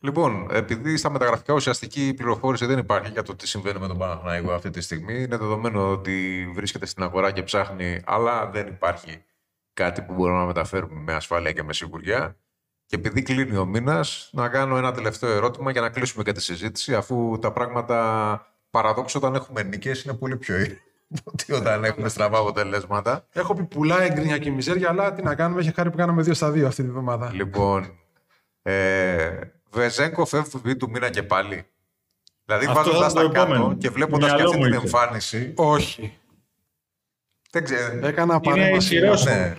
Λοιπόν, 0.00 0.46
επειδή 0.50 0.96
στα 0.96 1.10
μεταγραφικά 1.10 1.54
ουσιαστική 1.54 2.14
πληροφόρηση 2.16 2.66
δεν 2.66 2.78
υπάρχει 2.78 3.10
για 3.10 3.22
το 3.22 3.36
τι 3.36 3.48
συμβαίνει 3.48 3.78
με 3.78 3.86
τον 3.86 3.98
Παναθηναϊκό 3.98 4.52
αυτή 4.52 4.70
τη 4.70 4.80
στιγμή, 4.80 5.22
είναι 5.22 5.36
δεδομένο 5.36 5.90
ότι 5.90 6.48
βρίσκεται 6.54 6.86
στην 6.86 7.02
αγορά 7.02 7.32
και 7.32 7.42
ψάχνει, 7.42 8.00
αλλά 8.04 8.50
δεν 8.50 8.66
υπάρχει 8.66 9.24
κάτι 9.72 10.02
που 10.02 10.14
μπορούμε 10.14 10.38
να 10.38 10.44
μεταφέρουμε 10.44 11.00
με 11.00 11.14
ασφάλεια 11.14 11.52
και 11.52 11.62
με 11.62 11.72
σιγουριά. 11.72 12.36
Και 12.86 12.96
επειδή 12.96 13.22
κλείνει 13.22 13.56
ο 13.56 13.64
μήνας, 13.64 14.30
να 14.32 14.48
κάνω 14.48 14.76
ένα 14.76 14.92
τελευταίο 14.92 15.30
ερώτημα 15.30 15.70
για 15.70 15.80
να 15.80 15.90
κλείσουμε 15.90 16.24
και 16.24 16.32
τη 16.32 16.42
συζήτηση, 16.42 16.94
αφού 16.94 17.38
τα 17.40 17.52
πράγματα 17.52 18.46
παραδόξω 18.70 19.18
όταν 19.18 19.34
έχουμε 19.34 19.62
νίκες 19.62 20.02
είναι 20.02 20.14
πολύ 20.14 20.36
πιο 20.36 20.56
ότι 21.24 21.52
όταν 21.52 21.84
έχουμε 21.84 22.08
στραβά 22.08 22.38
αποτελέσματα. 22.38 23.26
Έχω 23.32 23.54
πει 23.54 23.62
πουλά 23.64 24.02
εγκρίνια 24.02 24.38
και 24.38 24.50
μιζέρια, 24.50 24.88
αλλά 24.88 25.12
τι 25.12 25.22
να 25.22 25.34
κάνουμε, 25.34 25.60
έχει 25.60 25.72
χάρη 25.74 25.90
που 25.90 25.96
κάναμε 25.96 26.22
2 26.22 26.30
στα 26.34 26.50
2 26.50 26.62
αυτή 26.62 26.82
τη 26.82 26.88
βδομάδα. 26.90 27.30
Λοιπόν, 27.34 27.98
ε, 28.62 29.28
Βεζέγκοφ 29.70 30.32
FVP 30.34 30.76
του 30.78 30.90
μήνα 30.90 31.10
και 31.10 31.22
πάλι. 31.22 31.66
Δηλαδή 32.44 32.66
Αυτό 32.66 32.74
βάζοντας 32.90 33.12
ήταν 33.12 33.22
τα 33.24 33.28
το 33.28 33.34
κάτω 33.34 33.52
επόμενο. 33.54 33.76
και 33.76 33.90
βλέποντας 33.90 34.28
και 34.28 34.34
Μυαλό 34.34 34.48
αυτή 34.50 34.60
μου 34.60 34.64
την 34.64 34.72
ήρθε. 34.74 34.86
εμφάνιση. 34.96 35.52
Όχι. 35.56 36.18
Δεν 37.50 37.64
ξέρω. 37.64 38.06
Έκανα 38.06 38.34
Είναι 38.34 38.42
παρέμβαση. 38.54 38.76
ισχυρός. 38.76 39.24
Ναι. 39.24 39.54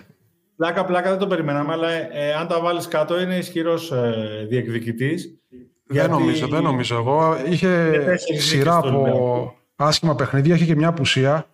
Πλάκα-πλάκα 0.56 1.10
δεν 1.10 1.18
το 1.18 1.26
περιμέναμε, 1.26 1.72
αλλά 1.72 1.90
ε, 1.90 2.34
αν 2.34 2.48
τα 2.48 2.60
βάλεις 2.60 2.88
κάτω 2.88 3.20
είναι 3.20 3.36
ισχυρός 3.36 3.92
ε, 3.92 4.46
διεκδικητής. 4.48 5.38
Δεν 5.84 6.10
νομίζω, 6.10 6.48
δεν 6.48 6.62
νομίζω. 6.62 6.96
Εγώ 6.96 7.36
είχε 7.46 7.90
τέσσερις 8.04 8.44
σειρά 8.46 8.74
νίκες 8.76 8.88
στο 8.88 8.88
από 8.88 9.00
Ολυμπιακό. 9.00 9.57
Άσχημα 9.78 10.14
παιχνίδια, 10.14 10.54
είχε 10.54 10.64
και 10.64 10.76
μια 10.76 10.88
απουσία. 10.88 11.46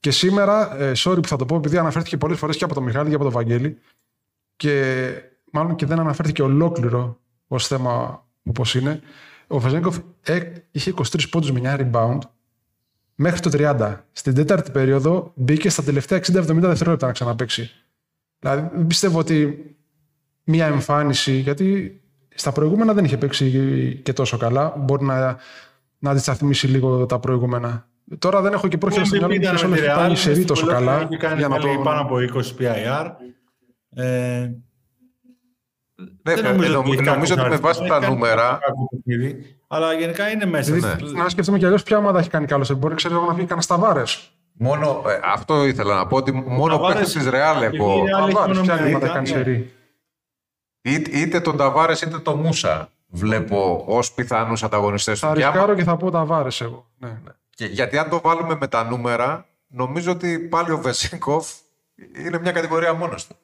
Και 0.00 0.10
σήμερα, 0.10 0.82
ε, 0.82 0.92
sorry 0.96 1.18
που 1.22 1.28
θα 1.28 1.36
το 1.36 1.44
πω, 1.44 1.56
επειδή 1.56 1.78
αναφέρθηκε 1.78 2.16
πολλές 2.16 2.38
φορές 2.38 2.56
και 2.56 2.64
από 2.64 2.74
τον 2.74 2.82
Μιχάλη 2.82 3.08
και 3.08 3.14
από 3.14 3.24
τον 3.24 3.32
Βαγγέλη, 3.32 3.78
και 4.56 5.04
μάλλον 5.52 5.74
και 5.74 5.86
δεν 5.86 5.98
αναφέρθηκε 5.98 6.42
ολόκληρο 6.42 7.20
ως 7.46 7.66
θέμα 7.66 8.24
όπω 8.44 8.62
είναι, 8.74 9.00
ο 9.46 9.58
Βεζέγκοφ 9.58 9.98
ε, 10.22 10.40
είχε 10.70 10.94
23 10.96 11.28
πόντους 11.30 11.52
με 11.52 11.60
9 11.64 11.90
rebound 11.90 12.18
μέχρι 13.14 13.40
το 13.40 13.50
30. 13.52 13.96
Στην 14.12 14.34
τέταρτη 14.34 14.70
περίοδο 14.70 15.32
μπήκε 15.34 15.70
στα 15.70 15.82
τελευταία 15.82 16.18
60-70 16.18 16.22
δευτερόλεπτα 16.44 17.06
να 17.06 17.12
ξαναπέξει. 17.12 17.70
Δηλαδή, 18.38 18.68
δεν 18.74 18.86
πιστεύω 18.86 19.18
ότι 19.18 19.64
μία 20.44 20.66
εμφάνιση, 20.66 21.32
γιατί 21.32 22.00
στα 22.34 22.52
προηγούμενα 22.52 22.92
δεν 22.92 23.04
είχε 23.04 23.16
παίξει 23.16 24.00
και 24.04 24.12
τόσο 24.12 24.36
καλά. 24.36 24.74
Μπορεί 24.78 25.04
να, 25.04 25.38
να 25.98 26.10
αντισταθμίσει 26.10 26.66
λίγο 26.66 27.06
τα 27.06 27.18
προηγούμενα. 27.18 27.86
Τώρα 28.18 28.40
δεν 28.40 28.52
έχω 28.52 28.68
και 28.68 28.78
πρόχειρα 28.78 29.04
στο 29.04 29.16
μυαλό 29.16 29.32
μου 29.34 29.40
ήταν 29.40 29.50
ποιος 29.54 29.62
με 29.62 29.68
όλο 29.68 29.76
τη 29.76 29.82
έχει 29.82 29.92
Real, 29.94 29.96
πάει 29.98 30.14
σε 30.16 30.28
ρί 30.28 30.34
στην 30.34 30.46
τόσο 30.46 30.66
Κολόnia 30.66 30.70
καλά. 30.72 31.00
Έχει 31.00 31.16
κάνει 31.16 31.38
Για 31.38 31.48
να 31.48 31.56
πάλι 31.58 31.76
το... 31.76 31.82
πάνω 31.82 32.00
από 32.00 32.16
20 32.16 32.62
PIR. 32.62 33.10
Ε, 33.94 34.50
Ναι, 36.22 36.34
δεν 36.34 36.44
ε, 36.44 36.48
νομίζω, 36.50 36.72
νομ- 36.72 36.86
ότι 36.86 36.96
έχει 36.96 37.02
νομίζω 37.04 37.34
ότι 37.34 37.42
με 37.42 37.48
κακούς 37.48 37.60
βάση 37.60 37.78
αριθμούς. 37.80 37.88
τα 37.88 37.94
Έχει 37.96 38.04
κάνει 38.04 38.14
νούμερα. 38.14 38.58
κακό 38.62 38.88
παιχνίδι, 38.90 39.56
Αλλά 39.66 39.92
γενικά 39.92 40.30
είναι 40.30 40.46
μέσα. 40.46 40.72
Δηλαδή, 40.72 41.06
στη- 41.06 41.16
Να 41.16 41.28
σκεφτούμε 41.28 41.58
κι 41.58 41.64
αλλιώς 41.64 41.82
ποια 41.82 41.98
ομάδα 41.98 42.18
έχει 42.18 42.30
κάνει 42.30 42.46
καλό. 42.46 42.74
Μπορεί 42.78 42.94
ξέρω 42.94 43.14
εγώ 43.14 43.24
να 43.26 43.32
βγει 43.32 43.40
κανένα 43.42 43.60
Σταβάρες. 43.60 44.30
Μόνο, 44.52 45.02
ε, 45.08 45.18
αυτό 45.24 45.64
ήθελα 45.64 45.94
να 45.94 46.06
πω 46.06 46.16
ότι 46.16 46.32
μόνο 46.32 46.74
Ταβάρες- 46.74 46.98
παίχτη 46.98 47.18
της 47.18 47.28
Ρεάλ 47.28 47.62
η 47.62 47.64
έχω. 47.64 47.94
Real 47.94 48.06
έχει 48.06 48.08
Σταβάρες, 48.08 48.34
μόνο 48.56 48.60
ποια 48.60 48.74
μια 48.74 48.82
άλλη 48.84 48.94
ομάδα 48.94 49.06
ήττα, 49.06 49.06
έχει 49.06 49.14
κάνει 49.14 49.30
ναι. 49.30 49.36
σε 49.36 49.42
ρί. 49.42 49.72
Είτε, 50.82 51.18
είτε 51.18 51.40
τον 51.40 51.56
Ταβάρες 51.56 52.00
είτε 52.02 52.18
τον 52.18 52.38
Μούσα 52.38 52.88
βλέπω 53.08 53.84
ως 53.86 54.12
πιθανούς 54.12 54.62
ανταγωνιστές 54.62 55.20
του. 55.20 55.26
Θα 55.26 55.34
Και 55.34 55.42
άμα- 55.44 55.52
ρισκάρω 55.52 55.74
και 55.74 55.84
θα 55.84 55.96
πω 55.96 56.10
Ταβάρε 56.10 56.48
εγώ. 56.58 56.86
Ναι. 56.98 57.20
Και 57.50 57.64
γιατί 57.64 57.98
αν 57.98 58.08
το 58.08 58.20
βάλουμε 58.20 58.56
με 58.60 58.66
τα 58.68 58.84
νούμερα, 58.84 59.46
νομίζω 59.68 60.12
ότι 60.12 60.38
πάλι 60.38 60.70
ο 60.70 60.78
Βεσίνκοφ 60.78 61.52
είναι 62.16 62.38
μια 62.38 62.52
κατηγορία 62.52 62.94
μόνος 62.94 63.26
του. 63.26 63.34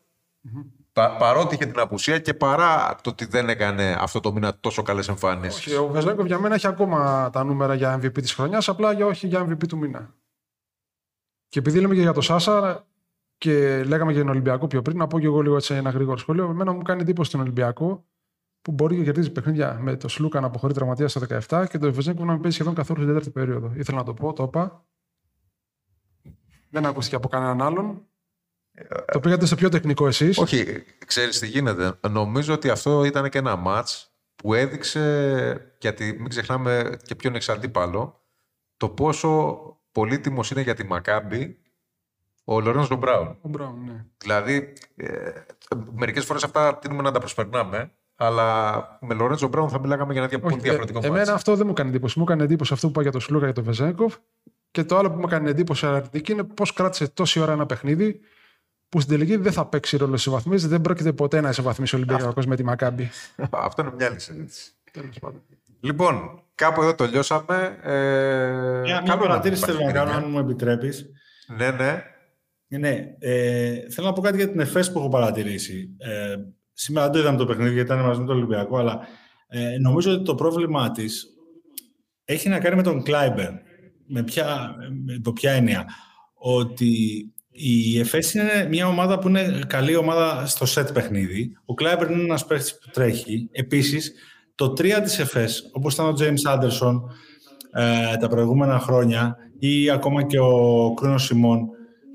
Πα- 0.93 1.17
παρότι 1.17 1.55
είχε 1.55 1.67
την 1.67 1.81
απουσία 1.81 2.19
και 2.19 2.35
παρά 2.35 2.95
το 3.03 3.11
ότι 3.11 3.25
δεν 3.25 3.49
έκανε 3.49 3.97
αυτό 4.01 4.21
το 4.21 4.33
μήνα 4.33 4.57
τόσο 4.61 4.83
καλές 4.83 5.09
εμφάνισεις. 5.09 5.67
Όχι, 5.67 5.75
ο 5.77 5.87
Βεζέγκοφ 5.87 6.27
για 6.27 6.39
μένα 6.39 6.55
έχει 6.55 6.67
ακόμα 6.67 7.31
τα 7.33 7.45
νούμερα 7.45 7.75
για 7.75 8.01
MVP 8.03 8.21
της 8.21 8.33
χρονιάς, 8.35 8.69
απλά 8.69 8.93
για 8.93 9.07
όχι 9.07 9.27
για 9.27 9.47
MVP 9.49 9.67
του 9.69 9.79
μήνα. 9.79 10.15
Και 11.49 11.59
επειδή 11.59 11.81
λέμε 11.81 11.95
και 11.95 12.01
για 12.01 12.13
το 12.13 12.21
Σάσα 12.21 12.87
και 13.39 13.85
λέγαμε 13.85 14.13
για 14.13 14.21
τον 14.21 14.31
Ολυμπιακό 14.31 14.67
πιο 14.67 14.83
πριν, 14.83 14.97
να 14.97 15.07
πω 15.07 15.19
και 15.21 15.27
εγώ 15.27 15.41
λίγο 15.41 15.57
έτσι 15.57 15.75
ένα 15.75 15.91
γρήγορο 15.91 16.17
σχόλιο. 16.17 16.45
Εμένα 16.51 16.73
μου 16.73 16.83
κάνει 16.83 17.01
εντύπωση 17.01 17.31
τον 17.31 17.41
Ολυμπιακό 17.41 18.05
που 18.65 18.73
μπορεί 18.73 18.97
και 18.97 19.03
κερδίζει 19.03 19.31
παιχνίδια 19.31 19.79
με 19.81 19.97
το 19.97 20.09
Σλούκα 20.09 20.41
να 20.41 20.47
αποχωρεί 20.47 20.75
τραυματίας 20.75 21.11
στο 21.11 21.21
17 21.49 21.65
και 21.69 21.79
το 21.79 21.93
Βεζέγκοφ 21.93 22.25
να 22.25 22.33
μην 22.33 22.41
παίζει 22.41 22.57
σχεδόν 22.57 22.75
καθόλου 22.75 23.01
στην 23.01 23.13
τέταρτη 23.13 23.31
περίοδο. 23.31 23.73
Ήθελα 23.77 23.99
να 23.99 24.05
το 24.05 24.15
πω, 24.15 24.33
το 24.33 24.43
είπα. 24.43 24.85
Δεν 26.71 26.87
ακούστηκε 26.87 27.17
από 27.17 27.29
κανέναν 27.29 27.63
άλλον. 27.63 28.07
Το 29.13 29.21
πήγατε 29.21 29.47
στο 29.47 29.57
πιο 29.57 29.69
τεχνικό 29.69 30.07
εσείς. 30.07 30.39
Όχι, 30.39 30.85
ξέρεις 31.07 31.39
τι 31.39 31.47
γίνεται. 31.47 31.99
Νομίζω 32.11 32.55
ότι 32.55 32.71
αυτό 32.71 33.05
ήταν 33.05 33.31
και 33.31 33.39
ένα 33.39 33.57
μάτς 33.57 34.15
που 34.35 34.55
έδειξε, 34.55 35.75
γιατί 35.81 36.17
μην 36.19 36.29
ξεχνάμε 36.29 36.99
και 37.03 37.15
ποιον 37.15 37.35
εξ 37.35 37.49
αντίπαλο, 37.49 38.21
το 38.77 38.89
πόσο 38.89 39.59
πολύτιμος 39.93 40.51
είναι 40.51 40.61
για 40.61 40.75
τη 40.75 40.85
Μακάμπη 40.85 41.59
ο 42.45 42.61
Λορένζο 42.61 42.97
Μπράουν. 42.97 43.39
Ο 43.41 43.49
Μπράουν, 43.49 43.85
ναι. 43.85 44.05
Δηλαδή, 44.17 44.73
ε, 44.97 45.31
μερικές 45.93 46.25
φορές 46.25 46.45
αυτά 46.45 46.79
τείνουμε 46.79 47.03
να 47.03 47.13
τα 47.13 47.19
προσπερνάμε, 47.19 47.93
αλλά 48.17 48.99
με 49.01 49.15
Λορέντζο 49.15 49.49
Μπράουν 49.49 49.69
θα 49.69 49.81
μιλάγαμε 49.81 50.13
για 50.13 50.21
ένα 50.21 50.31
δια- 50.31 50.41
πολύ 50.41 50.55
Όχι, 50.55 50.63
διαφορετικό 50.63 50.99
ε, 50.99 51.03
μάτι. 51.09 51.15
εμένα 51.21 51.33
αυτό 51.35 51.57
δεν 51.57 51.67
μου 51.67 51.73
κάνει 51.73 51.89
εντύπωση. 51.89 52.19
Μου 52.19 52.25
έκανε 52.25 52.43
εντύπωση 52.45 52.73
αυτό 52.73 52.87
που 52.87 52.93
είπα 52.93 53.03
για 53.03 53.11
τον 53.13 53.21
Σλούκα 53.21 53.45
για 53.45 53.55
τον 53.55 53.65
Βεζέγκοφ. 53.65 54.15
Και 54.71 54.85
το 54.85 54.97
άλλο 54.99 55.11
που 55.11 55.17
μου 55.19 55.25
έκανε 55.27 55.51
εντύπωση 55.51 55.87
αρνητική 55.87 56.33
είναι 56.33 56.43
πώς 56.45 56.73
κράτησε 56.73 57.09
τόση 57.09 57.41
ώρα 57.41 57.53
ένα 57.53 57.67
παιχνίδι 57.67 58.21
που 58.89 59.01
στην 59.01 59.13
τελική 59.13 59.37
δεν 59.37 59.53
θα 59.53 59.67
παίξει 59.67 59.97
ρόλο 59.97 60.17
σε 60.17 60.31
βαθμίσει. 60.31 60.67
Δεν 60.67 60.81
πρόκειται 60.81 61.13
ποτέ 61.13 61.41
να 61.41 61.49
ισοβαθμίσει 61.49 61.95
ο 61.95 61.99
Ολυμπιακός 61.99 62.47
με 62.47 62.57
τη 62.57 62.65
Μακάμπη. 62.65 63.11
Αυτό 63.51 63.83
είναι 63.83 63.93
μια 63.97 64.07
άλλη 64.07 64.21
συζήτηση. 64.21 64.73
Τέλος 64.93 65.19
πάντων. 65.19 65.43
Λοιπόν, 65.81 66.43
κάπου 66.55 66.83
εδώ 66.83 66.95
τελειώσαμε. 66.95 67.79
Ε, 67.83 67.91
Μια, 67.91 68.81
μια 68.83 69.03
καλό 69.07 69.21
παρατήρηση 69.21 69.63
υπάρχει 69.63 69.77
θέλω 69.83 69.87
να 69.93 69.93
κάνω, 69.99 70.11
γκρίνια. 70.11 70.27
αν 70.27 70.31
μου 70.33 70.39
επιτρέπεις. 70.39 71.07
Ναι, 71.57 71.71
ναι. 71.71 72.03
Ναι, 72.79 73.15
ε, 73.19 73.91
θέλω 73.91 74.07
να 74.07 74.13
πω 74.13 74.21
κάτι 74.21 74.37
για 74.37 74.49
την 74.51 74.61
ΕΦΕΣ 74.61 74.93
που 74.93 74.99
έχω 74.99 75.09
παρατηρήσει. 75.09 75.89
Ε, 75.99 76.35
σήμερα 76.75 77.05
δεν 77.07 77.15
το 77.15 77.19
είδαμε 77.19 77.39
το 77.39 77.47
παιχνίδι 77.47 77.73
γιατί 77.73 77.93
ήταν 77.93 78.05
μαζί 78.05 78.21
με 78.21 78.27
τον 78.27 78.37
Ολυμπιακό, 78.37 78.79
αλλά 78.79 79.01
ε, 79.49 79.79
νομίζω 79.79 80.13
ότι 80.13 80.25
το 80.25 80.35
πρόβλημά 80.35 80.91
της 80.91 81.27
έχει 82.25 82.49
να 82.49 82.61
κάνει 82.61 82.77
με 82.77 82.83
τον 82.83 83.03
Κλάιμπερν. 83.03 83.51
Με, 84.07 84.23
ποια, 84.23 84.75
με 85.05 85.19
το 85.23 85.33
ποια 85.33 85.53
έννοια. 85.53 85.87
Ότι 86.35 86.93
η 87.51 87.99
ΕΦΕΣ 87.99 88.35
είναι 88.35 88.67
μια 88.69 88.87
ομάδα 88.87 89.19
που 89.19 89.29
είναι 89.29 89.61
καλή 89.67 89.97
ομάδα 89.97 90.47
στο 90.47 90.67
σετ 90.67 90.93
παιχνίδι. 90.93 91.57
Ο 91.65 91.75
Κλάιμπερν 91.75 92.11
είναι 92.11 92.23
ένας 92.23 92.47
παίχτης 92.47 92.79
που 92.79 92.91
τρέχει. 92.93 93.49
Επίσης, 93.53 94.13
το 94.55 94.73
3 94.73 95.01
της 95.03 95.19
ΕΦΕΣ, 95.19 95.71
όπως 95.73 95.95
ήταν 95.95 96.07
ο 96.07 96.15
James 96.19 96.55
Anderson 96.55 97.01
ε, 97.73 98.17
τα 98.17 98.29
προηγούμενα 98.29 98.79
χρόνια 98.79 99.37
ή 99.59 99.91
ακόμα 99.91 100.23
και 100.23 100.39
ο 100.39 100.93
Κρούνος 100.95 101.25
Σιμών 101.25 101.69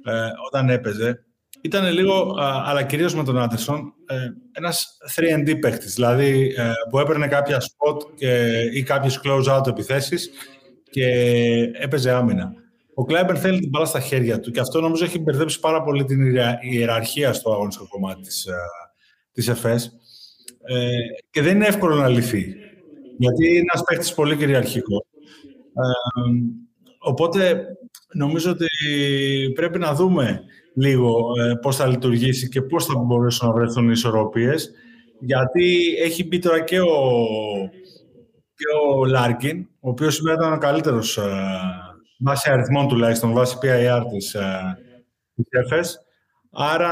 ε, 0.04 0.28
όταν 0.48 0.70
έπαιζε, 0.70 1.24
ήταν 1.62 1.94
λίγο, 1.94 2.36
α, 2.40 2.64
αλλά 2.66 2.84
κυρίως 2.84 3.16
με 3.16 3.24
τον 3.24 3.38
Άντερσον, 3.38 3.94
ε, 4.06 4.16
ένας 4.52 4.98
3D 5.16 5.60
παίχτης, 5.60 5.94
δηλαδή 5.94 6.54
ε, 6.58 6.72
που 6.90 7.00
έπαιρνε 7.00 7.28
κάποια 7.28 7.62
spot 7.62 7.98
και, 8.16 8.60
ή 8.74 8.84
κάποιες 8.84 9.22
close-out 9.24 9.68
επιθέσεις 9.68 10.30
και 10.92 11.06
έπαιζε 11.74 12.12
άμυνα. 12.12 12.54
Ο 12.94 13.06
Κλάιμπερ 13.06 13.40
θέλει 13.40 13.60
την 13.60 13.70
μπάλα 13.70 13.86
στα 13.86 14.00
χέρια 14.00 14.40
του 14.40 14.52
και 14.52 14.60
αυτό 14.60 14.82
νομίζω 14.82 15.06
έχει 15.06 15.20
μπερδέψει 15.20 15.60
πάρα 15.60 15.84
πολύ 15.84 16.04
την 16.04 16.26
ιερα- 16.26 16.60
ιεραρχία 16.62 17.34
στο 17.34 17.52
αγωνιστικό 17.52 17.88
κομμάτι 17.88 18.22
της, 18.22 18.46
ε, 18.46 18.54
της 19.32 19.48
ΕΦΕΣ 19.48 19.92
ε, 20.64 20.88
και 21.30 21.42
δεν 21.42 21.56
είναι 21.56 21.68
εύκολο 21.68 21.96
να 21.96 22.08
λυθεί. 22.08 22.56
Γιατί 23.18 23.48
είναι 23.48 23.58
ένας 23.58 23.84
παίχτης 23.88 24.14
πολύ 24.14 24.36
κυριαρχικός. 24.36 25.02
Ε, 25.66 25.82
οπότε 27.00 27.66
νομίζω 28.14 28.52
ότι 28.52 28.68
πρέπει 29.56 29.80
να 29.80 29.94
δούμε 29.94 30.42
λίγο 30.74 31.10
ε, 31.42 31.54
πώς 31.62 31.76
θα 31.76 31.88
λειτουργήσει 31.88 32.50
και 32.50 32.62
πώς 32.62 32.86
θα 32.86 32.98
μπορέσουν 32.98 33.48
να 33.48 33.54
βρεθούν 33.54 33.88
οι 33.88 33.92
ισορροπίες. 33.94 34.72
Γιατί 35.20 35.96
έχει 36.04 36.28
μπει 36.28 36.40
τώρα 36.40 36.60
και 36.64 36.80
ο, 36.80 36.88
και 38.56 38.66
ο 38.98 39.06
Λάρκιν, 39.06 39.68
ο 39.80 39.90
οποίος 39.90 40.16
σήμερα 40.16 40.36
ήταν 40.36 40.54
ο 40.54 40.58
καλύτερος 40.58 41.18
ε, 41.18 41.24
βάσει 42.20 42.52
αριθμών 42.52 42.88
τουλάχιστον, 42.88 43.34
βάσει 43.34 43.58
PIR 43.62 44.02
της, 44.12 44.34
ε, 44.34 44.78
της 45.36 45.46
ΕΦΕΣ. 45.50 46.00
Άρα 46.52 46.92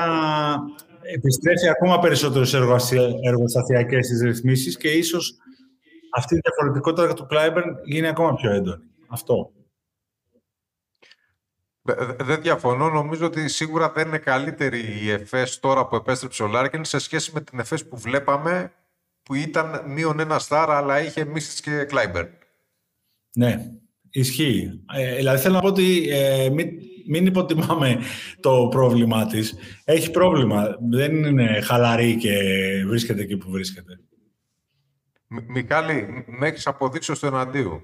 επιστρέφει 1.15 1.67
ακόμα 1.69 1.99
περισσότερο 1.99 2.45
σε 2.45 2.57
εργασια- 2.57 3.13
εργοστασιακές 3.23 4.05
στις 4.05 4.21
ρυθμίσεις 4.21 4.77
και 4.77 4.87
ίσως 4.89 5.33
αυτή 6.15 6.35
η 6.35 6.39
διαφορετικότητα 6.43 7.13
του 7.13 7.25
Κλάιμπερν 7.25 7.75
γίνει 7.85 8.07
ακόμα 8.07 8.33
πιο 8.33 8.51
έντονη. 8.51 8.83
Αυτό. 9.07 9.51
Δε- 11.87 12.05
δε- 12.05 12.23
Δεν 12.23 12.41
διαφωνώ. 12.41 12.89
Νομίζω 12.89 13.25
ότι 13.25 13.47
σίγουρα 13.47 13.91
δεν 13.91 14.07
είναι 14.07 14.17
καλύτερη 14.17 14.79
η 15.03 15.09
ΕΦΕΣ 15.11 15.59
τώρα 15.59 15.87
που 15.87 15.95
επέστρεψε 15.95 16.43
ο 16.43 16.47
Λάρκιν 16.47 16.85
σε 16.85 16.99
σχέση 16.99 17.31
με 17.33 17.41
την 17.41 17.59
ΕΦΕΣ 17.59 17.85
που 17.87 17.97
βλέπαμε 17.97 18.71
που 19.23 19.33
ήταν 19.33 19.83
μείον 19.87 20.19
ένα 20.19 20.39
σταρ, 20.39 20.77
αλλά 20.77 21.01
είχε 21.01 21.25
Μίσιτς 21.25 21.61
και 21.61 21.83
Κλάιμπερν. 21.83 22.29
Ναι, 23.35 23.71
ισχύει. 24.09 24.81
Ε, 24.95 25.15
δηλαδή 25.15 25.41
θέλω 25.41 25.53
να 25.53 25.61
πω 25.61 25.67
ότι 25.67 26.07
ε, 26.09 26.49
μην, 26.49 26.69
μην 27.07 27.25
υποτιμάμε 27.25 27.99
το 28.39 28.67
πρόβλημά 28.71 29.25
της. 29.25 29.55
Έχει 29.83 30.11
πρόβλημα. 30.11 30.77
Δεν 30.89 31.23
είναι 31.23 31.61
χαλαρή 31.61 32.15
και 32.15 32.33
βρίσκεται 32.87 33.21
εκεί 33.21 33.37
που 33.37 33.49
βρίσκεται. 33.51 33.99
Μι- 35.27 35.49
Μιχάλη, 35.49 36.23
με 36.27 36.47
έχεις 36.47 36.67
αποδείξει 36.67 37.15
στο 37.15 37.27
εναντίου. 37.27 37.81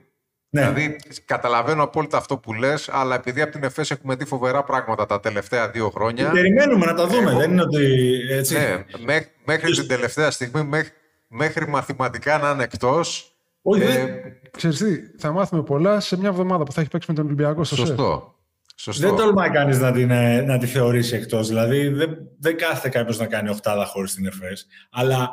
Ναι, 0.55 0.61
Δηλαδή, 0.61 0.95
καταλαβαίνω 1.25 1.83
απόλυτα 1.83 2.17
αυτό 2.17 2.37
που 2.37 2.53
λες, 2.53 2.89
αλλά 2.91 3.15
επειδή 3.15 3.41
από 3.41 3.51
την 3.51 3.63
ΕΦΕΣ 3.63 3.91
έχουμε 3.91 4.15
δει 4.15 4.25
φοβερά 4.25 4.63
πράγματα 4.63 5.05
τα 5.05 5.19
τελευταία 5.19 5.69
δύο 5.69 5.89
χρόνια. 5.89 6.29
περιμένουμε 6.31 6.85
να 6.85 6.93
τα 6.93 7.07
δούμε. 7.07 7.29
Εγώ- 7.29 7.39
Δεν 7.39 7.51
είναι 7.51 7.61
ότι 7.61 7.85
έτσι. 8.31 8.53
Ναι, 8.53 8.83
μέ- 9.05 9.29
μέχρι 9.45 9.71
την 9.71 9.87
τελευταία 9.87 10.31
στιγμή, 10.31 10.63
μέχρι, 10.63 10.91
μέχρι 11.27 11.67
μαθηματικά 11.67 12.37
να 12.37 12.49
είναι 12.49 12.63
εκτός. 12.63 13.35
Όχι, 13.61 13.81
Ε, 13.81 13.85
δεν- 13.85 14.09
Ξέρεις 14.57 14.77
τι, 14.77 14.95
θα 15.19 15.31
μάθουμε 15.31 15.63
πολλά 15.63 15.99
σε 15.99 16.17
μια 16.17 16.29
εβδομάδα 16.29 16.63
που 16.63 16.71
θα 16.71 16.81
έχει 16.81 16.89
παίξει 16.89 17.07
με 17.11 17.15
τον 17.17 17.25
Ολυμπιακό 17.25 17.63
στο 17.63 17.75
σετ. 17.75 17.85
σωστό. 17.87 18.35
Σωστό. 18.75 19.07
Δεν 19.07 19.15
τολμάει 19.15 19.49
κανείς 19.49 19.79
να, 19.79 19.91
την, 19.91 20.11
ε, 20.11 20.41
να 20.41 20.57
τη 20.57 20.65
θεωρήσει 20.65 21.15
εκτός. 21.15 21.47
Δηλαδή, 21.47 21.87
δεν, 21.87 22.17
δεν 22.39 22.57
κάθεται 22.57 22.89
κάποιος 22.97 23.17
να 23.19 23.25
κάνει 23.25 23.49
οχτάδα 23.49 23.85
χωρίς 23.85 24.13
την 24.13 24.25
ΕΦΕΣ. 24.25 24.67
Αλλά 24.91 25.29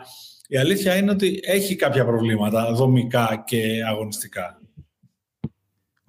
η 0.49 0.57
αλήθεια 0.59 0.97
είναι 0.97 1.11
ότι 1.11 1.41
έχει 1.43 1.77
κάποια 1.77 2.05
προβλήματα 2.05 2.73
δομικά 2.73 3.43
και 3.47 3.59
αγωνιστικά. 3.89 4.60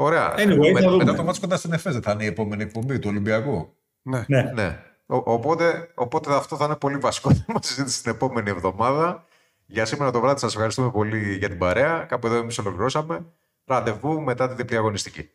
Ωραία. 0.02 0.34
Anyway, 0.38 0.74
θα 0.74 0.89
δούμε. 0.89 1.04
Μετά 1.04 1.14
το 1.16 1.24
μάτς 1.24 1.39
κοντά 1.39 1.58
στην 1.58 1.74
ΕΦΕΣ 1.74 1.93
δεν 1.93 2.02
θα 2.02 2.12
είναι 2.12 2.24
η 2.24 2.28
επόμενη 2.28 2.64
εκπομπή 2.64 2.99
του 2.99 3.08
Ολυμπιακού. 3.10 3.74
Ναι. 4.02 4.26
Ναι. 4.28 4.52
Ναι. 4.56 4.80
Ο- 5.06 5.16
οπότε, 5.34 5.91
οπότε 5.95 6.34
αυτό 6.36 6.56
θα 6.56 6.66
είναι 6.66 6.76
πολύ 6.76 6.97
βασικό 6.97 7.34
θέμα 7.45 7.60
συζήτηση 7.62 8.02
την 8.04 8.12
επόμενη 8.12 8.49
εβδομάδα. 8.49 9.26
Για 9.66 9.86
σήμερα 9.86 10.12
το 10.12 10.20
βράδυ 10.20 10.39
σας 10.39 10.54
ευχαριστούμε 10.54 10.91
πολύ 10.91 11.36
για 11.38 11.49
την 11.49 11.58
παρέα. 11.58 11.99
Κάπου 11.99 12.28
εδώ 12.28 12.36
εμείς 12.36 12.58
ολοκληρώσαμε. 12.58 13.26
Ραντεβού 13.66 14.22
μετά 14.22 14.47
τη 14.47 14.54
διπλή 14.56 14.78
αγωνιστική. 14.78 15.30